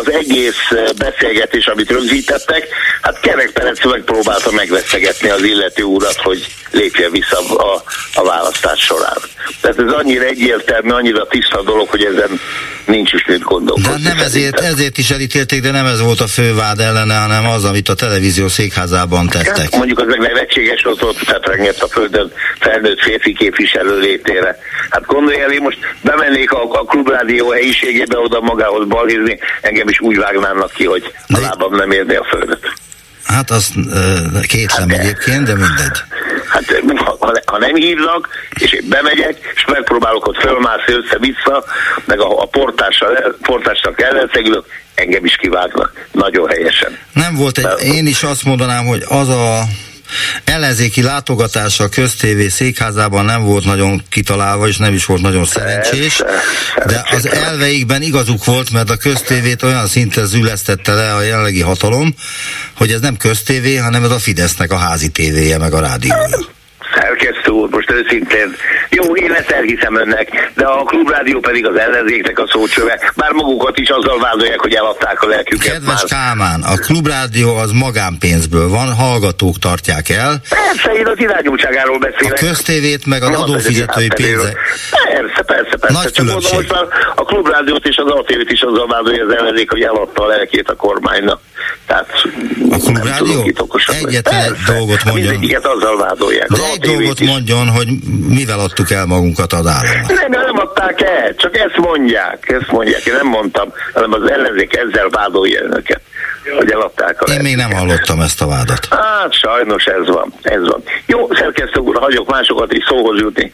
az 0.01 0.11
egész 0.11 0.71
beszélgetés, 0.97 1.65
amit 1.65 1.91
rögzítettek. 1.91 2.67
Hát 3.01 3.19
Kerek 3.19 3.51
Perec 3.51 3.85
megpróbálta 3.85 4.51
megveszegetni 4.51 5.29
az 5.29 5.43
illető 5.43 5.83
úrat, 5.83 6.15
hogy 6.15 6.47
lépje 6.71 7.09
vissza 7.09 7.39
a, 7.57 7.83
a 8.13 8.23
választás 8.23 8.79
során. 8.79 9.17
Tehát 9.61 9.79
ez 9.79 9.91
annyira 9.91 10.23
egyértelmű, 10.23 10.89
annyira 10.89 11.27
tiszta 11.27 11.61
dolog, 11.61 11.89
hogy 11.89 12.03
ezen 12.03 12.39
nincs 12.85 13.13
is 13.13 13.25
mit 13.25 13.41
gondolkodni. 13.41 14.03
De 14.03 14.09
nem 14.09 14.19
ezért, 14.19 14.59
ezért 14.59 14.97
is 14.97 15.09
elítélték, 15.09 15.61
de 15.61 15.71
nem 15.71 15.85
ez 15.85 16.01
volt 16.01 16.19
a 16.19 16.27
fővád 16.27 16.79
ellene, 16.79 17.15
hanem 17.15 17.45
az, 17.47 17.63
amit 17.63 17.89
a 17.89 17.93
televízió 17.93 18.47
székházában 18.73 19.27
tettek. 19.27 19.57
Hát, 19.57 19.75
mondjuk 19.75 19.99
az 19.99 20.05
meg 20.07 20.19
nevetséges, 20.19 20.83
az 20.83 21.01
ott 21.03 21.17
fetrengett 21.17 21.81
a 21.81 21.87
földön 21.87 22.31
felnőtt 22.59 22.99
férfi 23.01 23.33
képviselő 23.33 23.99
létére. 23.99 24.57
Hát 24.89 25.05
gondolj 25.05 25.41
el, 25.41 25.51
én 25.51 25.61
most 25.61 25.77
bemennék 26.01 26.51
a, 26.51 26.63
a 26.63 26.83
klubrádió 26.83 27.51
helyiségébe 27.51 28.17
oda 28.17 28.41
magához 28.41 28.87
balhézni, 28.87 29.39
engem 29.61 29.87
is 29.87 29.99
úgy 29.99 30.17
vágnának 30.17 30.71
ki, 30.71 30.85
hogy 30.85 31.13
a 31.27 31.39
lábam 31.39 31.75
nem 31.75 31.91
érné 31.91 32.15
a 32.15 32.23
földet. 32.23 32.73
Hát 33.25 33.49
az 33.49 33.71
kétlem 34.47 34.89
hát, 34.89 34.99
egyébként, 34.99 35.43
de 35.45 35.53
mindegy. 35.53 35.97
Hát 36.47 36.81
ha, 36.95 37.31
ha 37.45 37.57
nem 37.57 37.75
hívnak, 37.75 38.27
és 38.59 38.71
én 38.71 38.85
bemegyek, 38.89 39.37
és 39.55 39.65
megpróbálok 39.65 40.27
ott 40.27 40.37
fölmászni 40.37 40.93
össze-vissza, 40.93 41.63
meg 42.05 42.19
a, 42.19 42.41
a 42.41 42.45
portással, 42.45 43.37
portásnak 43.41 44.01
ellenszegülök, 44.01 44.65
engem 44.95 45.25
is 45.25 45.35
kivágnak. 45.35 46.07
Nagyon 46.11 46.47
helyesen. 46.47 46.97
Nem 47.13 47.35
volt 47.35 47.57
egy, 47.57 47.87
én 47.87 48.07
is 48.07 48.23
azt 48.23 48.43
mondanám, 48.43 48.85
hogy 48.85 49.03
az 49.07 49.29
a 49.29 49.63
ellenzéki 50.43 51.01
látogatása 51.01 51.83
a 51.83 51.89
köztévé 51.89 52.47
székházában 52.47 53.25
nem 53.25 53.43
volt 53.43 53.65
nagyon 53.65 54.03
kitalálva, 54.09 54.67
és 54.67 54.77
nem 54.77 54.93
is 54.93 55.05
volt 55.05 55.21
nagyon 55.21 55.45
szerencsés, 55.45 56.23
de 56.85 57.03
az 57.11 57.27
elveikben 57.27 58.01
igazuk 58.01 58.45
volt, 58.45 58.71
mert 58.71 58.89
a 58.89 58.97
köztévét 58.97 59.63
olyan 59.63 59.87
szinten 59.87 60.25
zülesztette 60.25 60.93
le 60.93 61.13
a 61.13 61.21
jelenlegi 61.21 61.61
hatalom, 61.61 62.15
hogy 62.73 62.91
ez 62.91 62.99
nem 62.99 63.17
köztévé, 63.17 63.75
hanem 63.75 64.03
ez 64.03 64.11
a 64.11 64.19
Fidesznek 64.19 64.71
a 64.71 64.77
házi 64.77 65.07
tévéje, 65.07 65.57
meg 65.57 65.73
a 65.73 65.79
rádiója 65.79 66.61
szerkesztő 66.95 67.51
úr, 67.51 67.69
most 67.69 67.91
őszintén, 67.91 68.55
jó, 68.89 69.15
én 69.15 69.31
ezt 69.31 69.49
elhiszem 69.49 69.95
önnek, 69.95 70.51
de 70.55 70.65
a 70.65 70.83
klubrádió 70.83 71.39
pedig 71.39 71.67
az 71.67 71.75
ellenzéknek 71.75 72.39
a 72.39 72.47
szócsöve, 72.51 73.11
bár 73.15 73.31
magukat 73.31 73.77
is 73.77 73.89
azzal 73.89 74.19
vádolják, 74.19 74.59
hogy 74.59 74.73
eladták 74.73 75.21
a 75.21 75.27
lelküket. 75.27 75.71
Kedves 75.71 76.01
már. 76.01 76.21
Kálmán, 76.21 76.61
a 76.61 76.75
klubrádió 76.75 77.55
az 77.55 77.71
magánpénzből 77.71 78.69
van, 78.69 78.93
hallgatók 78.93 79.59
tartják 79.59 80.09
el. 80.09 80.41
Persze, 80.49 80.91
én 80.99 81.07
az 81.07 81.19
irányultságáról 81.19 81.99
beszélek. 81.99 82.33
A 82.41 82.45
köztévét 82.45 83.05
meg 83.05 83.23
az 83.23 83.39
adófizetői 83.39 84.07
pénze. 84.15 84.53
Persze, 85.13 85.43
persze, 85.45 85.77
persze. 85.77 86.01
Nagy 86.01 86.13
különbség. 86.13 86.55
Most 86.55 86.71
már 86.71 86.85
a 87.15 87.23
klubrádiót 87.23 87.85
és 87.85 87.95
az 87.95 88.11
ATV-t 88.11 88.51
is 88.51 88.61
azzal 88.61 88.87
vádolja 88.87 89.25
az 89.25 89.35
ellenzék, 89.35 89.69
hogy 89.69 89.81
eladta 89.81 90.23
a 90.23 90.27
lelkét 90.27 90.69
a 90.69 90.75
kormánynak. 90.75 91.39
Tehát 91.87 92.09
a 92.71 92.77
klubrádió 92.77 93.55
egyetlen 93.87 94.43
egy 94.43 94.51
dolgot 94.65 95.03
mondjon. 95.03 95.29
Mindegyiket 95.29 95.65
azzal 95.65 95.97
vádolják. 95.97 96.47
De 96.47 96.63
egy 96.73 96.82
dolgot 96.85 97.19
mondjon, 97.19 97.67
hogy 97.67 97.87
mivel 98.27 98.59
adtuk 98.59 98.91
el 98.91 99.05
magunkat 99.05 99.53
az 99.53 99.65
államnak. 99.65 100.07
Nem, 100.07 100.31
nem 100.31 100.57
adták 100.57 101.01
el, 101.01 101.35
csak 101.35 101.57
ezt 101.57 101.77
mondják, 101.77 102.49
ezt 102.49 102.71
mondják. 102.71 103.05
Én 103.05 103.13
nem 103.13 103.27
mondtam, 103.27 103.73
hanem 103.93 104.13
az 104.13 104.31
ellenzék 104.31 104.75
ezzel 104.75 105.09
vádolja 105.09 105.61
önöket 105.63 106.01
hogy 106.57 106.71
eladták 106.71 107.21
a 107.21 107.31
Én 107.31 107.39
még 107.39 107.55
nem 107.55 107.71
hallottam 107.71 108.21
ezt 108.21 108.41
a 108.41 108.47
vádat. 108.47 108.87
Hát 108.89 109.33
sajnos 109.33 109.85
ez 109.85 110.07
van, 110.07 110.33
ez 110.41 110.67
van. 110.67 110.83
Jó, 111.05 111.27
szerkesztő 111.33 111.79
úr, 111.79 111.97
hagyok 111.99 112.29
másokat 112.29 112.73
is 112.73 112.83
szóhoz 112.87 113.19
jutni. 113.19 113.53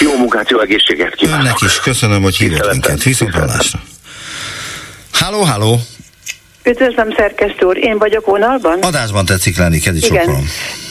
Jó 0.00 0.16
munkát, 0.16 0.50
jó 0.50 0.60
egészséget 0.60 1.14
kívánok. 1.14 1.44
Önnek 1.44 1.60
is 1.60 1.80
köszönöm, 1.80 2.22
hogy 2.22 2.36
hívott 2.36 2.70
minket. 2.70 3.02
Viszont 3.02 3.34
hallásra. 3.34 3.80
Halló, 5.12 5.40
halló! 5.40 5.80
Üdvözlöm 6.64 7.14
szerkesztő 7.16 7.66
úr, 7.66 7.76
én 7.76 7.98
vagyok 7.98 8.26
vonalban? 8.26 8.78
Adásban 8.82 9.24
tetszik 9.24 9.58
lenni, 9.58 9.78
Kedi 9.78 9.98
Igen, 10.06 10.30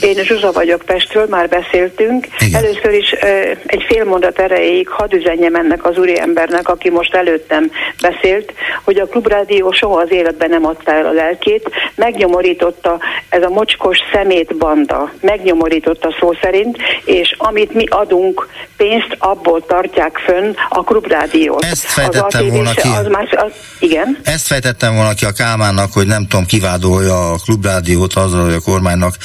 én 0.00 0.24
Zsuzsa 0.24 0.52
vagyok 0.52 0.82
Pestről, 0.82 1.26
már 1.30 1.48
beszéltünk. 1.48 2.26
Igen. 2.38 2.64
Először 2.64 2.92
is 2.92 3.14
ö, 3.20 3.26
egy 3.66 3.84
fél 3.88 4.04
mondat 4.04 4.38
erejéig 4.38 4.88
hadd 4.88 5.14
üzenjem 5.14 5.54
ennek 5.54 5.84
az 5.84 5.98
úriembernek, 5.98 6.68
aki 6.68 6.90
most 6.90 7.14
előttem 7.14 7.70
beszélt, 8.00 8.52
hogy 8.84 8.98
a 8.98 9.06
Klubrádió 9.06 9.72
soha 9.72 10.00
az 10.00 10.10
életben 10.10 10.50
nem 10.50 10.66
adta 10.66 10.92
el 10.92 11.06
a 11.06 11.12
lelkét, 11.12 11.70
megnyomorította 11.94 12.98
ez 13.28 13.42
a 13.42 13.48
mocskos 13.48 13.98
szemét 14.12 14.56
banda, 14.56 15.12
megnyomorította 15.20 16.16
szó 16.20 16.32
szerint, 16.42 16.78
és 17.04 17.34
amit 17.38 17.74
mi 17.74 17.84
adunk 17.88 18.48
pénzt, 18.76 19.16
abból 19.18 19.66
tartják 19.66 20.18
fönn 20.18 20.54
a 20.68 20.84
Klubrádiót. 20.84 21.64
Ezt 21.64 21.84
fejtettem 21.84 22.44
az 22.44 22.52
volna 22.52 22.70
ki. 22.70 22.88
Az 22.88 23.06
más, 23.06 23.30
az, 23.30 23.52
igen? 23.78 24.18
Ezt 24.24 24.46
fejtettem 24.46 24.94
volna 24.94 25.12
ki 25.14 25.24
a 25.24 25.32
Kálmánnak, 25.62 25.92
hogy 25.92 26.06
nem 26.06 26.26
tudom, 26.26 26.46
kivádolja 26.46 27.32
a 27.32 27.36
klubrádiót 27.36 28.14
azzal, 28.14 28.44
hogy 28.44 28.54
a 28.54 28.60
kormánynak 28.60 29.16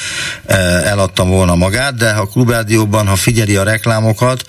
eh, 0.46 0.90
eladtam 0.90 1.28
volna 1.28 1.54
magát, 1.54 1.94
de 1.94 2.10
a 2.10 2.26
klubrádióban, 2.26 3.06
ha 3.06 3.16
figyeli 3.16 3.56
a 3.56 3.62
reklámokat, 3.62 4.44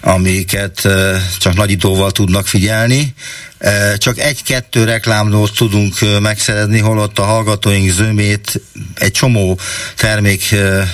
amiket 0.00 0.84
eh, 0.84 1.22
csak 1.38 1.54
nagyítóval 1.54 2.10
tudnak 2.10 2.46
figyelni, 2.46 3.14
csak 3.98 4.18
egy-kettő 4.18 4.84
reklámot 4.84 5.56
tudunk 5.56 5.94
eh, 6.00 6.20
megszerezni, 6.20 6.78
holott 6.78 7.18
a 7.18 7.22
hallgatóink 7.22 7.90
zömét 7.90 8.60
egy 8.94 9.10
csomó 9.10 9.58
termék 9.96 10.52
eh, 10.52 10.78
eh, 10.78 10.86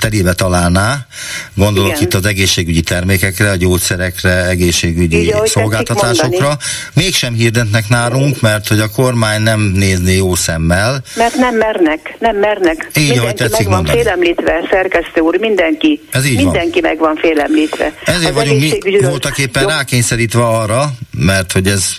terébe 0.00 0.32
találná. 0.32 1.06
Gondolok 1.54 1.90
Igen. 1.90 2.02
itt 2.02 2.14
az 2.14 2.26
egészségügyi 2.26 2.80
termékekre, 2.80 3.50
a 3.50 3.56
gyógyszerekre, 3.56 4.46
egészségügyi 4.46 5.20
Így, 5.20 5.32
ahogy 5.32 5.48
szolgáltatásokra. 5.48 6.56
Mégsem 6.92 7.34
hirdetnek 7.34 7.88
nálunk, 7.88 8.40
mert 8.40 8.68
hogy 8.68 8.80
a 8.80 8.88
kormány 8.88 9.42
nem 9.42 9.60
nézni 9.60 10.12
jó 10.12 10.34
szemmel. 10.34 11.02
Mert 11.16 11.34
nem 11.34 11.56
mernek, 11.56 12.16
nem 12.18 12.36
mernek. 12.36 12.90
Így, 12.94 13.02
ahogy 13.02 13.16
mindenki 13.16 13.42
tetszik 13.42 13.58
meg 13.58 13.66
van 13.66 13.74
mondani. 13.74 14.02
félemlítve, 14.02 14.52
szerkesztő 14.70 15.20
úr, 15.20 15.38
mindenki. 15.38 16.00
Ez 16.10 16.26
így 16.26 16.34
van. 16.34 16.44
mindenki 16.44 16.80
meg 16.80 16.98
van 16.98 17.16
félemlítve. 17.16 17.92
Ezért 18.04 18.28
Az 18.28 18.34
vagyunk 18.34 18.60
mi 18.60 19.00
voltak 19.00 19.38
éppen 19.38 19.62
Jó, 19.62 19.68
rákényszerítve 19.68 20.46
arra, 20.46 20.92
mert 21.10 21.52
hogy 21.52 21.66
ez 21.66 21.96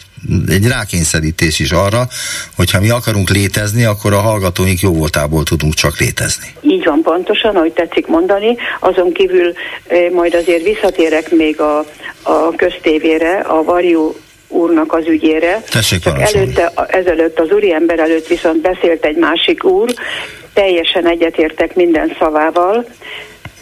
egy 0.48 0.68
rákényszerítés 0.68 1.60
is 1.60 1.72
arra, 1.72 2.08
hogyha 2.56 2.80
mi 2.80 2.90
akarunk 2.90 3.30
létezni, 3.30 3.84
akkor 3.84 4.14
a 4.14 4.20
hallgatóink 4.20 4.80
jó 4.80 4.94
voltából 4.94 5.44
tudunk 5.44 5.74
csak 5.74 5.98
létezni. 6.00 6.48
Így 6.62 6.86
van 6.86 7.02
pontosan, 7.02 7.56
ahogy 7.56 7.74
tetszik 7.74 8.08
mondani. 8.08 8.58
Azon 8.80 9.14
kívül 9.14 9.54
eh, 9.88 10.10
majd 10.12 10.34
azért 10.34 10.64
visszatérek 10.64 11.32
még 11.32 11.60
a, 11.60 11.86
a 12.22 12.56
köztévére, 12.56 13.40
a 13.40 13.64
Varjú 13.64 14.16
úrnak 14.48 14.94
az 14.94 15.08
ügyére. 15.08 15.62
Tessék 15.70 16.00
Csak 16.00 16.22
előtte, 16.22 16.72
ezelőtt 16.88 17.40
az 17.40 17.52
úri 17.52 17.74
ember 17.74 18.00
előtt 18.00 18.28
viszont 18.28 18.62
beszélt 18.62 19.06
egy 19.06 19.18
másik 19.18 19.64
úr, 19.64 19.94
teljesen 20.54 21.08
egyetértek 21.08 21.76
minden 21.76 22.16
szavával. 22.20 22.86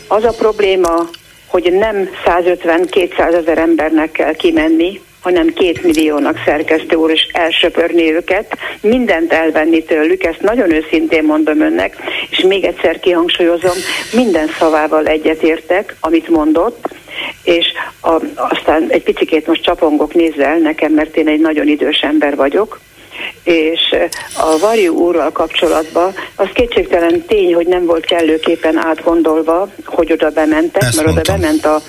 Az 0.07 0.23
a 0.23 0.33
probléma, 0.37 1.09
hogy 1.45 1.73
nem 1.73 2.09
150-200 2.25 3.33
ezer 3.33 3.57
embernek 3.57 4.11
kell 4.11 4.33
kimenni, 4.33 5.01
hanem 5.21 5.53
két 5.53 5.83
milliónak 5.83 6.41
szerkesztő 6.45 6.95
úr, 6.95 7.11
és 7.11 7.27
elsöpörni 7.33 8.13
őket, 8.13 8.57
mindent 8.81 9.33
elvenni 9.33 9.83
tőlük, 9.83 10.23
ezt 10.23 10.41
nagyon 10.41 10.71
őszintén 10.71 11.23
mondom 11.23 11.61
önnek, 11.61 11.95
és 12.29 12.39
még 12.39 12.63
egyszer 12.63 12.99
kihangsúlyozom, 12.99 13.77
minden 14.13 14.47
szavával 14.59 15.05
egyetértek, 15.05 15.95
amit 15.99 16.27
mondott, 16.29 16.87
és 17.43 17.67
a, 18.01 18.13
aztán 18.35 18.85
egy 18.89 19.03
picikét 19.03 19.47
most 19.47 19.63
csapongok, 19.63 20.13
nézze 20.13 20.45
el 20.45 20.57
nekem, 20.57 20.91
mert 20.91 21.15
én 21.15 21.27
egy 21.27 21.39
nagyon 21.39 21.67
idős 21.67 21.99
ember 21.99 22.35
vagyok, 22.35 22.79
és 23.43 23.95
a 24.33 24.57
Varjú 24.59 24.93
úrral 24.93 25.31
kapcsolatban 25.31 26.13
az 26.35 26.47
kétségtelen 26.53 27.25
tény, 27.25 27.53
hogy 27.53 27.67
nem 27.67 27.85
volt 27.85 28.05
kellőképpen 28.05 28.77
átgondolva, 28.77 29.69
hogy 29.85 30.11
oda 30.11 30.29
bementek, 30.29 30.81
Ezt 30.81 30.95
mert 30.95 31.07
oda 31.07 31.15
mondtam. 31.15 31.39
bement 31.39 31.65
a, 31.65 31.81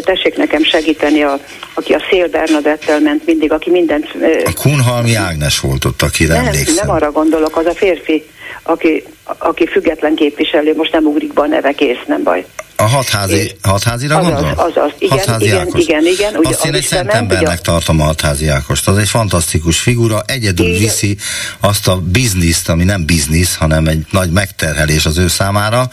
tessék 0.00 0.36
nekem 0.36 0.62
segíteni, 0.64 1.22
a, 1.22 1.38
aki 1.74 1.92
a 1.92 2.02
Szél 2.10 2.28
Bernadettel 2.28 3.00
ment 3.00 3.26
mindig, 3.26 3.52
aki 3.52 3.70
mindent... 3.70 4.08
A 4.44 4.52
Kunhalmi 4.62 5.14
Ágnes 5.14 5.60
volt 5.60 5.84
ott, 5.84 6.02
akire 6.02 6.34
nem, 6.34 6.44
emlékszem. 6.44 6.86
nem 6.86 6.90
arra 6.90 7.12
gondolok, 7.12 7.56
az 7.56 7.66
a 7.66 7.74
férfi, 7.74 8.24
aki, 8.62 9.02
aki 9.38 9.66
független 9.66 10.14
képviselő, 10.14 10.74
most 10.76 10.92
nem 10.92 11.04
ugrik 11.04 11.32
be 11.32 11.40
a 11.40 11.46
neve, 11.46 11.72
kész, 11.72 12.02
nem 12.06 12.22
baj. 12.22 12.44
A 12.76 12.82
hatházi, 12.82 13.56
hatházira 13.62 14.16
Azaz, 14.16 14.30
gondol? 14.32 14.50
azaz, 14.50 14.90
igen, 14.98 15.18
hatházi 15.18 15.44
igen, 15.44 15.60
Ákos. 15.60 15.80
igen, 15.82 16.06
igen, 16.06 16.36
ugye 16.36 16.48
Azt 16.48 16.64
én 16.64 16.74
egy 16.74 16.84
szent 16.84 17.10
embernek 17.12 17.52
ugye? 17.52 17.60
tartom 17.60 18.00
a 18.00 18.04
hatházi 18.04 18.48
Ákost. 18.48 18.88
Az 18.88 18.96
egy 18.96 19.08
fantasztikus 19.08 19.78
figura, 19.78 20.22
egyedül 20.26 20.66
Igen. 20.66 20.78
viszi 20.78 21.16
azt 21.60 21.88
a 21.88 21.96
bizniszt, 21.96 22.68
ami 22.68 22.84
nem 22.84 23.04
biznisz, 23.04 23.54
hanem 23.54 23.86
egy 23.86 24.06
nagy 24.10 24.30
megterhelés 24.30 25.06
az 25.06 25.18
ő 25.18 25.28
számára. 25.28 25.88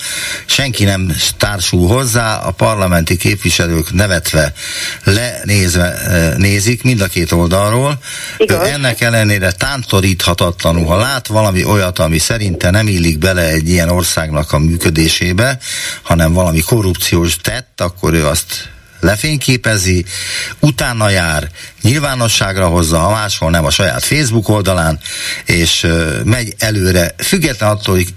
Senki 0.46 0.84
nem 0.84 1.16
társul 1.38 1.88
hozzá, 1.88 2.36
a 2.36 2.52
parlamenti 2.52 3.18
képviselők 3.18 3.94
nevetve, 3.94 4.54
lenézve 5.04 5.94
eh, 5.94 6.34
nézik 6.38 6.84
mind 6.84 7.02
a 7.02 7.08
két 7.08 7.32
oldalról. 7.32 7.98
Igaz. 8.38 8.68
Ő 8.68 8.72
ennek 8.72 9.02
ellenére 9.02 9.52
tántoríthatatlanul, 9.52 10.86
ha 10.86 10.96
lát 10.98 11.28
valami 11.28 11.64
olyat, 11.64 12.00
ami 12.00 12.18
szerinte 12.18 12.70
nem 12.70 12.88
illik 12.88 13.18
bele 13.18 13.42
egy 13.48 13.70
ilyen 13.70 13.90
országnak 13.90 14.52
a 14.52 14.58
működésébe, 14.60 15.58
hanem 16.02 16.34
valami 16.34 16.60
korrupciós 16.76 17.36
tett, 17.36 17.82
akkor 17.82 18.14
ő 18.14 18.26
azt 18.26 18.70
lefényképezi, 19.00 20.06
utána 20.60 21.10
jár, 21.10 21.44
nyilvánosságra 21.82 22.68
hozza, 22.68 22.98
ha 22.98 23.10
máshol 23.10 23.50
nem 23.50 23.66
a 23.66 23.70
saját 23.70 24.04
Facebook 24.04 24.50
oldalán, 24.50 25.00
és 25.46 25.88
megy 26.24 26.54
előre, 26.58 27.14
független 27.18 27.70
attól, 27.70 27.96
hogy 27.96 28.08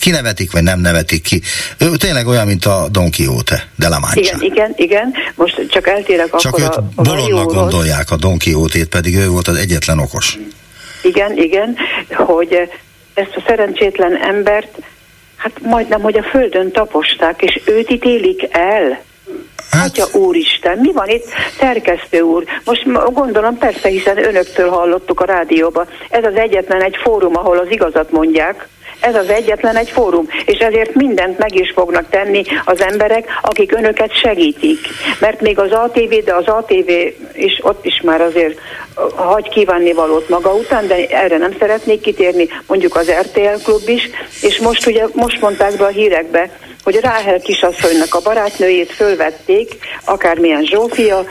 kinevetik, 0.00 0.52
vagy 0.52 0.62
nem 0.62 0.80
nevetik 0.80 1.22
ki. 1.22 1.42
Ő 1.78 1.96
tényleg 1.96 2.26
olyan, 2.26 2.46
mint 2.46 2.64
a 2.64 2.88
Don 2.90 3.10
Quixote, 3.10 3.68
de 3.76 3.88
La 3.88 3.98
Mancha. 3.98 4.20
Igen, 4.20 4.42
igen, 4.42 4.72
igen. 4.76 5.14
Most 5.34 5.66
csak 5.70 5.88
eltérek 5.88 6.36
Csak 6.36 6.52
akkor 6.52 6.64
őt 6.64 6.74
a, 6.74 6.88
bolondnak 7.02 7.52
gondolják 7.52 8.10
a 8.10 8.16
Don 8.16 8.38
Quixote-t, 8.38 8.88
pedig 8.88 9.16
ő 9.16 9.28
volt 9.28 9.48
az 9.48 9.56
egyetlen 9.56 9.98
okos. 9.98 10.38
Igen, 11.02 11.36
igen, 11.36 11.76
hogy 12.08 12.54
ezt 13.14 13.34
a 13.34 13.42
szerencsétlen 13.46 14.16
embert, 14.22 14.78
hát 15.38 15.60
majdnem, 15.62 16.00
hogy 16.00 16.18
a 16.18 16.22
földön 16.22 16.70
taposták, 16.70 17.42
és 17.42 17.60
őt 17.64 17.90
ítélik 17.90 18.48
el. 18.50 19.06
Hát, 19.70 19.88
Atya 19.88 20.18
úristen, 20.18 20.78
mi 20.78 20.92
van 20.92 21.08
itt? 21.08 21.24
Szerkesztő 21.58 22.20
úr, 22.20 22.44
most 22.64 23.12
gondolom 23.12 23.58
persze, 23.58 23.88
hiszen 23.88 24.24
önöktől 24.24 24.68
hallottuk 24.68 25.20
a 25.20 25.24
rádióba. 25.24 25.86
Ez 26.10 26.24
az 26.24 26.34
egyetlen 26.34 26.82
egy 26.82 26.96
fórum, 27.02 27.36
ahol 27.36 27.58
az 27.58 27.70
igazat 27.70 28.10
mondják. 28.10 28.68
Ez 29.00 29.14
az 29.14 29.28
egyetlen 29.28 29.76
egy 29.76 29.90
fórum, 29.90 30.28
és 30.44 30.58
ezért 30.58 30.94
mindent 30.94 31.38
meg 31.38 31.54
is 31.54 31.72
fognak 31.74 32.10
tenni 32.10 32.42
az 32.64 32.80
emberek, 32.80 33.28
akik 33.42 33.72
önöket 33.72 34.16
segítik. 34.16 34.78
Mert 35.20 35.40
még 35.40 35.58
az 35.58 35.70
ATV, 35.70 36.14
de 36.24 36.34
az 36.34 36.46
ATV 36.46 36.90
is 37.32 37.58
ott 37.62 37.84
is 37.84 38.00
már 38.00 38.20
azért 38.20 38.58
hagy 39.14 39.48
kívánni 39.48 39.92
valót 39.92 40.28
maga 40.28 40.54
után, 40.54 40.86
de 40.86 41.06
erre 41.06 41.36
nem 41.36 41.56
szeretnék 41.58 42.00
kitérni, 42.00 42.48
mondjuk 42.66 42.96
az 42.96 43.10
RTL 43.10 43.62
klub 43.64 43.88
is, 43.88 44.10
és 44.42 44.58
most 44.58 44.86
ugye, 44.86 45.04
most 45.12 45.40
mondták 45.40 45.76
be 45.76 45.84
a 45.84 45.88
hírekbe, 45.88 46.50
hogy 46.84 47.00
Ráhel 47.00 47.40
kisasszonynak 47.40 48.14
a 48.14 48.20
barátnőjét 48.20 48.92
fölvették, 48.92 49.74
akármilyen 50.04 50.64
Zsófia, 50.64 51.24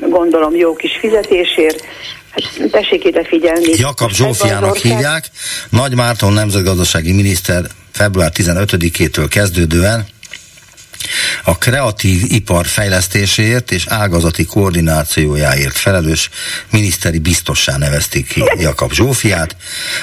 gondolom 0.00 0.56
jó 0.56 0.74
kis 0.74 0.96
fizetésért, 1.00 1.84
hát 2.30 2.70
tessék 2.70 3.04
ide 3.04 3.24
figyelni. 3.24 3.70
Jakab 3.76 4.10
Zsófiának 4.10 4.76
hívják, 4.76 5.30
Nagy 5.68 5.94
Márton 5.94 6.32
nemzetgazdasági 6.32 7.12
miniszter 7.12 7.64
február 7.92 8.32
15-től 8.34 9.26
kezdődően 9.30 10.06
a 11.44 11.58
kreatív 11.58 12.20
ipar 12.28 12.66
fejlesztéséért 12.66 13.70
és 13.70 13.84
ágazati 13.88 14.44
koordinációjáért 14.44 15.76
felelős 15.76 16.30
miniszteri 16.72 17.18
biztossá 17.18 17.76
nevezték 17.78 18.28
ki 18.28 18.42
Jakab 18.58 18.92
Zsófiát, 18.92 19.56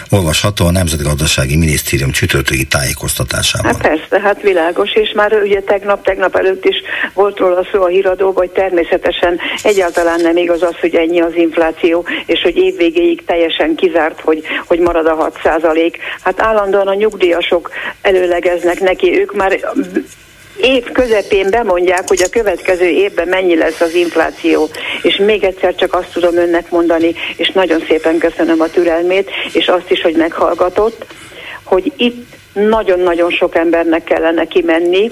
olvasható 0.09 0.65
a 0.65 0.71
Nemzetgazdasági 0.71 1.55
Minisztérium 1.55 2.11
csütörtöki 2.11 2.65
tájékoztatásában. 2.65 3.71
Hát 3.71 3.81
persze, 3.81 4.19
hát 4.27 4.41
világos, 4.41 4.93
és 4.93 5.11
már 5.15 5.33
ugye 5.43 5.61
tegnap, 5.61 6.05
tegnap 6.05 6.35
előtt 6.35 6.65
is 6.65 6.75
volt 7.13 7.37
róla 7.37 7.67
szó 7.71 7.81
a 7.81 7.87
híradóban, 7.87 8.35
hogy 8.35 8.49
természetesen 8.49 9.39
egyáltalán 9.63 10.21
nem 10.21 10.37
igaz 10.37 10.61
az, 10.61 10.75
hogy 10.79 10.95
ennyi 10.95 11.21
az 11.21 11.35
infláció, 11.35 12.05
és 12.25 12.41
hogy 12.41 12.57
évvégéig 12.57 13.25
teljesen 13.25 13.75
kizárt, 13.75 14.19
hogy, 14.19 14.43
hogy 14.65 14.79
marad 14.79 15.05
a 15.05 15.15
6 15.15 15.39
százalék. 15.43 15.97
Hát 16.21 16.41
állandóan 16.41 16.87
a 16.87 16.93
nyugdíjasok 16.93 17.69
előlegeznek 18.01 18.79
neki, 18.79 19.19
ők 19.19 19.35
már 19.35 19.59
év 20.57 20.91
közepén 20.91 21.49
bemondják, 21.49 22.07
hogy 22.07 22.21
a 22.21 22.29
következő 22.29 22.85
évben 22.85 23.27
mennyi 23.27 23.55
lesz 23.55 23.81
az 23.81 23.93
infláció. 23.93 24.69
És 25.01 25.15
még 25.15 25.43
egyszer 25.43 25.75
csak 25.75 25.93
azt 25.93 26.11
tudom 26.13 26.37
önnek 26.37 26.69
mondani, 26.69 27.13
és 27.35 27.51
nagyon 27.51 27.83
szépen 27.87 28.17
köszönöm 28.17 28.61
a 28.61 28.67
türelmét, 28.67 29.29
és 29.53 29.67
azt 29.67 29.91
is, 29.91 30.01
hogy 30.01 30.15
meghallgatott, 30.15 31.05
hogy 31.63 31.91
itt 31.97 32.25
nagyon-nagyon 32.53 33.31
sok 33.31 33.55
embernek 33.55 34.03
kellene 34.03 34.45
kimenni, 34.45 35.11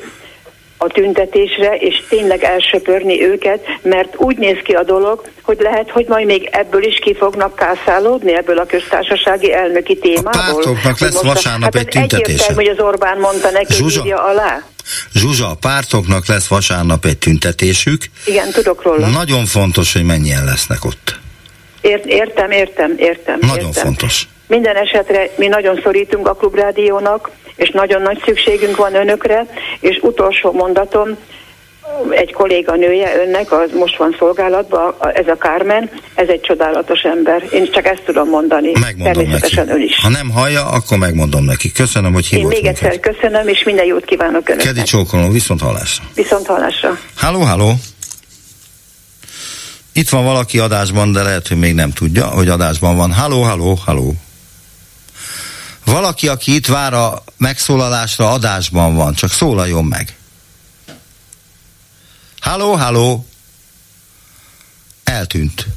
a 0.83 0.87
tüntetésre, 0.87 1.75
és 1.75 2.03
tényleg 2.09 2.43
elsöpörni 2.43 3.23
őket, 3.23 3.65
mert 3.81 4.15
úgy 4.17 4.37
néz 4.37 4.57
ki 4.63 4.73
a 4.73 4.83
dolog, 4.83 5.21
hogy 5.41 5.57
lehet, 5.59 5.89
hogy 5.91 6.05
majd 6.07 6.25
még 6.25 6.49
ebből 6.51 6.83
is 6.83 6.99
ki 6.99 7.15
fognak 7.15 7.55
kászálódni, 7.55 8.35
ebből 8.35 8.57
a 8.57 8.65
köztársasági 8.65 9.53
elnöki 9.53 9.97
témából. 9.97 10.31
A 10.31 10.53
pártoknak 10.53 10.99
lesz 10.99 11.21
vasárnap 11.21 11.73
hát 11.73 11.75
egy 11.75 11.87
tüntetése. 11.87 12.53
hogy 12.53 12.67
az 12.67 12.79
Orbán 12.79 13.19
mondta 13.19 13.49
neki, 13.51 13.73
Zsuzsa, 13.73 13.99
írja 13.99 14.23
alá. 14.23 14.63
Zsuzsa, 15.13 15.49
a 15.49 15.55
pártoknak 15.55 16.27
lesz 16.27 16.47
vasárnap 16.47 17.05
egy 17.05 17.17
tüntetésük. 17.17 18.05
Igen, 18.25 18.51
tudok 18.51 18.83
róla. 18.83 19.07
Nagyon 19.07 19.45
fontos, 19.45 19.93
hogy 19.93 20.03
mennyien 20.03 20.45
lesznek 20.45 20.85
ott. 20.85 21.19
Ért, 21.81 22.05
értem, 22.05 22.51
értem, 22.51 22.93
értem. 22.97 23.37
Nagyon 23.41 23.67
értem. 23.67 23.83
fontos. 23.83 24.27
Minden 24.47 24.75
esetre 24.75 25.29
mi 25.37 25.47
nagyon 25.47 25.79
szorítunk 25.83 26.27
a 26.27 26.33
klubrádiónak, 26.33 27.29
és 27.55 27.69
nagyon 27.69 28.01
nagy 28.01 28.21
szükségünk 28.25 28.75
van 28.75 28.95
önökre, 28.95 29.45
és 29.79 29.99
utolsó 30.01 30.51
mondatom, 30.51 31.17
egy 32.09 32.33
kolléganője 32.33 33.15
önnek, 33.25 33.51
az 33.51 33.69
most 33.73 33.97
van 33.97 34.15
szolgálatban, 34.19 34.95
ez 35.13 35.27
a 35.27 35.37
Kármen, 35.37 35.89
ez 36.15 36.27
egy 36.27 36.41
csodálatos 36.41 37.01
ember. 37.01 37.43
Én 37.51 37.71
csak 37.71 37.85
ezt 37.85 38.01
tudom 38.05 38.29
mondani. 38.29 38.71
Megmondom 38.79 39.13
Természetesen 39.13 39.65
neki. 39.65 39.77
ön 39.77 39.85
is. 39.85 39.99
Ha 40.01 40.09
nem 40.09 40.29
hallja, 40.29 40.65
akkor 40.65 40.97
megmondom 40.97 41.43
neki. 41.43 41.71
Köszönöm, 41.71 42.13
hogy 42.13 42.25
hívott 42.25 42.51
Én 42.53 42.59
még 42.61 42.69
egyszer 42.69 42.89
minket. 42.89 43.15
köszönöm, 43.15 43.47
és 43.47 43.63
minden 43.63 43.85
jót 43.85 44.05
kívánok 44.05 44.49
önöknek. 44.49 44.73
Kedi 44.73 44.81
csókolom, 44.81 45.31
viszont 45.31 45.61
hallásra. 45.61 46.03
Viszont 46.15 46.45
hallásra. 46.45 46.97
Halló, 47.15 47.39
halló. 47.39 47.73
Itt 49.93 50.09
van 50.09 50.23
valaki 50.23 50.59
adásban, 50.59 51.11
de 51.11 51.23
lehet, 51.23 51.47
hogy 51.47 51.57
még 51.57 51.73
nem 51.73 51.91
tudja, 51.91 52.25
hogy 52.25 52.49
adásban 52.49 52.95
van. 52.95 53.11
Halló, 53.13 53.41
halló, 53.41 53.79
halló. 53.85 54.13
Valaki, 55.85 56.27
aki 56.27 56.55
itt 56.55 56.67
vár 56.67 56.93
a 56.93 57.23
megszólalásra, 57.37 58.31
adásban 58.31 58.95
van, 58.95 59.13
csak 59.13 59.29
szólaljon 59.29 59.85
meg. 59.85 60.15
Halló, 62.43 62.73
halló. 62.73 63.25
Eltűnt. 65.03 65.67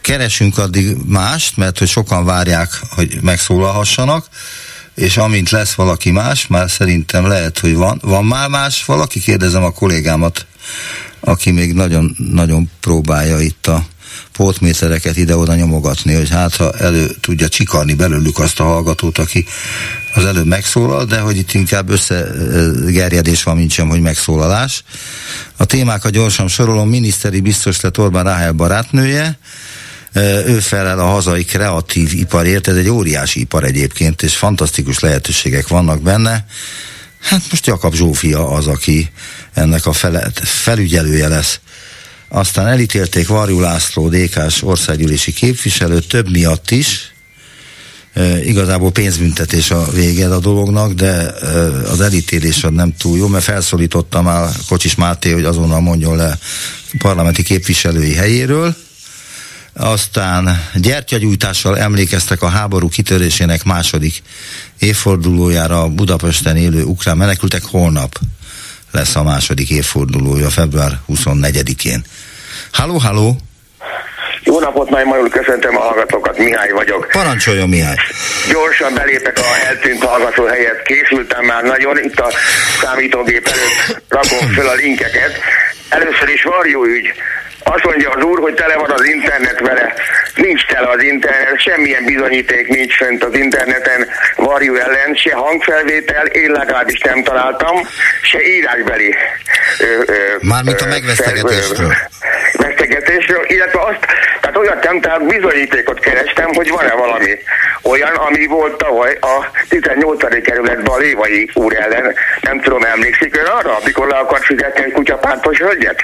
Keresünk 0.00 0.58
addig 0.58 0.96
mást, 1.06 1.56
mert 1.56 1.78
hogy 1.78 1.88
sokan 1.88 2.24
várják, 2.24 2.80
hogy 2.90 3.18
megszólalhassanak, 3.22 4.28
és 4.94 5.16
amint 5.16 5.50
lesz 5.50 5.72
valaki 5.74 6.10
más, 6.10 6.46
már 6.46 6.70
szerintem 6.70 7.26
lehet, 7.26 7.58
hogy 7.58 7.74
van. 7.74 7.98
Van 8.02 8.24
már 8.24 8.48
más 8.48 8.84
valaki? 8.84 9.20
Kérdezem 9.20 9.62
a 9.64 9.70
kollégámat, 9.70 10.46
aki 11.20 11.50
még 11.50 11.72
nagyon, 11.72 12.16
nagyon 12.32 12.70
próbálja 12.80 13.40
itt 13.40 13.66
a 13.66 13.86
pótmétereket 14.32 15.16
ide-oda 15.16 15.54
nyomogatni, 15.54 16.14
hogy 16.14 16.30
hát 16.30 16.56
ha 16.56 16.72
elő 16.72 17.06
tudja 17.20 17.48
csikarni 17.48 17.94
belőlük 17.94 18.38
azt 18.38 18.60
a 18.60 18.64
hallgatót, 18.64 19.18
aki 19.18 19.46
az 20.14 20.24
előbb 20.24 20.46
megszólal, 20.46 21.04
de 21.04 21.18
hogy 21.18 21.36
itt 21.36 21.52
inkább 21.52 21.90
összegerjedés 21.90 23.42
van, 23.42 23.56
mint 23.56 23.70
sem, 23.70 23.88
hogy 23.88 24.00
megszólalás. 24.00 24.84
A 25.56 25.64
témákat 25.64 26.12
gyorsan 26.12 26.48
sorolom, 26.48 26.88
miniszteri 26.88 27.40
biztos 27.40 27.80
lett 27.80 27.98
Orbán 27.98 28.24
Ráhel 28.24 28.52
barátnője, 28.52 29.38
ő 30.46 30.58
felel 30.60 30.98
a 30.98 31.06
hazai 31.06 31.44
kreatív 31.44 32.12
iparért, 32.12 32.68
ez 32.68 32.76
egy 32.76 32.88
óriási 32.88 33.40
ipar 33.40 33.64
egyébként, 33.64 34.22
és 34.22 34.36
fantasztikus 34.36 34.98
lehetőségek 34.98 35.68
vannak 35.68 36.02
benne. 36.02 36.46
Hát 37.20 37.42
most 37.50 37.66
Jakab 37.66 37.94
Zsófia 37.94 38.48
az, 38.48 38.66
aki 38.66 39.10
ennek 39.54 39.86
a 39.86 39.92
fele, 39.92 40.30
felügyelője 40.42 41.28
lesz. 41.28 41.60
Aztán 42.28 42.66
elítélték 42.66 43.28
Varjú 43.28 43.60
László 43.60 44.08
DK-s 44.08 44.62
országgyűlési 44.62 45.32
képviselő 45.32 46.00
több 46.00 46.30
miatt 46.30 46.70
is, 46.70 47.12
e, 48.12 48.44
igazából 48.44 48.90
pénzbüntetés 48.90 49.70
a 49.70 49.90
vége 49.90 50.34
a 50.34 50.38
dolognak, 50.38 50.92
de 50.92 51.30
e, 51.30 51.48
az 51.90 52.00
elítélés 52.00 52.60
nem 52.70 52.96
túl 52.96 53.18
jó, 53.18 53.26
mert 53.28 53.44
felszólítottam 53.44 54.24
már 54.24 54.50
Kocsis 54.68 54.94
Máté, 54.94 55.30
hogy 55.30 55.44
azonnal 55.44 55.80
mondjon 55.80 56.16
le 56.16 56.38
parlamenti 56.98 57.42
képviselői 57.42 58.14
helyéről. 58.14 58.76
Aztán 59.72 60.68
gyertyagyújtással 60.74 61.78
emlékeztek 61.78 62.42
a 62.42 62.48
háború 62.48 62.88
kitörésének 62.88 63.64
második 63.64 64.22
évfordulójára 64.78 65.82
a 65.82 65.88
Budapesten 65.88 66.56
élő 66.56 66.82
ukrán 66.82 67.16
menekültek 67.16 67.64
holnap 67.64 68.18
lesz 68.90 69.16
a 69.16 69.22
második 69.22 69.70
évfordulója, 69.70 70.50
február 70.50 71.00
24-én. 71.08 72.04
Halló, 72.76 72.96
halló! 72.98 73.36
Jó 74.42 74.60
napot, 74.60 74.88
Nagy 74.90 75.04
Majul, 75.04 75.28
köszöntöm 75.28 75.76
a 75.76 75.80
hallgatókat, 75.80 76.38
Mihály 76.38 76.70
vagyok. 76.70 77.08
Parancsoljon, 77.12 77.68
Mihály. 77.68 77.94
Gyorsan 78.52 78.94
belépek 78.94 79.38
a 79.38 79.66
eltűnt 79.66 80.04
hallgató 80.04 80.44
helyet, 80.44 80.82
készültem 80.82 81.44
már 81.44 81.62
nagyon, 81.62 81.98
itt 81.98 82.20
a 82.20 82.30
számítógép 82.80 83.48
előtt 83.48 84.02
rakom 84.08 84.48
föl 84.48 84.68
a 84.68 84.74
linkeket. 84.74 85.32
Először 85.88 86.28
is 86.28 86.42
varjú 86.42 86.84
ügy. 86.84 87.12
Azt 87.62 87.84
mondja 87.84 88.10
az 88.10 88.22
úr, 88.22 88.40
hogy 88.40 88.54
tele 88.54 88.76
van 88.76 88.90
az 88.90 89.04
internet 89.04 89.60
vele. 89.60 89.94
Nincs 90.34 90.66
tele 90.66 90.88
az 90.88 91.02
internet, 91.02 91.60
semmilyen 91.60 92.04
bizonyíték 92.04 92.68
nincs 92.68 92.96
fönt 92.96 93.24
az 93.24 93.34
interneten 93.34 94.06
varjú 94.36 94.74
ellen, 94.74 95.14
se 95.14 95.34
hangfelvétel, 95.34 96.26
én 96.26 96.50
legalábbis 96.50 97.00
nem 97.00 97.22
találtam, 97.22 97.76
se 98.22 98.38
írásbeli. 98.46 99.14
Mármint 100.40 100.80
a 100.80 100.86
megvesztegetésről. 100.86 101.94
Vesztegetésről, 102.66 103.44
illetve 103.46 103.80
azt, 103.80 104.06
tehát 104.40 104.56
olyat 104.56 104.84
nem, 104.84 105.00
tehát 105.00 105.26
bizonyítékot 105.26 106.00
kerestem, 106.00 106.54
hogy 106.54 106.68
van-e 106.68 106.94
valami 106.94 107.38
olyan, 107.82 108.14
ami 108.14 108.46
volt 108.46 108.76
tavaly 108.76 109.18
a 109.20 109.50
18. 109.68 110.42
kerületben 110.42 110.94
a 110.94 110.96
Lévai 110.96 111.50
úr 111.54 111.76
ellen. 111.76 112.14
Nem 112.40 112.60
tudom, 112.60 112.82
emlékszik 112.84 113.36
ön 113.36 113.46
arra, 113.46 113.76
amikor 113.76 114.08
le 114.08 114.16
akart 114.16 114.44
fizetni 114.44 114.84
egy 114.84 114.92
kutyapártos 114.92 115.58
hölgyet? 115.58 116.02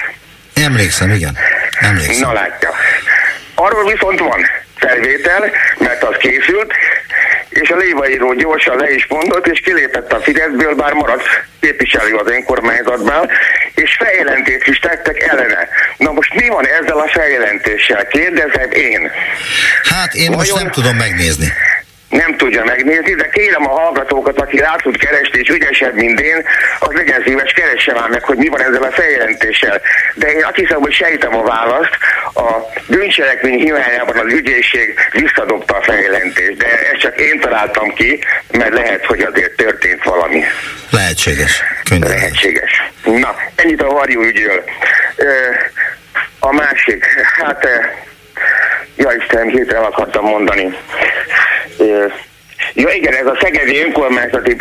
Emlékszem, 0.53 1.09
igen. 1.09 1.37
Emlékszem. 1.79 2.27
Na 2.27 2.33
látja. 2.33 2.69
Arról 3.55 3.91
viszont 3.91 4.19
van 4.19 4.45
felvétel, 4.75 5.51
mert 5.77 6.03
az 6.03 6.15
készült, 6.19 6.73
és 7.57 7.69
a 7.69 7.75
lévaíró 7.75 8.33
gyorsan 8.33 8.77
le 8.77 8.93
is 8.93 9.07
mondott, 9.07 9.47
és 9.47 9.59
kilépett 9.59 10.13
a 10.13 10.19
Fideszből, 10.21 10.75
bár 10.75 10.93
maradt 10.93 11.23
képviselő 11.59 12.15
az 12.15 12.31
önkormányzatban, 12.31 13.29
és 13.75 13.95
feljelentést 13.99 14.67
is 14.67 14.79
tettek 14.79 15.21
ellene. 15.21 15.67
Na 15.97 16.11
most 16.11 16.33
mi 16.33 16.47
van 16.47 16.67
ezzel 16.67 16.97
a 16.97 17.07
feljelentéssel? 17.07 18.07
Kérdezem 18.07 18.71
én. 18.71 19.11
Hát 19.83 20.13
én 20.13 20.31
Vajon... 20.31 20.37
most 20.37 20.55
nem 20.55 20.71
tudom 20.71 20.95
megnézni 20.95 21.53
nem 22.13 22.37
tudja 22.37 22.63
megnézni, 22.63 23.13
de 23.13 23.29
kérem 23.29 23.67
a 23.67 23.79
hallgatókat, 23.79 24.41
aki 24.41 24.57
rá 24.57 24.75
tud 24.75 24.97
keresni, 24.97 25.39
és 25.39 25.49
ügyesebb, 25.49 25.93
mint 25.93 26.19
én, 26.19 26.45
az 26.79 26.93
legyen 26.93 27.21
szíves, 27.25 27.51
keresse 27.51 27.93
már 27.93 28.09
meg, 28.09 28.23
hogy 28.23 28.37
mi 28.37 28.47
van 28.47 28.61
ezzel 28.61 28.83
a 28.83 28.91
feljelentéssel. 28.91 29.81
De 30.15 30.27
én 30.27 30.43
azt 30.43 30.55
hiszem, 30.55 30.79
hogy 30.79 30.93
sejtem 30.93 31.35
a 31.35 31.43
választ, 31.43 31.97
a 32.33 32.47
bűncselekmény 32.87 33.59
hiányában 33.59 34.17
az 34.17 34.33
ügyészség 34.33 34.93
visszadobta 35.11 35.75
a 35.75 35.81
feljelentést, 35.81 36.57
de 36.57 36.67
ezt 36.91 36.99
csak 36.99 37.19
én 37.19 37.39
találtam 37.39 37.93
ki, 37.93 38.23
mert 38.51 38.73
lehet, 38.73 39.05
hogy 39.05 39.21
azért 39.21 39.55
történt 39.55 40.03
valami. 40.03 40.43
Lehetséges. 40.89 41.63
Könnyen. 41.89 42.09
Lehetséges. 42.09 42.83
Na, 43.03 43.35
ennyit 43.55 43.81
a 43.81 43.87
varjú 43.87 44.21
ügyről. 44.21 44.63
A 46.39 46.53
másik, 46.53 47.05
hát 47.37 47.67
Ja 48.95 49.11
Istenem, 49.19 49.47
hirtelen 49.47 49.83
akartam 49.83 50.25
mondani. 50.25 50.77
Yeah. 51.79 52.23
Ja 52.73 52.89
igen, 52.89 53.13
ez 53.13 53.25
a 53.25 53.37
Szegedi 53.41 53.81
önkormányzati 53.85 54.55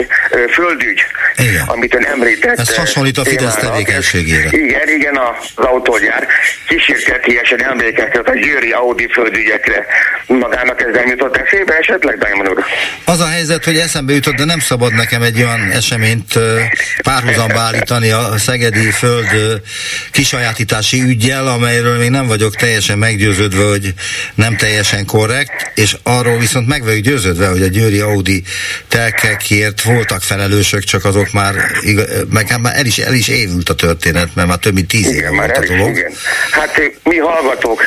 földügy, 0.51 1.01
igen. 1.37 1.65
amit 1.67 1.95
ön 1.95 2.05
említett. 2.05 2.59
Ez 2.59 2.77
hasonlít 2.77 3.19
a 3.19 3.25
Fidesz 3.25 3.55
tevékenységére. 3.55 4.49
Igen, 4.51 4.89
igen, 4.89 5.17
az 5.17 5.65
autógyár 5.65 6.27
kísértetésen 6.69 7.65
emlékeztet 7.65 8.29
a 8.29 8.35
Győri 8.35 8.71
Audi 8.71 9.09
földügyekre. 9.13 9.87
Magának 10.27 10.81
ez 10.81 10.89
nem 10.93 11.07
jutott 11.07 11.37
eszébe 11.37 11.77
esetleg, 11.77 12.19
Daimon 12.19 12.49
úr? 12.49 12.65
Az 13.05 13.21
a 13.21 13.27
helyzet, 13.27 13.65
hogy 13.65 13.77
eszembe 13.77 14.13
jutott, 14.13 14.35
de 14.35 14.45
nem 14.45 14.59
szabad 14.59 14.95
nekem 14.95 15.23
egy 15.23 15.37
olyan 15.37 15.71
eseményt 15.71 16.39
párhuzamba 17.03 17.61
állítani 17.61 18.11
a 18.11 18.39
Szegedi 18.39 18.91
föld 18.91 19.61
kisajátítási 20.11 21.03
ügyjel, 21.03 21.47
amelyről 21.47 21.99
még 21.99 22.11
nem 22.11 22.27
vagyok 22.27 22.57
teljesen 22.57 22.99
meggyőződve, 22.99 23.65
hogy 23.65 23.95
nem 24.35 24.57
teljesen 24.57 25.07
korrekt, 25.07 25.71
és 25.75 25.97
arról 26.03 26.39
viszont 26.39 26.69
meg 26.69 26.85
vagyok 26.85 27.01
győződve, 27.01 27.47
hogy 27.47 27.63
a 27.63 27.67
Győri 27.67 27.92
Audi 28.01 28.43
telkekért 28.89 29.83
voltak 29.83 30.23
felelősök, 30.23 30.83
csak 30.83 31.05
azok 31.05 31.33
már, 31.33 31.55
meg 32.31 32.49
hát 32.49 32.61
már 32.61 32.77
el 32.77 32.87
is, 32.87 32.99
el 32.99 33.15
is 33.15 33.29
évült 33.29 33.69
a 33.69 33.75
történet, 33.75 34.35
mert 34.35 34.49
már 34.49 34.59
több 34.59 34.75
mint 34.75 34.89
tíz 34.89 35.15
éve 35.15 35.31
volt 35.31 35.57
a 35.57 35.65
dolog. 35.65 35.97
Igen. 35.97 36.13
Hát 36.51 36.81
mi 37.03 37.17
hallgatók, 37.17 37.85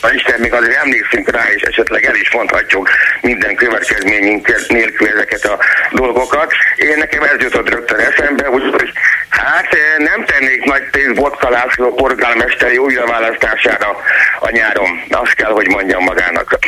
a 0.00 0.10
Isten 0.14 0.40
még 0.40 0.52
azért 0.52 0.76
emlékszünk 0.76 1.30
rá, 1.30 1.44
és 1.54 1.62
esetleg 1.62 2.04
el 2.04 2.14
is 2.14 2.30
mondhatjuk 2.32 2.88
minden 3.20 3.54
következményünk 3.54 4.68
nélkül 4.68 5.08
ezeket 5.08 5.44
a 5.44 5.58
dolgokat. 5.92 6.52
Én 6.76 6.96
nekem 6.98 7.22
ez 7.22 7.40
jutott 7.40 7.68
rögtön 7.68 7.98
eszembe, 7.98 8.50
úgyhogy 8.50 8.92
hát 9.28 9.76
nem 9.98 10.24
tennék 10.24 10.64
nagy 10.64 10.82
pénzt 10.90 11.14
Botka 11.14 11.50
László 11.50 11.94
polgármesteri 11.94 12.76
újraválasztására 12.76 13.96
a 14.40 14.50
nyáron. 14.50 15.02
Azt 15.10 15.34
kell, 15.34 15.50
hogy 15.50 15.68
mondjam 15.68 16.02
magának. 16.02 16.58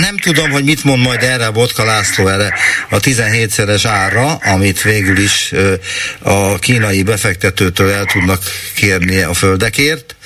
Nem 0.00 0.16
tudom, 0.16 0.50
hogy 0.50 0.64
mit 0.64 0.84
mond 0.84 1.02
majd 1.02 1.22
erre 1.22 1.46
a 1.46 1.52
Botka 1.52 1.84
László 1.84 2.28
erre 2.28 2.54
a 2.90 3.00
17-szeres 3.00 3.84
ára, 3.84 4.34
amit 4.34 4.82
végül 4.82 5.18
is 5.18 5.52
a 6.18 6.58
kínai 6.58 7.02
befektetőtől 7.02 7.90
el 7.90 8.04
tudnak 8.04 8.42
kérni 8.74 9.22
a 9.22 9.34
földekért, 9.34 10.16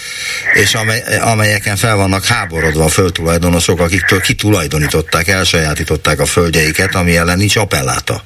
és 0.55 0.75
amely, 0.75 1.03
amelyeken 1.21 1.77
fel 1.77 1.97
vannak 1.97 2.25
háborodva 2.25 2.85
a 2.85 2.89
földtulajdonosok, 2.89 3.81
akiktől 3.81 4.21
kitulajdonították, 4.21 5.29
elsajátították 5.29 6.21
a 6.21 6.27
földjeiket, 6.27 6.95
ami 6.95 7.17
ellen 7.17 7.39
nincs 7.39 7.57
appelláta. 7.57 8.25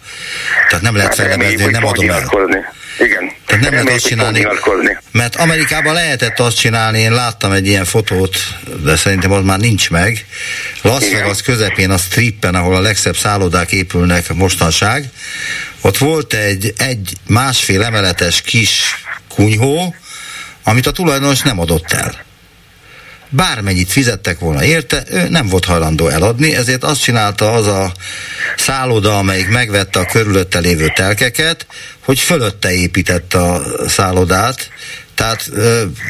Tehát 0.68 0.84
nem 0.84 0.96
lehet 0.96 1.16
hát 1.16 1.26
felemezni, 1.26 1.70
nem 1.70 1.86
adom 1.86 2.10
el. 2.10 2.30
Igen. 3.04 3.32
Tehát 3.46 3.62
nem 3.62 3.72
lehet 3.72 3.88
azt 3.88 4.06
csinálni, 4.06 4.46
mert 5.10 5.36
Amerikában 5.36 5.94
lehetett 5.94 6.38
azt 6.38 6.58
csinálni, 6.58 6.98
én 6.98 7.12
láttam 7.12 7.52
egy 7.52 7.66
ilyen 7.66 7.84
fotót, 7.84 8.36
de 8.84 8.96
szerintem 8.96 9.32
az 9.32 9.44
már 9.44 9.58
nincs 9.58 9.90
meg. 9.90 10.26
Las 10.82 11.10
Vegas 11.10 11.42
közepén 11.42 11.90
a 11.90 11.98
strippen, 11.98 12.54
ahol 12.54 12.74
a 12.74 12.80
legszebb 12.80 13.16
szállodák 13.16 13.72
épülnek 13.72 14.32
mostanság, 14.34 15.04
ott 15.80 15.98
volt 15.98 16.34
egy, 16.34 16.72
egy 16.76 17.12
másfél 17.26 17.82
emeletes 17.82 18.42
kis 18.42 18.82
kunyhó, 19.28 19.94
amit 20.62 20.86
a 20.86 20.90
tulajdonos 20.90 21.40
nem 21.40 21.60
adott 21.60 21.92
el 21.92 22.30
bármennyit 23.32 23.92
fizettek 23.92 24.38
volna 24.38 24.64
érte, 24.64 25.02
ő 25.10 25.28
nem 25.28 25.46
volt 25.46 25.64
hajlandó 25.64 26.08
eladni, 26.08 26.54
ezért 26.54 26.84
azt 26.84 27.02
csinálta 27.02 27.52
az 27.52 27.66
a 27.66 27.92
szálloda, 28.56 29.18
amelyik 29.18 29.48
megvette 29.48 29.98
a 29.98 30.04
körülötte 30.04 30.58
lévő 30.58 30.92
telkeket, 30.94 31.66
hogy 32.04 32.18
fölötte 32.18 32.72
építette 32.72 33.38
a 33.38 33.62
szállodát, 33.88 34.70
tehát 35.14 35.50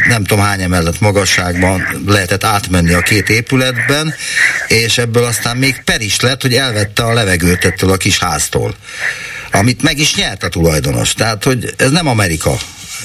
nem 0.09 0.25
tudom 0.25 0.45
hány 0.45 0.61
emelet 0.63 1.01
magasságban 1.01 2.03
lehetett 2.07 2.45
átmenni 2.45 2.93
a 2.93 3.01
két 3.01 3.29
épületben, 3.29 4.15
és 4.67 4.99
ebből 4.99 5.25
aztán 5.25 5.57
még 5.57 5.83
per 5.85 6.01
is 6.01 6.21
lett, 6.21 6.43
hogy 6.43 6.55
elvette 6.55 7.03
a 7.03 7.13
levegőt 7.13 7.65
ettől 7.65 7.91
a 7.91 7.97
kis 7.97 8.19
háztól, 8.19 8.75
amit 9.51 9.83
meg 9.83 9.99
is 9.99 10.15
nyert 10.15 10.43
a 10.43 10.49
tulajdonos. 10.49 11.13
Tehát, 11.13 11.45
hogy 11.45 11.75
ez 11.77 11.91
nem 11.91 12.07
Amerika. 12.07 12.57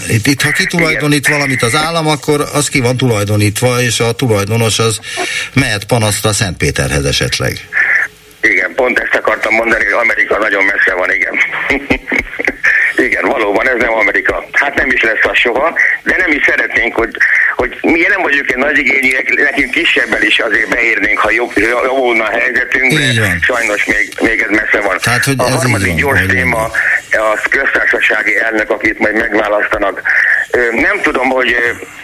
Itt, 0.08 0.28
itt 0.28 0.42
ha 0.42 0.52
kitulajdonít 0.52 1.28
valamit 1.28 1.64
az 1.64 1.76
állam, 1.76 2.08
akkor 2.08 2.46
az 2.54 2.70
ki 2.70 2.80
van 2.80 2.98
tulajdonítva, 2.98 3.82
és 3.82 4.00
a 4.00 4.12
tulajdonos 4.12 4.80
az 4.80 5.00
mehet 5.54 5.86
panasztra 5.86 6.34
Szentpéterhez 6.34 7.06
esetleg. 7.06 7.68
Igen, 8.42 8.74
pont 8.76 9.00
ezt 9.00 9.16
akartam 9.16 9.54
mondani, 9.54 9.84
hogy 9.84 9.94
Amerika 9.94 10.38
nagyon 10.38 10.64
messze 10.64 10.94
van, 10.94 11.12
igen. 11.12 11.34
valóban 13.68 13.84
ez 13.84 13.90
nem 13.90 14.00
Amerika. 14.00 14.46
Hát 14.52 14.76
nem 14.76 14.92
is 14.92 15.02
lesz 15.02 15.26
az 15.32 15.38
soha, 15.38 15.74
de 16.04 16.16
nem 16.18 16.32
is 16.32 16.44
szeretnénk, 16.46 16.96
hogy, 16.96 17.18
hogy 17.56 17.78
mi 17.82 18.06
nem 18.10 18.22
vagyunk 18.22 18.50
egy 18.50 18.58
nagy 18.58 18.78
igényűek, 18.78 19.34
nekünk 19.36 19.72
kisebbel 19.72 20.22
is 20.22 20.40
azért 20.40 20.70
beérnénk, 20.70 21.20
ha 21.20 21.32
jobb, 21.32 21.54
volna 21.90 22.24
a 22.24 22.30
helyzetünk, 22.30 22.94
de 22.94 23.38
sajnos 23.42 23.86
még, 23.86 24.10
még 24.22 24.42
ez 24.42 24.50
messze 24.50 24.80
van. 24.88 24.98
Tehát, 25.02 25.24
hogy 25.24 25.36
a 25.38 25.44
harmadik 25.44 25.96
gyors 25.96 26.26
téma, 26.26 26.64
a 27.12 27.48
köztársasági 27.50 28.38
elnök, 28.38 28.70
akit 28.70 29.00
majd 29.00 29.16
megválasztanak. 29.16 30.02
Nem 30.72 31.02
tudom, 31.02 31.30
hogy 31.30 31.56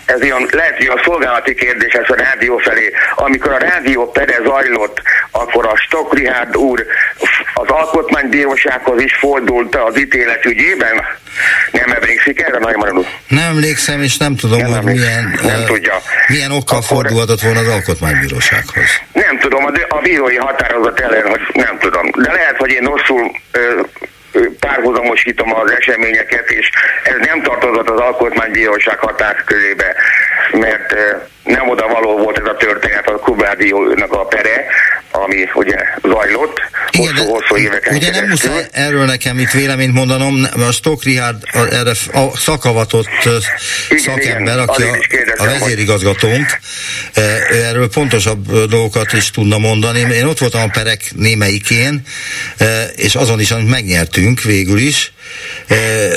ez 0.05 0.23
ilyen, 0.23 0.47
lehet, 0.51 0.77
hogy 0.77 0.87
a 0.87 1.01
szolgálati 1.03 1.55
kérdés 1.55 1.93
ez 1.93 2.09
a 2.09 2.15
rádió 2.15 2.57
felé. 2.57 2.91
Amikor 3.15 3.51
a 3.51 3.57
rádió 3.57 4.11
pere 4.11 4.37
zajlott, 4.45 5.01
akkor 5.31 5.67
a 5.67 5.73
Richard 6.11 6.57
úr 6.57 6.85
az 7.53 7.67
alkotmánybírósághoz 7.67 9.01
is 9.01 9.15
fordult 9.15 9.75
az 9.75 9.99
ítélet 9.99 10.45
ügyében. 10.45 11.03
Nem 11.71 11.91
emlékszik 11.91 12.41
erre, 12.41 12.59
Nagy 12.59 12.75
Maradó? 12.75 13.05
Nem 13.27 13.49
emlékszem, 13.49 14.01
és 14.01 14.17
nem 14.17 14.35
tudom, 14.35 14.59
nem 14.59 14.71
hogy 14.71 14.83
milyen, 14.83 15.39
nem 15.43 15.59
uh, 15.59 15.65
tudja. 15.65 16.01
milyen 16.27 16.51
okkal 16.51 16.77
akkor, 16.77 16.83
fordulhatott 16.83 17.41
volna 17.41 17.59
az 17.59 17.67
alkotmánybírósághoz. 17.67 18.85
Nem 19.13 19.39
tudom, 19.39 19.65
a, 19.65 19.95
a 19.95 20.01
bírói 20.01 20.35
határozat 20.35 20.99
ellen, 20.99 21.27
hogy 21.27 21.41
nem 21.53 21.77
tudom. 21.79 22.09
De 22.17 22.31
lehet, 22.31 22.57
hogy 22.57 22.71
én 22.71 22.83
rosszul 22.83 23.21
uh, 23.21 23.85
párhuzamosítom 24.59 25.55
az 25.55 25.71
eseményeket, 25.71 26.49
és 26.49 26.69
ez 27.03 27.27
nem 27.27 27.41
tartozott 27.41 27.89
az 27.89 27.99
alkotmánybíróság 27.99 28.99
hatáskörébe, 28.99 29.95
mert 30.51 30.95
nem 31.43 31.69
oda 31.69 31.87
való 31.87 32.17
volt 32.17 32.37
ez 32.37 32.45
a 32.45 32.55
történet 32.55 33.07
a 33.07 33.19
Kubádiónak 33.19 34.11
a 34.11 34.25
pere, 34.25 34.65
ami 35.11 35.49
ugye 35.53 35.75
zajlott 36.01 36.61
hosszú-hosszú 36.91 37.57
éveken 37.57 37.95
Ugye 37.95 38.11
nem 38.11 38.27
muszáj 38.27 38.65
erről 38.71 39.05
nekem 39.05 39.39
itt 39.39 39.51
véleményt 39.51 39.93
mondanom, 39.93 40.47
a 40.67 40.71
Stock 40.71 41.03
Richard 41.03 41.43
erre 41.53 41.91
a 42.13 42.37
szakavatott 42.37 43.07
igen, 43.89 43.99
szakember, 43.99 44.53
igen, 44.53 44.59
aki 44.59 44.83
a, 44.83 45.43
a 45.43 45.45
vezérigazgatónk, 45.45 46.59
ő 47.51 47.63
erről 47.63 47.89
pontosabb 47.89 48.51
dolgokat 48.51 49.13
is 49.13 49.31
tudna 49.31 49.57
mondani. 49.57 49.99
Én 49.99 50.25
ott 50.25 50.37
voltam 50.37 50.61
a 50.61 50.69
perek 50.73 51.11
némelyikén, 51.15 52.01
és 52.95 53.15
azon 53.15 53.39
is, 53.39 53.51
amit 53.51 53.69
megnyertünk 53.69 54.41
végül 54.41 54.77
is, 54.77 55.12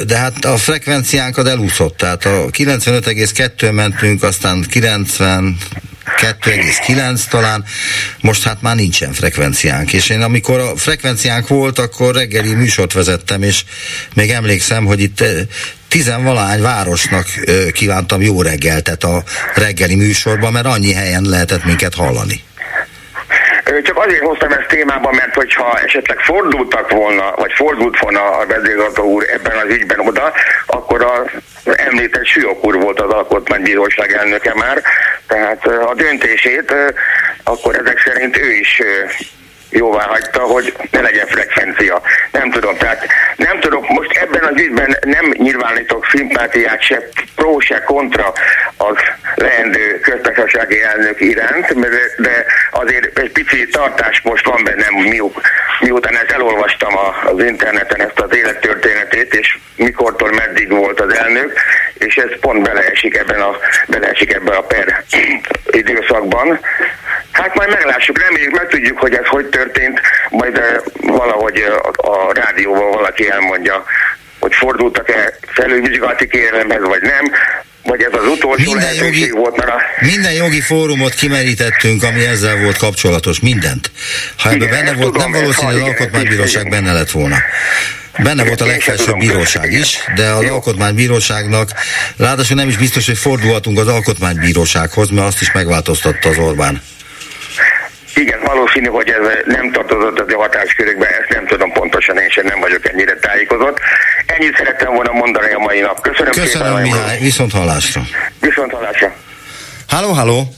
de 0.07 0.17
hát 0.17 0.45
a 0.45 0.57
frekvenciánkat 0.57 1.49
elúszott, 1.49 1.97
tehát 1.97 2.25
a 2.25 2.47
95,2 2.51 3.73
mentünk, 3.73 4.23
aztán 4.23 4.65
90 4.71 5.59
2,9 6.21 7.21
talán, 7.29 7.65
most 8.21 8.43
hát 8.43 8.63
már 8.63 8.77
nincsen 8.77 9.13
frekvenciánk, 9.13 9.93
és 9.93 10.09
én 10.09 10.23
amikor 10.23 10.59
a 10.59 10.77
frekvenciánk 10.77 11.49
volt, 11.49 11.79
akkor 11.79 12.15
reggeli 12.15 12.55
műsort 12.55 12.93
vezettem, 12.93 13.43
és 13.43 13.65
még 14.15 14.31
emlékszem, 14.31 14.85
hogy 14.85 15.01
itt 15.01 15.25
tizenvalány 15.89 16.61
városnak 16.61 17.27
kívántam 17.73 18.23
jó 18.23 18.43
reggeltet 18.43 19.05
a 19.05 19.25
reggeli 19.55 19.95
műsorban, 19.95 20.53
mert 20.53 20.67
annyi 20.67 20.93
helyen 20.93 21.23
lehetett 21.23 21.65
minket 21.65 21.95
hallani. 21.95 22.46
Csak 23.67 23.99
azért 23.99 24.25
hoztam 24.25 24.53
ezt 24.53 24.69
témában, 24.69 25.15
mert 25.15 25.35
hogyha 25.35 25.79
esetleg 25.79 26.19
fordultak 26.19 26.91
volna, 26.91 27.33
vagy 27.37 27.53
fordult 27.53 27.99
volna 27.99 28.21
a 28.21 28.47
vezérgató 28.47 29.05
úr 29.05 29.27
ebben 29.33 29.57
az 29.57 29.75
ügyben 29.75 30.01
oda, 30.01 30.33
akkor 30.67 31.03
a 31.03 31.25
említett 31.75 32.25
Sülyok 32.27 32.65
úr 32.65 32.75
volt 32.81 33.01
az 33.01 33.11
alkotmánybíróság 33.11 34.13
elnöke 34.13 34.55
már, 34.55 34.83
tehát 35.27 35.67
a 35.67 35.95
döntését 35.95 36.75
akkor 37.45 37.77
ezek 37.77 37.99
szerint 37.99 38.37
ő 38.37 38.53
is 38.53 38.83
jóvá 39.71 40.03
hagyta, 40.03 40.41
hogy 40.41 40.75
ne 40.91 41.01
legyen 41.01 41.27
frekvencia. 41.27 42.03
Nem 42.33 42.51
tudom, 42.51 42.77
tehát 42.77 43.07
nem 43.37 43.61
tudok, 43.61 43.89
most 43.89 44.17
ebben 44.17 44.43
az 44.43 44.61
ügyben 44.61 44.97
nem 45.01 45.35
nyilvánítok 45.37 46.07
szimpátiát 46.07 46.83
se 46.83 47.09
pro, 47.35 47.61
se 47.61 47.83
kontra 47.83 48.33
az 48.77 48.97
leendő 49.35 50.01
köztársasági 50.01 50.83
elnök 50.83 51.21
iránt, 51.21 51.81
de 52.17 52.45
azért 52.71 53.19
egy 53.19 53.33
pici 53.33 53.67
tartás 53.67 54.21
most 54.21 54.45
van 54.45 54.65
bennem, 54.65 54.95
miután 55.81 56.17
ezt 56.17 56.31
elolvastam 56.31 56.97
az 57.25 57.45
interneten 57.45 58.01
ezt 58.01 58.21
az 58.21 58.37
élettörténetét, 58.37 59.35
és 59.35 59.59
mikortól 59.77 60.33
meddig 60.33 60.71
volt 60.71 61.01
az 61.01 61.15
elnök, 61.15 61.53
és 61.99 62.17
ez 62.17 62.31
pont 62.41 62.63
beleesik 62.63 63.17
ebben 63.17 63.41
a, 63.41 63.57
beleesik 63.87 64.35
ebben 64.35 64.55
a 64.55 64.61
per 64.61 65.05
időszakban. 65.81 66.61
Hát 67.33 67.55
majd 67.55 67.69
meglássuk, 67.69 68.19
reméljük, 68.19 68.57
meg 68.57 68.69
tudjuk, 68.69 68.99
hogy 68.99 69.15
ez 69.15 69.27
hogy 69.27 69.47
történt, 69.47 69.66
majd 70.31 70.57
eh, 70.57 70.77
valahogy 71.01 71.57
eh, 71.57 71.75
a, 71.75 72.29
a 72.29 72.33
rádióval 72.33 72.91
valaki 72.91 73.31
elmondja, 73.31 73.85
hogy 74.39 74.55
fordultak-e 74.55 75.39
felülvizsgálati 75.47 76.29
kérelemhez, 76.29 76.83
vagy 76.83 77.03
nem, 77.03 77.33
vagy 77.83 78.03
ez 78.03 78.21
az 78.21 78.27
utolsó 78.27 78.73
minden 78.73 78.77
lehetőség 78.77 79.21
jogi, 79.21 79.31
volt, 79.31 79.57
mert 79.57 79.71
a... 79.71 79.81
Minden 80.01 80.33
jogi 80.33 80.61
fórumot 80.61 81.15
kimerítettünk, 81.15 82.03
ami 82.03 82.27
ezzel 82.27 82.57
volt 82.57 82.77
kapcsolatos, 82.77 83.41
mindent. 83.41 83.91
Ha 84.39 84.51
ebben 84.51 84.71
benne 84.71 84.93
volt, 84.93 85.13
tudom, 85.13 85.31
nem 85.31 85.41
valószínű, 85.41 85.73
hogy 85.73 85.81
az 85.81 85.89
Alkotmánybíróság 85.89 86.69
benne 86.69 86.93
lett 86.93 87.11
volna. 87.11 87.37
Benne 88.23 88.45
volt 88.45 88.61
a 88.61 88.67
legfelsőbb 88.67 89.17
bíróság 89.19 89.73
is, 89.73 89.99
de 90.15 90.31
az 90.31 90.45
alkotmánybíróságnak 90.51 91.71
ráadásul 92.17 92.57
nem 92.57 92.69
is 92.69 92.77
biztos, 92.77 93.07
hogy 93.07 93.19
fordulhatunk 93.19 93.79
az 93.79 93.89
alkotmánybírósághoz, 93.89 95.11
mert 95.11 95.27
azt 95.27 95.41
is 95.41 95.53
megváltoztatta 95.53 96.29
az 96.29 96.39
Orbán. 96.39 96.83
Igen, 98.17 98.41
valószínű, 98.45 98.87
hogy 98.87 99.09
ez 99.09 99.27
nem 99.47 99.73
tartozott 99.73 100.19
az 100.21 100.33
a 100.33 100.37
hatáskörükbe, 100.37 101.07
ezt 101.07 101.29
nem 101.29 101.47
tudom 101.47 101.73
pontosan, 101.73 102.19
én 102.19 102.29
sem 102.31 102.45
nem 102.47 102.61
vagyok 102.61 102.89
ennyire 102.89 103.15
tájékozott. 103.15 103.79
Ennyit 104.27 104.57
szerettem 104.57 104.95
volna 104.95 105.13
mondani 105.13 105.53
a 105.53 105.59
mai 105.59 105.81
nap. 105.81 106.01
Köszönöm, 106.01 106.33
Köszönöm 106.33 106.67
szépen. 106.67 106.83
Mihály, 106.83 107.19
viszont 107.19 107.53
hallásra. 107.53 108.03
Viszont 108.41 108.73
hallásra. 108.73 109.15
Halló, 109.89 110.13
halló. 110.13 110.49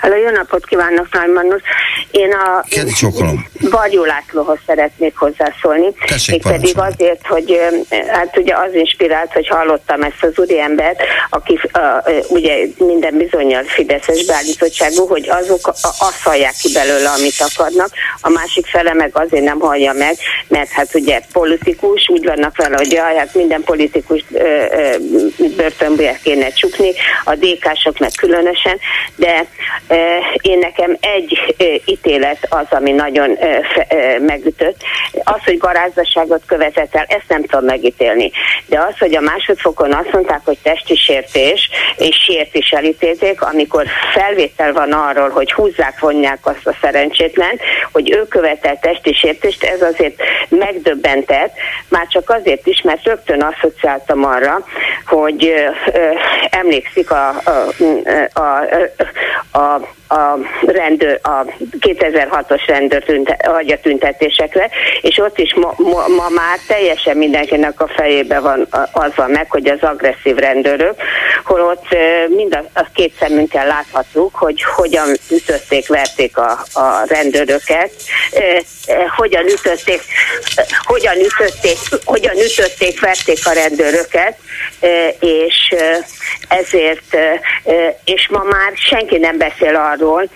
Halló, 0.00 0.16
jó 0.16 0.30
napot 0.30 0.66
kívánok, 0.66 1.06
Nagy. 1.10 1.62
Én 2.10 2.32
a... 2.32 2.64
Varjú 3.60 4.04
Lászlóhoz 4.04 4.58
szeretnék 4.66 5.16
hozzászólni. 5.16 5.92
Tessék, 6.06 6.42
pedig 6.42 6.78
azért, 6.78 7.26
hogy 7.26 7.60
hát 8.08 8.36
ugye 8.36 8.54
az 8.54 8.74
inspirált, 8.74 9.32
hogy 9.32 9.48
hallottam 9.48 10.02
ezt 10.02 10.22
az 10.22 10.32
úriembert, 10.36 11.02
aki 11.30 11.60
uh, 11.74 12.14
ugye 12.28 12.56
minden 12.78 13.16
bizonyal 13.16 13.62
Fideszes 13.64 14.24
beállítottságú, 14.24 15.06
hogy 15.06 15.28
azok 15.28 15.66
azt 15.98 16.22
hallják 16.22 16.54
ki 16.60 16.72
belőle, 16.72 17.10
amit 17.10 17.46
akarnak, 17.52 17.90
a 18.20 18.28
másik 18.28 18.66
fele 18.66 18.92
meg 18.92 19.10
azért 19.12 19.44
nem 19.44 19.58
hallja 19.58 19.92
meg, 19.92 20.16
mert 20.48 20.70
hát 20.70 20.94
ugye 20.94 21.20
politikus, 21.32 22.08
úgy 22.08 22.24
vannak 22.24 22.56
vele, 22.56 22.76
hogy 22.76 22.92
jaj, 22.92 23.16
hát 23.16 23.34
minden 23.34 23.62
politikus 23.62 24.24
börtönbe 25.56 26.18
kéne 26.22 26.52
csukni, 26.52 26.92
a 27.24 27.34
DK-sok 27.34 27.98
meg 27.98 28.10
különösen, 28.16 28.78
de 29.16 29.46
én 30.40 30.58
nekem 30.58 30.96
egy 31.00 31.54
ítélet 31.84 32.46
az, 32.48 32.66
ami 32.70 32.90
nagyon 32.92 33.38
megütött. 34.18 34.76
Az, 35.24 35.44
hogy 35.44 35.58
garázdaságot 35.58 36.42
követett 36.46 36.94
el, 36.94 37.04
ezt 37.08 37.28
nem 37.28 37.42
tudom 37.42 37.64
megítélni. 37.64 38.30
De 38.66 38.78
az, 38.78 38.98
hogy 38.98 39.16
a 39.16 39.20
másodfokon 39.20 39.92
azt 39.92 40.12
mondták, 40.12 40.40
hogy 40.44 40.58
testi 40.62 40.96
sértés, 40.96 41.70
és 41.96 42.16
sért 42.16 42.54
is 42.54 42.70
elítélték, 42.70 43.42
amikor 43.42 43.86
felvétel 44.12 44.72
van 44.72 44.92
arról, 44.92 45.28
hogy 45.28 45.52
húzzák, 45.52 46.00
vonják 46.00 46.38
azt 46.42 46.66
a 46.66 46.76
szerencsétlen, 46.80 47.58
hogy 47.92 48.10
ő 48.10 48.26
követel 48.26 48.78
testi 48.78 49.12
sértést, 49.12 49.64
ez 49.64 49.82
azért 49.82 50.22
megdöbbentett, 50.48 51.52
már 51.88 52.06
csak 52.06 52.30
azért 52.30 52.66
is, 52.66 52.82
mert 52.82 53.04
rögtön 53.04 53.42
asszociáltam 53.42 54.24
arra, 54.24 54.64
hogy 55.06 55.54
emlékszik 56.50 57.10
a, 57.10 57.28
a, 57.28 58.40
a, 58.40 58.64
a, 59.52 59.58
a 59.58 59.77
a 60.08 60.38
rendőr, 60.66 61.20
a 61.22 61.44
2006-os 61.80 62.62
rendőr 62.66 63.02
tünte, 63.02 63.36
tüntetésekre, 63.82 64.68
és 65.00 65.18
ott 65.18 65.38
is 65.38 65.54
ma, 65.54 65.74
ma, 65.76 66.08
ma 66.08 66.28
már 66.28 66.58
teljesen 66.66 67.16
mindenkinek 67.16 67.80
a 67.80 67.88
fejébe 67.88 68.38
van 68.40 68.66
az 68.92 69.10
van 69.14 69.30
meg, 69.30 69.50
hogy 69.50 69.68
az 69.68 69.82
agresszív 69.82 70.36
rendőrök, 70.36 70.94
hol 71.44 71.60
ott 71.60 71.86
mind 72.28 72.54
a, 72.54 72.80
a 72.80 72.86
két 72.94 73.14
szemünkkel 73.18 73.66
láthatjuk, 73.66 74.34
hogy 74.34 74.62
hogyan 74.62 75.08
ütötték, 75.30 75.88
verték 75.88 76.36
a, 76.36 76.50
a 76.72 77.04
rendőröket, 77.08 77.90
hogyan 79.16 79.46
ütötték, 79.46 80.00
hogyan 80.82 81.16
ütötték, 81.16 81.78
hogyan 82.04 82.36
ütötték, 82.36 83.00
verték 83.00 83.38
a 83.44 83.52
rendőröket, 83.52 84.36
és 85.20 85.74
ezért, 86.48 87.16
és 88.04 88.28
ma 88.30 88.42
már 88.42 88.72
senki 88.74 89.18
nem 89.18 89.38
beszél 89.38 89.67
arról, 89.74 90.28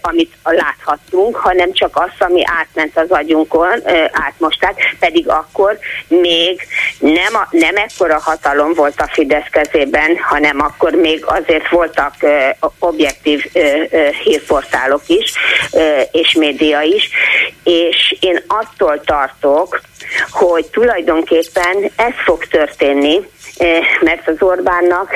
amit 0.00 0.32
láthattunk, 0.42 1.36
hanem 1.36 1.72
csak 1.72 1.90
azt, 1.92 2.22
ami 2.22 2.42
átment 2.60 2.98
az 2.98 3.10
agyunkon, 3.10 3.82
átmosták, 4.12 4.96
pedig 4.98 5.28
akkor 5.28 5.78
még 6.08 6.66
nem, 6.98 7.34
a, 7.34 7.48
nem 7.50 7.76
ekkora 7.76 8.20
hatalom 8.20 8.74
volt 8.74 9.00
a 9.00 9.08
Fidesz 9.12 9.48
kezében, 9.50 10.16
hanem 10.20 10.60
akkor 10.60 10.92
még 10.92 11.24
azért 11.26 11.68
voltak 11.68 12.14
objektív 12.78 13.44
hírportálok 14.24 15.02
is, 15.06 15.32
és 16.12 16.32
média 16.32 16.80
is, 16.80 17.10
és 17.64 18.16
én 18.20 18.42
attól 18.46 19.00
tartok, 19.04 19.80
hogy 20.30 20.66
tulajdonképpen 20.66 21.90
ez 21.96 22.12
fog 22.24 22.44
történni, 22.44 23.20
mert 24.00 24.28
az 24.28 24.36
Orbánnak, 24.38 25.10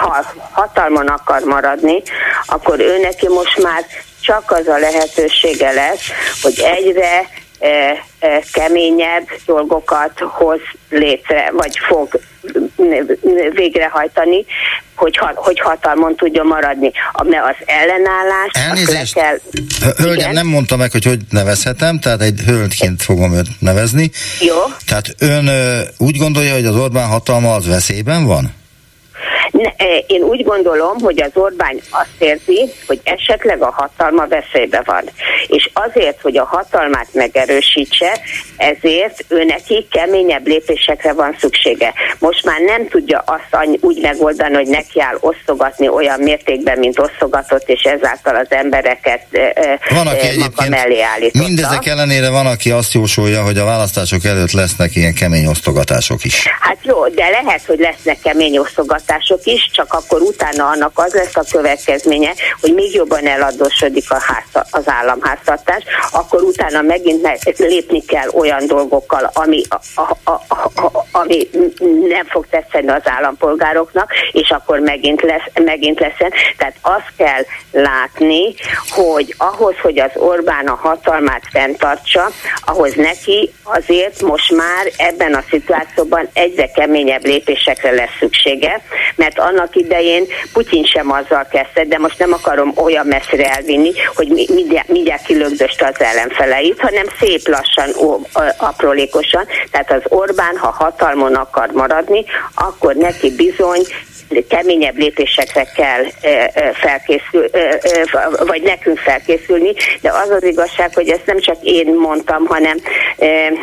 ha 0.00 0.24
hatalmon 0.50 1.06
akar 1.06 1.40
maradni, 1.42 2.02
akkor 2.46 2.71
ő 2.80 2.98
neki 3.00 3.28
most 3.28 3.62
már 3.62 3.84
csak 4.20 4.50
az 4.50 4.66
a 4.66 4.78
lehetősége 4.78 5.70
lesz, 5.72 6.06
hogy 6.42 6.60
egyre 6.60 7.28
keményebb 8.52 9.28
dolgokat 9.46 10.12
hoz 10.18 10.60
létre, 10.90 11.50
vagy 11.52 11.78
fog 11.88 12.20
végrehajtani, 13.54 14.44
hogy, 14.94 15.18
hogy 15.34 15.60
hatalmon 15.60 16.16
tudjon 16.16 16.46
maradni. 16.46 16.92
Mert 17.24 17.44
az 17.44 17.66
ellenállás... 17.66 18.50
Elnézést, 18.52 19.14
kell... 19.14 19.38
hölgyem, 19.96 20.14
Igen? 20.14 20.32
nem 20.32 20.46
mondta 20.46 20.76
meg, 20.76 20.90
hogy 20.90 21.04
hogy 21.04 21.18
nevezhetem, 21.30 22.00
tehát 22.00 22.20
egy 22.20 22.40
hölgyként 22.46 23.02
fogom 23.02 23.34
őt 23.34 23.48
nevezni. 23.58 24.10
Jó. 24.40 24.56
Tehát 24.86 25.14
ön 25.18 25.48
úgy 25.98 26.16
gondolja, 26.16 26.52
hogy 26.52 26.66
az 26.66 26.76
Orbán 26.76 27.08
hatalma 27.08 27.54
az 27.54 27.66
veszélyben 27.66 28.26
van? 28.26 28.60
Én 30.06 30.22
úgy 30.22 30.44
gondolom, 30.44 30.98
hogy 30.98 31.22
az 31.22 31.30
Orbán 31.34 31.80
azt 31.90 32.14
érzi, 32.18 32.72
hogy 32.86 33.00
esetleg 33.04 33.62
a 33.62 33.70
hatalma 33.76 34.26
veszélybe 34.26 34.82
van. 34.84 35.02
És 35.46 35.70
azért, 35.72 36.20
hogy 36.20 36.36
a 36.36 36.44
hatalmát 36.44 37.06
megerősítse, 37.12 38.20
ezért 38.56 39.24
ő 39.28 39.44
neki 39.44 39.86
keményebb 39.90 40.46
lépésekre 40.46 41.12
van 41.12 41.36
szüksége. 41.40 41.92
Most 42.18 42.44
már 42.44 42.60
nem 42.60 42.88
tudja 42.88 43.24
azt 43.26 43.66
úgy 43.80 43.98
megoldani, 44.02 44.54
hogy 44.54 44.68
neki 44.68 45.00
áll 45.00 45.16
osztogatni 45.20 45.88
olyan 45.88 46.20
mértékben, 46.20 46.78
mint 46.78 46.98
osztogatott, 46.98 47.68
és 47.68 47.82
ezáltal 47.82 48.36
az 48.36 48.46
embereket 48.48 49.26
van, 49.90 50.06
aki 50.06 50.26
maga 50.38 50.68
mellé 50.68 51.00
állította. 51.00 51.46
Mindezek 51.46 51.86
ellenére 51.86 52.30
van, 52.30 52.46
aki 52.46 52.70
azt 52.70 52.92
jósolja, 52.92 53.42
hogy 53.42 53.58
a 53.58 53.64
választások 53.64 54.24
előtt 54.24 54.52
lesznek 54.52 54.96
ilyen 54.96 55.14
kemény 55.14 55.46
osztogatások 55.46 56.24
is. 56.24 56.46
Hát 56.60 56.78
jó, 56.82 57.08
de 57.08 57.28
lehet, 57.28 57.64
hogy 57.66 57.78
lesznek 57.78 58.18
kemény 58.22 58.58
osztogatások 58.58 59.10
is, 59.44 59.70
csak 59.72 59.92
akkor 59.92 60.20
utána 60.20 60.66
annak 60.66 60.92
az 60.94 61.12
lesz 61.12 61.36
a 61.36 61.44
következménye, 61.50 62.32
hogy 62.60 62.74
még 62.74 62.94
jobban 62.94 63.26
eladósodik 63.26 64.10
a 64.10 64.20
ház, 64.20 64.66
az 64.70 64.82
államháztartás, 64.88 65.82
akkor 66.10 66.42
utána 66.42 66.82
megint 66.82 67.28
lépni 67.56 68.04
kell 68.04 68.28
olyan 68.28 68.66
dolgokkal, 68.66 69.30
ami, 69.32 69.62
a, 69.68 70.00
a, 70.00 70.32
a, 70.48 70.54
a, 70.74 71.06
ami 71.12 71.48
nem 72.08 72.26
fog 72.26 72.46
tetszeni 72.50 72.88
az 72.88 73.02
állampolgároknak, 73.04 74.12
és 74.32 74.50
akkor 74.50 74.78
megint 74.78 75.22
lesz, 75.22 75.64
megint 75.64 76.00
lesz. 76.00 76.16
Tehát 76.56 76.76
azt 76.80 77.12
kell 77.16 77.42
látni, 77.70 78.54
hogy 78.88 79.34
ahhoz, 79.38 79.74
hogy 79.82 79.98
az 79.98 80.10
Orbán 80.14 80.66
a 80.66 80.74
hatalmát 80.74 81.42
fenntartsa, 81.52 82.30
ahhoz 82.64 82.94
neki 82.94 83.52
azért 83.62 84.22
most 84.22 84.52
már 84.52 84.90
ebben 84.96 85.34
a 85.34 85.44
szituációban 85.50 86.28
egyre 86.32 86.70
keményebb 86.70 87.24
lépésekre 87.24 87.90
lesz 87.90 88.16
szüksége, 88.18 88.82
mert 89.16 89.38
annak 89.38 89.76
idején 89.76 90.26
Putyin 90.52 90.84
sem 90.84 91.10
azzal 91.10 91.46
kezdte, 91.50 91.84
de 91.84 91.98
most 91.98 92.18
nem 92.18 92.32
akarom 92.32 92.72
olyan 92.76 93.06
messzire 93.06 93.54
elvinni, 93.54 93.92
hogy 94.14 94.48
mindjárt, 94.54 94.88
mindjárt 94.88 95.22
kilögdöste 95.22 95.86
az 95.86 96.00
ellenfeleit, 96.00 96.80
hanem 96.80 97.06
szép 97.20 97.48
lassan, 97.48 97.90
ó, 98.04 98.20
aprólékosan. 98.56 99.46
Tehát 99.70 99.92
az 99.92 100.02
Orbán, 100.08 100.56
ha 100.56 100.70
hatalmon 100.70 101.34
akar 101.34 101.70
maradni, 101.70 102.24
akkor 102.54 102.94
neki 102.94 103.34
bizony 103.34 103.82
keményebb 104.48 104.96
lépésekre 104.96 105.66
kell 105.76 106.04
felkészül, 106.72 107.50
vagy 108.46 108.62
nekünk 108.62 108.98
felkészülni, 108.98 109.72
de 110.00 110.10
az 110.10 110.30
az 110.30 110.44
igazság, 110.44 110.94
hogy 110.94 111.08
ezt 111.08 111.26
nem 111.26 111.40
csak 111.40 111.56
én 111.62 111.94
mondtam, 111.94 112.46
hanem 112.46 112.76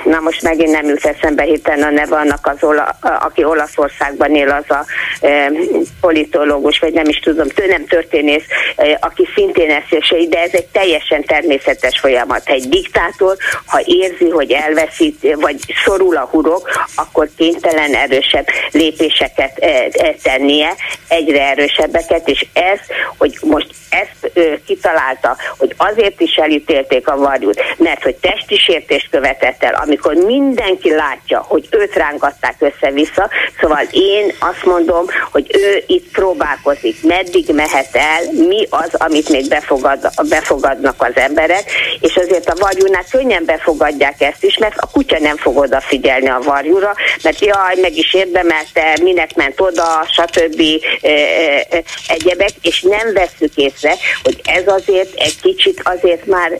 na 0.05 0.19
most 0.19 0.41
megint 0.41 0.71
nem 0.71 0.87
jut 0.87 1.05
eszembe 1.05 1.43
hirtelen 1.43 1.87
a 1.87 1.89
neve 1.89 2.15
annak 2.15 2.47
az, 2.47 2.63
ola, 2.63 2.97
aki 3.01 3.43
Olaszországban 3.43 4.35
él, 4.35 4.49
az 4.49 4.75
a 4.75 4.85
politológus, 6.01 6.79
vagy 6.79 6.93
nem 6.93 7.07
is 7.07 7.19
tudom, 7.19 7.47
tő 7.47 7.65
nem 7.65 7.85
történész, 7.85 8.45
aki 8.99 9.27
szintén 9.35 9.71
eszélyesei, 9.71 10.27
de 10.27 10.39
ez 10.39 10.53
egy 10.53 10.65
teljesen 10.65 11.23
természetes 11.23 11.99
folyamat. 11.99 12.41
Egy 12.45 12.69
diktátor, 12.69 13.35
ha 13.65 13.81
érzi, 13.83 14.29
hogy 14.29 14.51
elveszít, 14.51 15.35
vagy 15.39 15.57
szorul 15.85 16.17
a 16.17 16.27
hurok, 16.31 16.69
akkor 16.95 17.29
kénytelen 17.37 17.93
erősebb 17.93 18.47
lépéseket 18.71 19.65
tenni 20.23 20.48
tennie 20.49 20.75
egyre 21.07 21.49
erősebbeket, 21.49 22.27
és 22.27 22.45
ez, 22.53 22.79
hogy 23.17 23.37
most 23.41 23.67
ezt 23.89 24.31
ö, 24.33 24.53
kitalálta, 24.65 25.37
hogy 25.57 25.73
azért 25.77 26.21
is 26.21 26.35
elítélték 26.35 27.07
a 27.07 27.17
varjút, 27.17 27.63
mert 27.77 28.03
hogy 28.03 28.15
testi 28.15 28.57
sértést 28.57 29.09
követett 29.09 29.63
el, 29.63 29.73
amikor 29.73 30.13
mindenki 30.13 30.95
látja, 30.95 31.45
hogy 31.47 31.67
őt 31.71 31.95
rángatták 31.95 32.55
össze-vissza, 32.59 33.29
szóval 33.61 33.87
én 33.91 34.33
azt 34.39 34.65
mondom, 34.65 35.05
hogy 35.31 35.51
ő 35.53 35.83
itt 35.87 36.11
próbálkozik, 36.11 37.03
meddig 37.03 37.53
mehet 37.53 37.95
el, 37.95 38.21
mi 38.47 38.67
az, 38.69 38.93
amit 38.93 39.29
még 39.29 39.47
befogad, 39.47 40.09
befogadnak 40.29 40.95
az 40.97 41.15
emberek, 41.15 41.63
és 41.99 42.15
azért 42.15 42.49
a 42.49 42.55
varjúnál 42.59 43.05
könnyen 43.11 43.45
befogadják 43.45 44.21
ezt 44.21 44.43
is, 44.43 44.57
mert 44.57 44.77
a 44.77 44.89
kutya 44.91 45.19
nem 45.19 45.37
fog 45.37 45.57
odafigyelni 45.57 46.29
a 46.29 46.39
varjúra, 46.43 46.93
mert 47.23 47.39
jaj, 47.45 47.75
meg 47.81 47.97
is 47.97 48.13
érdemelte, 48.13 48.97
minek 49.01 49.35
ment 49.35 49.61
oda, 49.61 50.05
stb. 50.07 50.38
Egyebek, 52.07 52.51
és 52.61 52.81
nem 52.81 53.13
észre 53.13 53.55
észre, 53.55 53.95
hogy 54.23 54.41
ez 54.43 54.63
azért 54.67 55.13
egy 55.15 55.41
kicsit 55.41 55.81
azért 55.83 56.25
már 56.25 56.59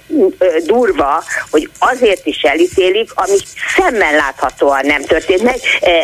durva, 0.66 1.24
hogy 1.50 1.70
azért 1.80 2.26
is 2.26 2.42
elítélik, 2.42 3.12
ami 3.14 3.38
szemmel 3.76 4.16
láthatóan 4.16 4.86
nem 4.86 5.02
történt 5.02 5.42
meg, 5.42 5.60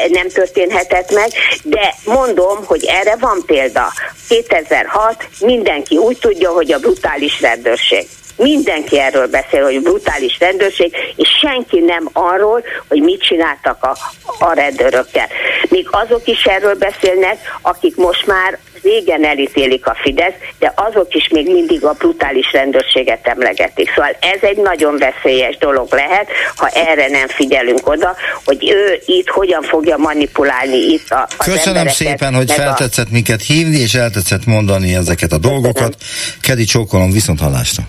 nem 0.09 0.27
történhetett 0.27 1.11
meg, 1.11 1.29
de 1.63 1.95
mondom, 2.05 2.65
hogy 2.65 2.85
erre 2.85 3.15
van 3.15 3.43
példa. 3.45 3.93
2006 4.27 5.27
mindenki 5.39 5.97
úgy 5.97 6.17
tudja, 6.17 6.49
hogy 6.49 6.71
a 6.71 6.79
brutális 6.79 7.41
rendőrség. 7.41 8.07
Mindenki 8.37 8.99
erről 8.99 9.27
beszél, 9.27 9.63
hogy 9.63 9.81
brutális 9.81 10.39
rendőrség, 10.39 10.95
és 11.15 11.27
senki 11.41 11.79
nem 11.79 12.09
arról, 12.13 12.63
hogy 12.87 13.01
mit 13.01 13.21
csináltak 13.21 13.83
a, 13.83 13.97
a 14.39 14.53
rendőrökkel. 14.53 15.27
Míg 15.69 15.87
azok 15.91 16.27
is 16.27 16.43
erről 16.43 16.75
beszélnek, 16.75 17.37
akik 17.61 17.95
most 17.95 18.25
már 18.25 18.59
régen 18.85 19.25
elítélik 19.25 19.87
a 19.87 19.97
Fidesz, 20.01 20.33
de 20.59 20.73
azok 20.75 21.13
is 21.13 21.27
még 21.31 21.51
mindig 21.51 21.83
a 21.83 21.91
brutális 21.91 22.51
rendőrséget 22.51 23.27
emlegetik. 23.27 23.89
Szóval 23.95 24.17
ez 24.19 24.41
egy 24.41 24.57
nagyon 24.57 24.97
veszélyes 24.97 25.57
dolog 25.57 25.93
lehet, 25.93 26.27
ha 26.55 26.67
erre 26.67 27.07
nem 27.07 27.27
figyelünk 27.27 27.87
oda, 27.87 28.15
hogy 28.45 28.69
ő 28.69 29.01
itt 29.05 29.27
hogyan 29.27 29.61
fogja 29.61 29.97
manipulálni 29.97 30.77
itt 30.77 31.09
a 31.09 31.27
az 31.37 31.45
Köszönöm 31.45 31.87
szépen, 31.87 32.33
hogy 32.33 32.51
feltetszett 32.51 33.07
a... 33.07 33.11
minket 33.11 33.41
hívni, 33.41 33.77
és 33.77 33.93
eltetszett 33.93 34.45
mondani 34.45 34.95
ezeket 34.95 35.31
a 35.31 35.37
dolgokat. 35.37 35.95
Kedi 36.41 36.63
csókolom, 36.63 37.11
viszont 37.11 37.39
hallásra. 37.39 37.83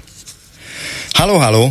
Halló, 1.16 1.36
halló! 1.36 1.68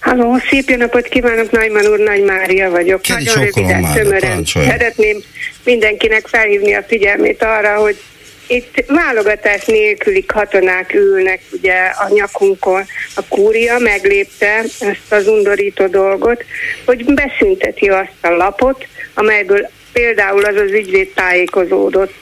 Halló, 0.00 0.36
szép 0.50 0.68
jó 0.68 0.76
napot 0.76 1.08
kívánok, 1.08 1.50
Najman 1.50 1.86
úr, 1.86 1.98
Nagy 1.98 2.22
Mária 2.24 2.70
vagyok. 2.70 3.02
Kedi 3.02 3.24
Nagyon 3.24 3.44
röviden, 3.44 3.92
tömören. 3.94 4.44
Szeretném 4.44 5.22
mindenkinek 5.64 6.26
felhívni 6.26 6.74
a 6.74 6.82
figyelmét 6.82 7.42
arra, 7.42 7.76
hogy 7.76 8.00
itt 8.46 8.84
válogatás 8.86 9.64
nélküli 9.64 10.24
katonák 10.24 10.94
ülnek 10.94 11.40
ugye 11.50 11.74
a 11.74 12.08
nyakunkon. 12.08 12.84
A 13.14 13.22
kúria 13.28 13.78
meglépte 13.78 14.64
ezt 14.78 15.12
az 15.12 15.26
undorító 15.26 15.86
dolgot, 15.86 16.44
hogy 16.84 17.04
beszünteti 17.04 17.88
azt 17.88 18.16
a 18.20 18.28
lapot, 18.28 18.86
amelyből 19.14 19.70
például 19.92 20.44
az 20.44 20.56
az 20.56 20.70
ügyvéd 20.70 21.12
tájékozódott, 21.14 22.14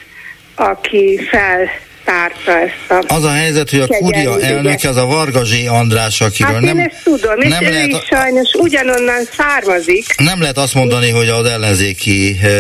aki 0.55 1.21
fel 1.31 1.71
tárta 2.07 2.59
ezt 2.61 2.91
a... 2.91 3.15
Az 3.15 3.25
a 3.25 3.31
helyzet, 3.31 3.71
hogy 3.71 3.81
a 3.81 3.87
kúria 3.87 4.41
elnök 4.41 4.79
az 4.83 4.97
a 4.97 5.07
Varga 5.07 5.45
Zsé 5.45 5.67
András, 5.67 6.21
akiről 6.21 6.53
hát 6.53 6.61
nem... 6.61 6.79
ezt 6.79 7.03
tudom, 7.05 7.41
és 7.41 7.49
nem 7.49 7.65
ő 7.65 7.71
lehet, 7.71 7.89
is 7.89 8.05
sajnos 8.11 8.53
ugyanonnan 8.53 9.25
származik. 9.37 10.05
Nem 10.17 10.41
lehet 10.41 10.59
azt 10.59 10.75
mondani, 10.75 11.11
hogy 11.11 11.29
az 11.29 11.45
ellenzéki 11.45 12.39
eh, 12.43 12.51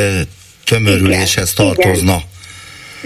tömörüléshez 0.64 1.52
Igen. 1.56 1.66
tartozna. 1.66 2.14
Igen. 2.14 2.34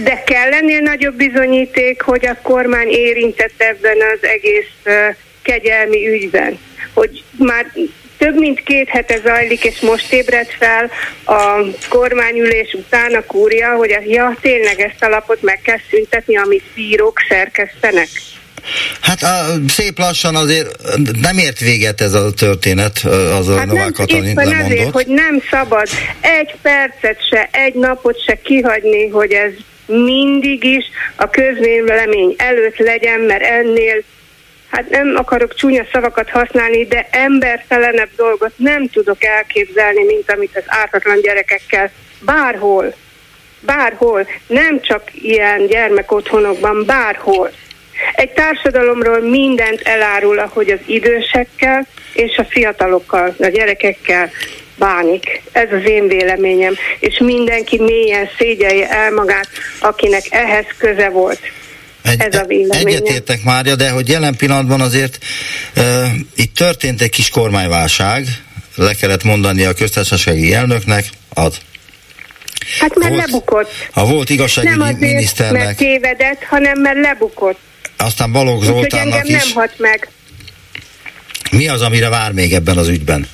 De 0.04 0.22
kell 0.26 0.48
lennél 0.48 0.80
nagyobb 0.80 1.14
bizonyíték, 1.14 2.02
hogy 2.02 2.26
a 2.26 2.36
kormány 2.42 2.88
érintett 2.88 3.54
ebben 3.56 3.96
az 4.14 4.28
egész 4.28 4.72
uh, 4.84 5.16
kegyelmi 5.42 6.08
ügyben. 6.08 6.58
Hogy 6.94 7.24
már 7.36 7.66
több 8.20 8.38
mint 8.38 8.62
két 8.62 8.88
hete 8.88 9.18
zajlik, 9.24 9.64
és 9.64 9.80
most 9.80 10.12
ébredt 10.12 10.56
fel 10.58 10.90
a 11.24 11.64
kormányülés 11.88 12.72
után 12.72 13.14
a 13.14 13.24
kúria, 13.26 13.74
hogy 13.74 13.92
a, 13.92 14.00
ja, 14.04 14.36
tényleg 14.40 14.80
ezt 14.80 15.02
a 15.02 15.08
lapot 15.08 15.42
meg 15.42 15.60
kell 15.62 15.78
szüntetni, 15.90 16.36
amit 16.36 16.64
bírók 16.74 17.18
szerkesztenek. 17.28 18.08
Hát 19.00 19.22
a, 19.22 19.46
szép 19.68 19.98
lassan 19.98 20.36
azért 20.36 20.68
nem 21.20 21.38
ért 21.38 21.58
véget 21.58 22.00
ez 22.00 22.12
a 22.12 22.32
történet, 22.32 22.98
az 23.38 23.48
a 23.48 23.56
hát 23.56 23.66
Novák 23.66 23.92
Katalin 23.92 24.34
lemondott. 24.34 24.64
Azért, 24.64 24.90
hogy 24.90 25.06
nem 25.06 25.42
szabad 25.50 25.88
egy 26.20 26.54
percet 26.62 27.28
se, 27.30 27.48
egy 27.52 27.74
napot 27.74 28.24
se 28.24 28.40
kihagyni, 28.42 29.08
hogy 29.08 29.32
ez 29.32 29.52
mindig 29.86 30.64
is 30.64 30.84
a 31.16 31.30
közvélemény 31.30 32.34
előtt 32.36 32.78
legyen, 32.78 33.20
mert 33.20 33.42
ennél 33.42 34.02
hát 34.70 34.90
nem 34.90 35.14
akarok 35.16 35.54
csúnya 35.54 35.84
szavakat 35.92 36.30
használni, 36.30 36.86
de 36.86 37.08
embertelenebb 37.10 38.10
dolgot 38.16 38.52
nem 38.56 38.88
tudok 38.88 39.24
elképzelni, 39.24 40.04
mint 40.04 40.30
amit 40.30 40.56
az 40.56 40.64
ártatlan 40.66 41.20
gyerekekkel 41.20 41.90
bárhol, 42.20 42.94
bárhol, 43.60 44.26
nem 44.46 44.80
csak 44.80 45.02
ilyen 45.12 45.66
gyermekotthonokban, 45.66 46.84
bárhol. 46.86 47.50
Egy 48.14 48.30
társadalomról 48.30 49.20
mindent 49.20 49.80
elárul, 49.80 50.38
ahogy 50.38 50.70
az 50.70 50.78
idősekkel 50.86 51.86
és 52.12 52.36
a 52.36 52.44
fiatalokkal, 52.44 53.34
a 53.38 53.46
gyerekekkel 53.46 54.30
bánik. 54.78 55.42
Ez 55.52 55.72
az 55.72 55.88
én 55.88 56.08
véleményem. 56.08 56.74
És 56.98 57.18
mindenki 57.18 57.82
mélyen 57.82 58.28
szégyelje 58.38 58.88
el 58.88 59.12
magát, 59.12 59.48
akinek 59.80 60.22
ehhez 60.30 60.66
köze 60.78 61.08
volt. 61.08 61.40
Egy, 62.02 62.20
Ez 62.20 62.34
a 62.34 62.44
véleményem. 62.44 62.86
Egyetértek 62.86 63.42
Mária, 63.42 63.74
de 63.76 63.90
hogy 63.90 64.08
jelen 64.08 64.36
pillanatban 64.36 64.80
azért 64.80 65.18
uh, 65.76 66.06
itt 66.34 66.54
történt 66.54 67.00
egy 67.00 67.10
kis 67.10 67.28
kormányválság, 67.28 68.26
le 68.74 68.94
kellett 68.94 69.24
mondani 69.24 69.64
a 69.64 69.72
köztársasági 69.72 70.54
elnöknek, 70.54 71.04
ad. 71.34 71.58
Hát 72.80 72.94
mert 72.94 73.10
volt, 73.10 73.26
lebukott. 73.26 73.70
A 73.92 74.06
volt 74.06 74.30
igazságügyi 74.30 74.76
Nem 74.76 74.82
azért, 74.82 75.00
miniszternek. 75.00 75.64
mert 75.64 75.76
tévedett, 75.76 76.42
hanem 76.44 76.80
mert 76.80 76.98
lebukott. 77.00 77.58
Aztán 77.96 78.32
Balogh 78.32 78.64
Zoltánnak 78.64 79.28
is. 79.28 79.34
nem 79.34 79.48
hat 79.54 79.74
meg. 79.78 80.08
Mi 81.50 81.68
az, 81.68 81.82
amire 81.82 82.08
vár 82.08 82.32
még 82.32 82.52
ebben 82.52 82.76
az 82.76 82.88
ügyben? 82.88 83.28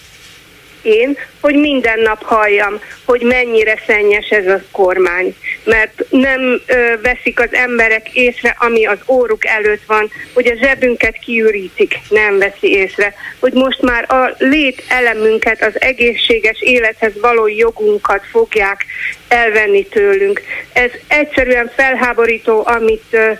Én, 0.86 1.18
hogy 1.40 1.54
minden 1.54 2.00
nap 2.00 2.22
halljam, 2.22 2.80
hogy 3.04 3.20
mennyire 3.20 3.78
szennyes 3.86 4.28
ez 4.28 4.46
a 4.46 4.62
kormány. 4.70 5.34
Mert 5.64 6.04
nem 6.10 6.60
ö, 6.66 6.94
veszik 7.02 7.40
az 7.40 7.52
emberek 7.52 8.08
észre, 8.12 8.56
ami 8.58 8.86
az 8.86 8.98
óruk 9.06 9.46
előtt 9.46 9.84
van, 9.86 10.10
hogy 10.34 10.46
a 10.46 10.64
zsebünket 10.64 11.18
kiürítik, 11.18 11.98
nem 12.08 12.38
veszi 12.38 12.70
észre. 12.70 13.14
Hogy 13.40 13.52
most 13.52 13.82
már 13.82 14.12
a 14.12 14.34
lét 14.38 14.82
elemünket, 14.88 15.62
az 15.62 15.80
egészséges 15.80 16.60
élethez 16.60 17.12
való 17.20 17.46
jogunkat 17.46 18.24
fogják 18.30 18.84
elvenni 19.28 19.86
tőlünk. 19.86 20.42
Ez 20.72 20.90
egyszerűen 21.08 21.72
felháborító, 21.76 22.62
amit 22.66 23.04
ö, 23.10 23.30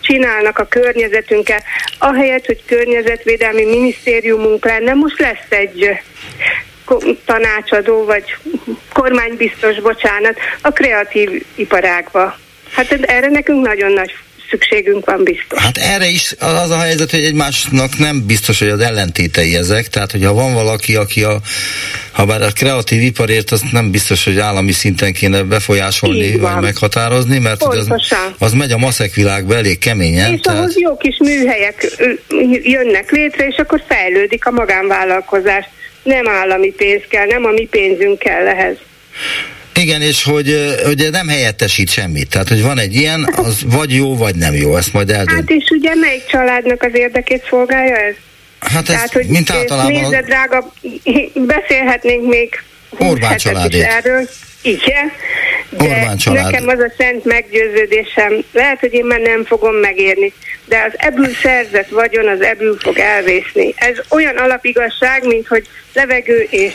csinálnak 0.00 0.58
a 0.58 0.66
környezetünkkel. 0.68 1.62
Ahelyett, 1.98 2.46
hogy 2.46 2.62
környezetvédelmi 2.66 3.64
minisztériumunk 3.64 4.64
lenne, 4.64 4.94
most 4.94 5.18
lesz 5.18 5.46
egy 5.48 6.00
tanácsadó, 7.24 8.04
vagy 8.04 8.36
kormánybiztos, 8.92 9.80
bocsánat, 9.80 10.38
a 10.60 10.70
kreatív 10.70 11.44
iparágba. 11.54 12.38
Hát 12.72 12.92
erre 12.92 13.28
nekünk 13.28 13.66
nagyon 13.66 13.92
nagy 13.92 14.14
szükségünk 14.50 15.06
van 15.06 15.24
biztos. 15.24 15.62
Hát 15.62 15.76
erre 15.76 16.06
is 16.06 16.34
az 16.38 16.70
a 16.70 16.78
helyzet, 16.78 17.10
hogy 17.10 17.24
egymásnak 17.24 17.98
nem 17.98 18.26
biztos, 18.26 18.58
hogy 18.58 18.68
az 18.68 18.80
ellentétei 18.80 19.56
ezek, 19.56 19.88
tehát 19.88 20.10
hogyha 20.10 20.32
van 20.32 20.54
valaki, 20.54 20.96
aki 20.96 21.22
a, 21.22 21.40
ha 22.12 22.24
bár 22.24 22.42
a 22.42 22.50
kreatív 22.50 23.02
iparért 23.02 23.50
azt 23.50 23.72
nem 23.72 23.90
biztos, 23.90 24.24
hogy 24.24 24.38
állami 24.38 24.72
szinten 24.72 25.12
kéne 25.12 25.42
befolyásolni, 25.42 26.36
vagy 26.36 26.60
meghatározni, 26.60 27.38
mert 27.38 27.62
az, 27.62 27.88
az 28.38 28.52
megy 28.52 28.72
a 28.72 28.78
maszek 28.78 29.14
világba 29.14 29.54
elég 29.54 29.78
keményen. 29.78 30.32
És 30.32 30.40
tehát... 30.40 30.58
ahhoz 30.58 30.78
jó 30.78 30.96
kis 30.96 31.16
műhelyek 31.18 31.96
jönnek 32.62 33.10
létre, 33.10 33.46
és 33.46 33.56
akkor 33.56 33.82
fejlődik 33.88 34.46
a 34.46 34.50
magánvállalkozás 34.50 35.64
nem 36.02 36.28
állami 36.28 36.70
pénz 36.70 37.02
kell, 37.08 37.26
nem 37.26 37.44
a 37.44 37.50
mi 37.50 37.66
pénzünk 37.66 38.18
kell 38.18 38.46
ehhez. 38.46 38.76
Igen, 39.80 40.02
és 40.02 40.24
hogy, 40.24 40.74
hogy 40.84 41.08
nem 41.10 41.28
helyettesít 41.28 41.90
semmit. 41.90 42.28
Tehát, 42.28 42.48
hogy 42.48 42.62
van 42.62 42.78
egy 42.78 42.94
ilyen, 42.94 43.28
az 43.36 43.62
vagy 43.66 43.94
jó, 43.94 44.16
vagy 44.16 44.34
nem 44.34 44.54
jó. 44.54 44.76
Ezt 44.76 44.92
majd 44.92 45.10
eldönt. 45.10 45.30
Hát 45.38 45.50
és 45.50 45.68
ugye 45.70 45.94
melyik 45.94 46.26
családnak 46.26 46.82
az 46.82 46.90
érdekét 46.92 47.46
szolgálja 47.48 47.96
ez? 47.96 48.14
Hát 48.60 48.80
ez, 48.80 48.94
Tehát, 48.94 49.12
hogy 49.12 49.26
mint 49.26 49.50
általában... 49.50 49.92
Nézze, 49.92 50.22
drága, 50.22 50.72
beszélhetnénk 51.34 52.28
még 52.28 52.62
Orbán 52.98 53.36
családét. 53.36 53.82
erről. 53.82 54.28
Igen, 54.62 55.12
de 55.70 55.84
Orbán 55.84 56.16
család. 56.16 56.50
nekem 56.50 56.68
az 56.68 56.78
a 56.78 56.92
szent 56.98 57.24
meggyőződésem, 57.24 58.44
lehet, 58.52 58.80
hogy 58.80 58.92
én 58.92 59.04
már 59.04 59.20
nem 59.20 59.44
fogom 59.44 59.74
megérni, 59.74 60.32
de 60.64 60.84
az 60.86 60.92
ebből 60.96 61.34
szerzett 61.42 61.88
vagyon 61.88 62.28
az 62.28 62.40
ebből 62.40 62.76
fog 62.78 62.98
elvészni. 62.98 63.74
Ez 63.76 63.96
olyan 64.08 64.36
alapigazság, 64.36 65.26
mint 65.26 65.46
hogy 65.46 65.66
levegő 65.92 66.46
és 66.50 66.72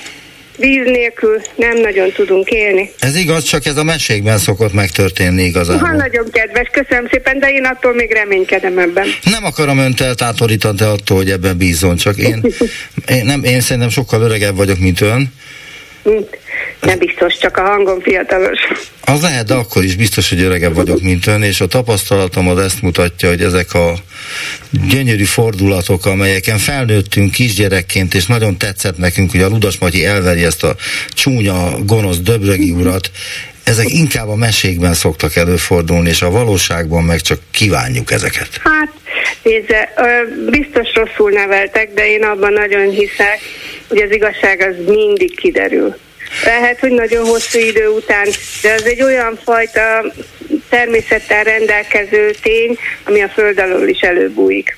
víz 0.57 0.85
nélkül 0.85 1.41
nem 1.55 1.77
nagyon 1.77 2.11
tudunk 2.11 2.49
élni. 2.49 2.91
Ez 2.99 3.15
igaz, 3.15 3.43
csak 3.43 3.65
ez 3.65 3.77
a 3.77 3.83
mesékben 3.83 4.37
szokott 4.37 4.73
megtörténni 4.73 5.43
igazából. 5.43 5.87
Ha 5.87 5.95
nagyon 5.95 6.29
kedves, 6.31 6.67
köszönöm 6.71 7.07
szépen, 7.11 7.39
de 7.39 7.49
én 7.49 7.65
attól 7.65 7.93
még 7.93 8.11
reménykedem 8.11 8.77
ebben. 8.77 9.07
Nem 9.23 9.45
akarom 9.45 9.77
önt 9.77 10.01
eltátorítani 10.01 10.81
attól, 10.81 11.17
hogy 11.17 11.29
ebben 11.29 11.57
bízon, 11.57 11.95
csak 11.95 12.17
én, 12.17 12.45
én, 13.15 13.25
nem, 13.25 13.43
én 13.43 13.61
szerintem 13.61 13.89
sokkal 13.89 14.21
öregebb 14.21 14.55
vagyok, 14.55 14.79
mint 14.79 15.01
ön. 15.01 15.33
Nem 16.81 16.97
biztos, 16.97 17.37
csak 17.37 17.57
a 17.57 17.61
hangom 17.61 18.01
fiatalos. 18.01 18.59
Az 19.05 19.21
lehet, 19.21 19.45
de 19.45 19.53
akkor 19.53 19.83
is 19.83 19.95
biztos, 19.95 20.29
hogy 20.29 20.41
öregebb 20.41 20.75
vagyok, 20.75 21.01
mint 21.01 21.27
ön, 21.27 21.41
és 21.41 21.61
a 21.61 21.67
tapasztalatom 21.67 22.47
az 22.47 22.57
ezt 22.57 22.81
mutatja, 22.81 23.29
hogy 23.29 23.41
ezek 23.41 23.73
a 23.73 23.93
gyönyörű 24.87 25.23
fordulatok, 25.23 26.05
amelyeken 26.05 26.57
felnőttünk 26.57 27.31
kisgyerekként, 27.31 28.13
és 28.13 28.25
nagyon 28.25 28.57
tetszett 28.57 28.97
nekünk, 28.97 29.31
hogy 29.31 29.41
a 29.41 29.47
Ludas 29.47 29.77
Matyi 29.77 30.05
elveri 30.05 30.43
ezt 30.43 30.63
a 30.63 30.75
csúnya, 31.09 31.83
gonosz 31.85 32.19
Döbrögi 32.19 32.71
urat, 32.71 33.11
ezek 33.63 33.89
inkább 33.89 34.27
a 34.27 34.35
mesékben 34.35 34.93
szoktak 34.93 35.35
előfordulni, 35.35 36.09
és 36.09 36.21
a 36.21 36.29
valóságban 36.29 37.03
meg 37.03 37.21
csak 37.21 37.39
kívánjuk 37.51 38.11
ezeket. 38.11 38.49
Hát, 38.63 38.89
nézze, 39.43 39.93
biztos 40.49 40.93
rosszul 40.93 41.31
neveltek, 41.31 41.93
de 41.93 42.07
én 42.07 42.23
abban 42.23 42.53
nagyon 42.53 42.89
hiszek, 42.89 43.39
hogy 43.87 44.01
az 44.01 44.11
igazság 44.11 44.61
az 44.61 44.95
mindig 44.95 45.35
kiderül. 45.35 45.95
Lehet, 46.43 46.79
hogy 46.79 46.91
nagyon 46.91 47.25
hosszú 47.25 47.59
idő 47.59 47.87
után, 47.87 48.27
de 48.61 48.73
az 48.73 48.85
egy 48.85 49.01
olyan 49.01 49.39
fajta 49.43 50.13
természettel 50.69 51.43
rendelkező 51.43 52.31
tény, 52.41 52.77
ami 53.03 53.21
a 53.21 53.27
föld 53.27 53.59
alól 53.59 53.87
is 53.87 53.99
előbújik. 53.99 54.77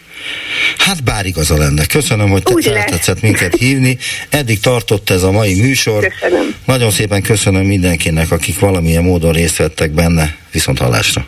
Hát 0.77 1.03
bár 1.03 1.25
igaza 1.25 1.57
lenne. 1.57 1.85
Köszönöm, 1.85 2.29
hogy 2.29 2.43
te 2.43 2.61
feltetszett 2.61 3.21
minket 3.21 3.55
hívni. 3.55 3.97
Eddig 4.29 4.59
tartott 4.59 5.09
ez 5.09 5.23
a 5.23 5.31
mai 5.31 5.61
műsor. 5.61 6.07
Köszönöm. 6.19 6.55
Nagyon 6.65 6.91
szépen 6.91 7.21
köszönöm 7.21 7.65
mindenkinek, 7.65 8.31
akik 8.31 8.59
valamilyen 8.59 9.03
módon 9.03 9.33
részt 9.33 9.57
vettek 9.57 9.91
benne. 9.91 10.35
Viszont 10.51 10.79
hallásra. 10.79 11.27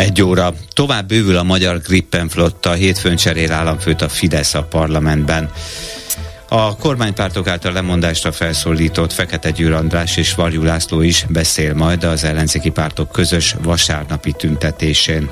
Egy 0.00 0.22
óra. 0.22 0.54
Tovább 0.72 1.06
bővül 1.06 1.36
a 1.36 1.42
magyar 1.42 1.80
Grippenflotta, 1.80 2.72
hétfőn 2.72 3.16
cserél 3.16 3.52
államfőt 3.52 4.02
a 4.02 4.08
Fidesz 4.08 4.54
a 4.54 4.62
parlamentben. 4.62 5.50
A 6.48 6.76
kormánypártok 6.76 7.48
által 7.48 7.72
lemondásra 7.72 8.32
felszólított 8.32 9.12
Fekete 9.12 9.50
Győr 9.50 9.72
András 9.72 10.16
és 10.16 10.34
Varjú 10.34 10.62
László 10.62 11.00
is 11.00 11.24
beszél 11.28 11.74
majd 11.74 12.04
az 12.04 12.24
ellenzéki 12.24 12.70
pártok 12.70 13.12
közös 13.12 13.54
vasárnapi 13.62 14.32
tüntetésén. 14.32 15.30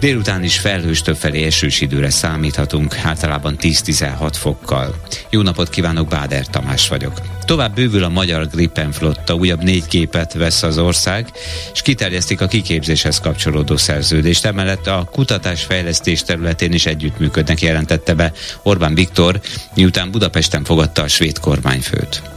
Délután 0.00 0.42
is 0.42 0.58
felhős 0.58 1.02
többfelé 1.02 1.44
esős 1.44 1.80
időre 1.80 2.10
számíthatunk, 2.10 2.96
általában 3.04 3.56
10-16 3.60 4.32
fokkal. 4.32 4.94
Jó 5.30 5.42
napot 5.42 5.70
kívánok, 5.70 6.08
Báder 6.08 6.46
Tamás 6.46 6.88
vagyok. 6.88 7.20
Tovább 7.44 7.74
bővül 7.74 8.04
a 8.04 8.08
magyar 8.08 8.46
Gripen 8.46 8.92
flotta, 8.92 9.34
újabb 9.34 9.62
négy 9.62 9.84
gépet 9.90 10.32
vesz 10.32 10.62
az 10.62 10.78
ország, 10.78 11.32
és 11.72 11.82
kiterjesztik 11.82 12.40
a 12.40 12.46
kiképzéshez 12.46 13.20
kapcsolódó 13.20 13.76
szerződést. 13.76 14.44
Emellett 14.44 14.86
a 14.86 15.08
kutatás-fejlesztés 15.12 16.22
területén 16.22 16.72
is 16.72 16.86
együttműködnek, 16.86 17.62
jelentette 17.62 18.14
be 18.14 18.32
Orbán 18.62 18.94
Viktor, 18.94 19.40
miután 19.74 20.10
Budapesten 20.10 20.64
fogadta 20.64 21.02
a 21.02 21.08
svéd 21.08 21.38
kormányfőt 21.38 22.35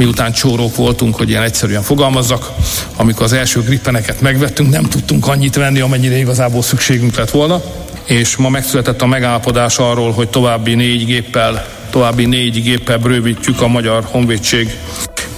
miután 0.00 0.32
csórók 0.32 0.76
voltunk, 0.76 1.16
hogy 1.16 1.28
ilyen 1.28 1.42
egyszerűen 1.42 1.82
fogalmazzak, 1.82 2.50
amikor 2.96 3.22
az 3.22 3.32
első 3.32 3.60
grippeneket 3.60 4.20
megvettünk, 4.20 4.70
nem 4.70 4.84
tudtunk 4.84 5.26
annyit 5.26 5.54
venni, 5.54 5.80
amennyire 5.80 6.16
igazából 6.16 6.62
szükségünk 6.62 7.16
lett 7.16 7.30
volna, 7.30 7.62
és 8.04 8.36
ma 8.36 8.48
megszületett 8.48 9.02
a 9.02 9.06
megállapodás 9.06 9.78
arról, 9.78 10.12
hogy 10.12 10.28
további 10.28 10.74
négy 10.74 11.04
géppel, 11.04 11.66
további 11.90 12.24
négy 12.24 12.62
géppel 12.62 12.98
bővítjük 12.98 13.60
a 13.60 13.68
Magyar 13.68 14.04
Honvédség 14.10 14.76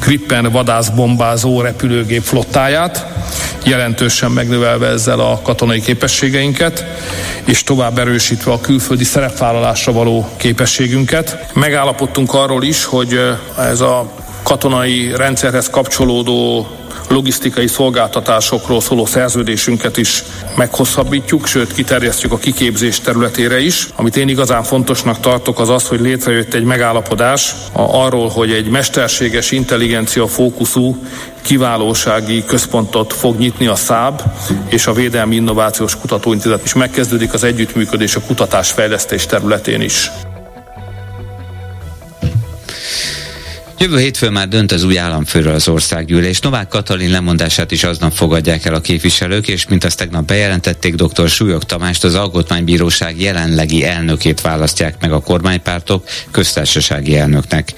Grippen 0.01 0.51
vadászbombázó 0.51 1.61
repülőgép 1.61 2.23
flottáját, 2.23 3.07
jelentősen 3.65 4.31
megnövelve 4.31 4.87
ezzel 4.87 5.21
a 5.21 5.41
katonai 5.43 5.81
képességeinket, 5.81 6.85
és 7.45 7.63
tovább 7.63 7.99
erősítve 7.99 8.53
a 8.53 8.61
külföldi 8.61 9.05
szerepvállalásra 9.05 9.93
való 9.93 10.29
képességünket. 10.37 11.53
Megállapodtunk 11.55 12.35
arról 12.35 12.63
is, 12.63 12.85
hogy 12.85 13.21
ez 13.59 13.81
a 13.81 14.21
katonai 14.43 15.13
rendszerhez 15.17 15.71
kapcsolódó 15.71 16.67
logisztikai 17.09 17.67
szolgáltatásokról 17.67 18.81
szóló 18.81 19.07
szerződésünket 19.07 19.97
is 19.97 20.25
meghosszabbítjuk, 20.57 21.47
sőt 21.47 21.75
kiterjesztjük 21.75 22.33
a 22.33 22.39
kiképzés 22.39 23.01
területére 23.01 23.61
is. 23.61 23.89
Amit 23.97 24.17
én 24.17 24.29
igazán 24.29 24.63
fontosnak 24.63 25.21
tartok 25.21 25.61
az 25.61 25.69
az, 25.69 25.89
hogy 25.89 26.01
létrejött 26.01 26.55
egy 26.55 26.65
megállapodás 26.65 27.55
arról, 27.73 28.29
hogy 28.29 28.51
egy 28.51 28.69
mesterséges 28.69 29.51
intelligencia 29.51 30.27
fókuszú 30.27 30.97
kiválósági 31.43 32.45
központot 32.45 33.13
fog 33.13 33.39
nyitni 33.39 33.67
a 33.67 33.75
SZÁB, 33.75 34.23
és 34.69 34.87
a 34.87 34.93
Védelmi 34.93 35.35
Innovációs 35.35 35.97
Kutatóintézet 35.97 36.65
is 36.65 36.75
megkezdődik 36.75 37.33
az 37.33 37.45
együttműködés 37.45 38.17
a 38.17 38.21
kutatásfejlesztés 38.21 39.27
területén 39.27 39.81
is. 39.81 40.11
Jövő 43.83 43.99
hétfőn 43.99 44.33
már 44.33 44.49
dönt 44.49 44.73
az 44.73 44.85
új 44.85 44.99
államfőről 44.99 45.55
az 45.55 45.69
országgyűlés. 45.69 46.41
Novák 46.41 46.69
Katalin 46.69 47.11
lemondását 47.11 47.71
is 47.71 47.85
aznap 47.85 48.13
fogadják 48.13 48.65
el 48.65 48.75
a 48.75 48.81
képviselők, 48.81 49.49
és 49.49 49.67
mint 49.67 49.85
azt 49.85 49.99
tegnap 49.99 50.27
bejelentették, 50.27 50.95
dr. 50.95 51.29
Súlyog 51.29 51.65
Tamást 51.65 52.05
az 52.05 52.15
Alkotmánybíróság 52.15 53.21
jelenlegi 53.21 53.85
elnökét 53.85 54.41
választják 54.41 55.01
meg 55.01 55.13
a 55.13 55.21
kormánypártok 55.21 56.09
köztársasági 56.31 57.17
elnöknek. 57.17 57.73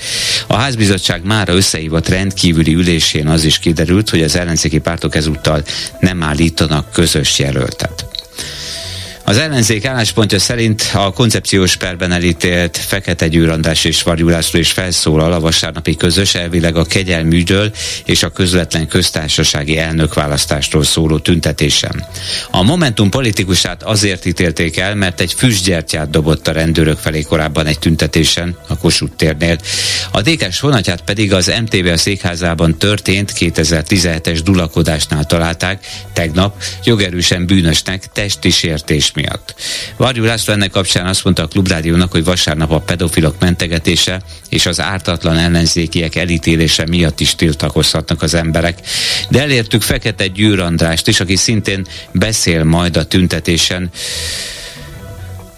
A 0.47 0.57
házbizottság 0.57 1.25
már 1.25 1.49
összehívott 1.49 2.09
rendkívüli 2.09 2.75
ülésén 2.75 3.29
az 3.29 3.45
is 3.45 3.59
kiderült, 3.59 4.11
hogy 4.11 4.23
az 4.23 4.37
ellenzéki 4.37 4.79
pártok 4.79 5.15
ezúttal 5.15 5.63
nem 6.01 6.23
állítanak 6.23 6.93
közös 6.93 7.39
jelöltet. 7.39 8.14
Az 9.27 9.39
ellenzék 9.39 9.85
álláspontja 9.85 10.39
szerint 10.39 10.91
a 10.93 11.13
koncepciós 11.13 11.77
perben 11.77 12.13
elítélt 12.13 12.77
Fekete 12.77 13.29
Győr 13.29 13.49
András 13.49 13.85
és 13.85 14.03
Varjú 14.03 14.29
László 14.29 14.59
is 14.59 14.73
felszólal 14.73 15.33
a 15.33 15.41
vasárnapi 15.41 15.97
közös 15.97 16.35
elvileg 16.35 16.77
a 16.77 16.85
kegyelműgyől 16.85 17.73
és 18.05 18.23
a 18.23 18.29
közvetlen 18.29 18.89
köztársasági 18.89 19.79
elnökválasztásról 19.79 20.85
szóló 20.85 21.19
tüntetésen. 21.19 22.05
A 22.51 22.63
Momentum 22.63 23.11
politikusát 23.11 23.83
azért 23.83 24.25
ítélték 24.25 24.79
el, 24.79 24.95
mert 24.95 25.21
egy 25.21 25.33
füstgyertyát 25.33 26.11
dobott 26.11 26.49
a 26.49 26.53
rendőrök 26.53 26.99
felé 26.99 27.23
korábban 27.23 27.67
egy 27.67 27.79
tüntetésen 27.79 28.57
a 28.69 28.79
Kossuth 28.79 29.17
térnél. 29.17 29.59
A 30.13 30.21
DK-s 30.21 30.61
vonatját 30.61 31.01
pedig 31.01 31.33
az 31.33 31.53
MTV 31.61 31.87
a 31.87 31.97
székházában 31.97 32.79
történt 32.79 33.33
2017-es 33.39 34.41
dulakodásnál 34.45 35.25
találták, 35.25 35.87
tegnap 36.13 36.63
jogerősen 36.85 37.47
bűnösnek 37.47 38.07
testi 38.13 38.51
sértés 38.51 39.13
miatt. 39.15 39.55
Varjú 39.97 40.25
László 40.25 40.53
ennek 40.53 40.71
kapcsán 40.71 41.07
azt 41.07 41.25
mondta 41.25 41.43
a 41.43 41.47
Klubrádiónak, 41.47 42.11
hogy 42.11 42.25
vasárnap 42.25 42.71
a 42.71 42.81
pedofilok 42.81 43.35
mentegetése 43.41 44.23
és 44.49 44.67
az 44.67 44.81
ártatlan 44.81 45.37
ellenzékiek 45.37 46.17
elítélése 46.17 46.87
miatt 46.87 47.21
is 47.21 47.35
tiltakozhatnak 47.35 48.23
az 48.23 48.35
emberek. 48.35 48.79
De 49.29 49.41
elértük 49.41 49.83
Fekete 49.83 50.27
Győr 50.27 50.61
Andrást 50.61 51.09
is, 51.09 51.21
aki 51.21 51.37
szintén 51.37 51.87
beszél 52.13 52.65
majd 52.65 52.97
a 52.97 53.05
tüntetésen. 53.05 53.91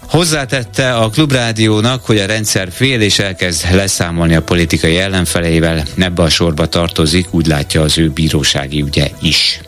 Hozzátette 0.07 0.95
a 0.95 1.09
Klubrádiónak, 1.09 2.05
hogy 2.05 2.17
a 2.17 2.25
rendszer 2.25 2.71
fél 2.71 3.01
és 3.01 3.19
elkezd 3.19 3.73
leszámolni 3.73 4.35
a 4.35 4.41
politikai 4.41 4.97
ellenfeleivel. 4.97 5.83
Ebbe 5.97 6.23
a 6.23 6.29
sorba 6.29 6.67
tartozik, 6.67 7.33
úgy 7.33 7.47
látja 7.47 7.81
az 7.81 7.97
ő 7.97 8.09
bírósági 8.09 8.81
ügye 8.81 9.11
is 9.21 9.59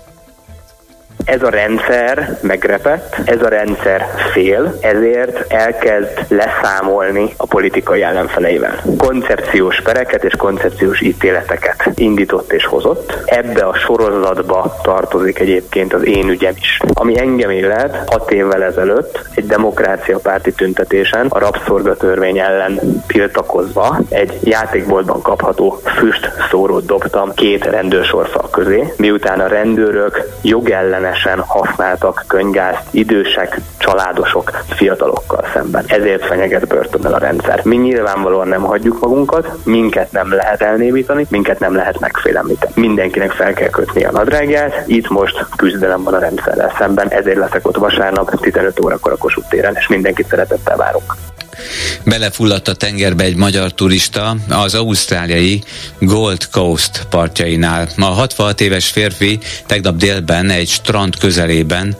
ez 1.26 1.43
a 1.43 1.49
rendszer 1.49 2.38
megrepett, 2.41 3.17
ez 3.26 3.41
a 3.41 3.47
rendszer 3.47 4.05
fél, 4.32 4.78
ezért 4.82 5.53
elkezd 5.53 6.26
leszámolni 6.28 7.34
a 7.38 7.45
politikai 7.45 8.01
ellenfeleivel. 8.01 8.82
Koncepciós 8.97 9.82
pereket 9.82 10.24
és 10.24 10.34
koncepciós 10.38 11.01
ítéleteket 11.01 11.91
indított 11.95 12.51
és 12.51 12.65
hozott. 12.65 13.17
Ebbe 13.26 13.63
a 13.63 13.76
sorozatba 13.76 14.76
tartozik 14.82 15.39
egyébként 15.39 15.93
az 15.93 16.05
én 16.05 16.30
ügyem 16.30 16.53
is. 16.59 16.80
Ami 16.93 17.20
engem 17.20 17.51
illet, 17.51 18.09
hat 18.11 18.32
évvel 18.32 18.63
ezelőtt 18.63 19.22
egy 19.36 19.45
demokrácia 19.45 20.17
párti 20.17 20.51
tüntetésen 20.51 21.26
a 21.30 21.39
rabszorgatörvény 21.39 22.38
ellen 22.38 22.80
tiltakozva 23.07 23.99
egy 24.09 24.39
játékboltban 24.43 25.22
kapható 25.22 25.80
füst 25.84 26.32
szórót 26.49 26.86
dobtam 26.86 27.34
két 27.34 27.65
rendőrsorfal 27.65 28.49
közé, 28.49 28.93
miután 28.97 29.39
a 29.39 29.47
rendőrök 29.47 30.22
jogellenes 30.41 31.09
rendszeresen 31.10 31.43
használtak 31.47 32.24
könygázt 32.28 32.84
idősek, 32.91 33.60
családosok, 33.78 34.51
fiatalokkal 34.70 35.45
szemben. 35.53 35.84
Ezért 35.88 36.26
fenyeget 36.26 36.68
börtönnel 36.68 37.14
a 37.14 37.18
rendszer. 37.18 37.62
Mi 37.64 37.76
nyilvánvalóan 37.76 38.47
nem 38.47 38.62
hagyjuk 38.62 38.99
magunkat, 38.99 39.66
minket 39.66 40.12
nem 40.12 40.34
lehet 40.34 40.62
elnémítani, 40.62 41.26
minket 41.30 41.60
nem 41.60 41.76
lehet 41.76 41.99
megfélemlíteni. 41.99 42.72
Mindenkinek 42.76 43.32
fel 43.32 43.53
kell 43.53 43.70
kötni 43.70 44.03
a 44.03 44.12
nadrágját, 44.12 44.84
itt 44.86 45.10
most 45.10 45.45
küzdelem 45.55 46.03
van 46.03 46.14
a 46.14 46.20
rendszerrel 46.20 46.74
szemben, 46.78 47.07
ezért 47.07 47.38
leszek 47.38 47.68
ott 47.68 47.78
vasárnap 47.78 48.39
15 48.39 48.80
órakor 48.80 49.12
a 49.12 49.18
Kossuth 49.18 49.49
téren, 49.49 49.76
és 49.76 49.88
mindenkit 49.88 50.28
szeretettel 50.28 50.78
várunk. 50.78 51.14
Belefulladt 52.03 52.68
a 52.68 52.74
tengerbe 52.74 53.24
egy 53.24 53.36
magyar 53.36 53.74
turista 53.74 54.36
az 54.49 54.74
ausztráliai 54.74 55.64
Gold 55.99 56.47
Coast 56.51 57.05
partjainál. 57.10 57.89
A 57.97 58.05
66 58.05 58.62
éves 58.62 58.88
férfi 58.88 59.39
tegnap 59.66 59.95
délben 59.95 60.49
egy 60.49 60.70
strand 60.70 61.18
közelében 61.18 61.95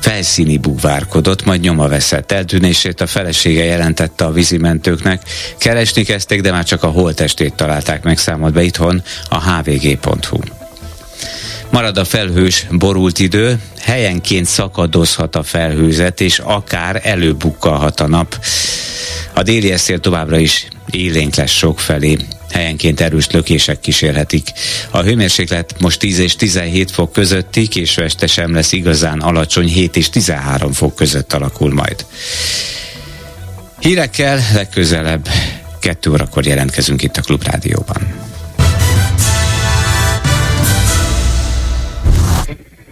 felszíni 0.00 0.56
búvárkodott, 0.56 1.44
majd 1.44 1.60
nyoma 1.60 1.88
veszett. 1.88 2.32
Eltűnését 2.32 3.00
a 3.00 3.06
felesége 3.06 3.64
jelentette 3.64 4.24
a 4.24 4.32
vízimentőknek. 4.32 5.22
Keresni 5.58 6.02
kezdték, 6.02 6.40
de 6.40 6.50
már 6.50 6.64
csak 6.64 6.82
a 6.82 6.88
holtestét 6.88 7.54
találták 7.54 8.02
meg, 8.02 8.18
számolt 8.18 8.52
be 8.52 8.62
itthon 8.62 9.02
a 9.28 9.50
hvg.hu. 9.50 10.38
Marad 11.70 11.98
a 11.98 12.04
felhős, 12.04 12.66
borult 12.70 13.18
idő, 13.18 13.60
helyenként 13.78 14.46
szakadozhat 14.46 15.36
a 15.36 15.42
felhőzet, 15.42 16.20
és 16.20 16.38
akár 16.38 17.00
előbukkalhat 17.04 18.00
a 18.00 18.06
nap. 18.06 18.44
A 19.34 19.42
déli 19.42 19.72
eszél 19.72 20.00
továbbra 20.00 20.38
is 20.38 20.68
élénk 20.90 21.34
lesz 21.34 21.50
sok 21.50 21.80
felé 21.80 22.16
helyenként 22.52 23.00
erős 23.00 23.30
lökések 23.30 23.80
kísérhetik. 23.80 24.52
A 24.90 25.02
hőmérséklet 25.02 25.74
most 25.80 25.98
10 25.98 26.18
és 26.18 26.36
17 26.36 26.90
fok 26.90 27.12
közötti, 27.12 27.68
késő 27.68 28.02
este 28.02 28.26
sem 28.26 28.54
lesz 28.54 28.72
igazán 28.72 29.20
alacsony, 29.20 29.66
7 29.66 29.96
és 29.96 30.10
13 30.10 30.72
fok 30.72 30.94
között 30.94 31.32
alakul 31.32 31.72
majd. 31.72 32.06
Hírekkel 33.78 34.40
legközelebb 34.54 35.28
2 35.78 36.10
órakor 36.10 36.46
jelentkezünk 36.46 37.02
itt 37.02 37.16
a 37.16 37.20
Klubrádióban. 37.20 38.30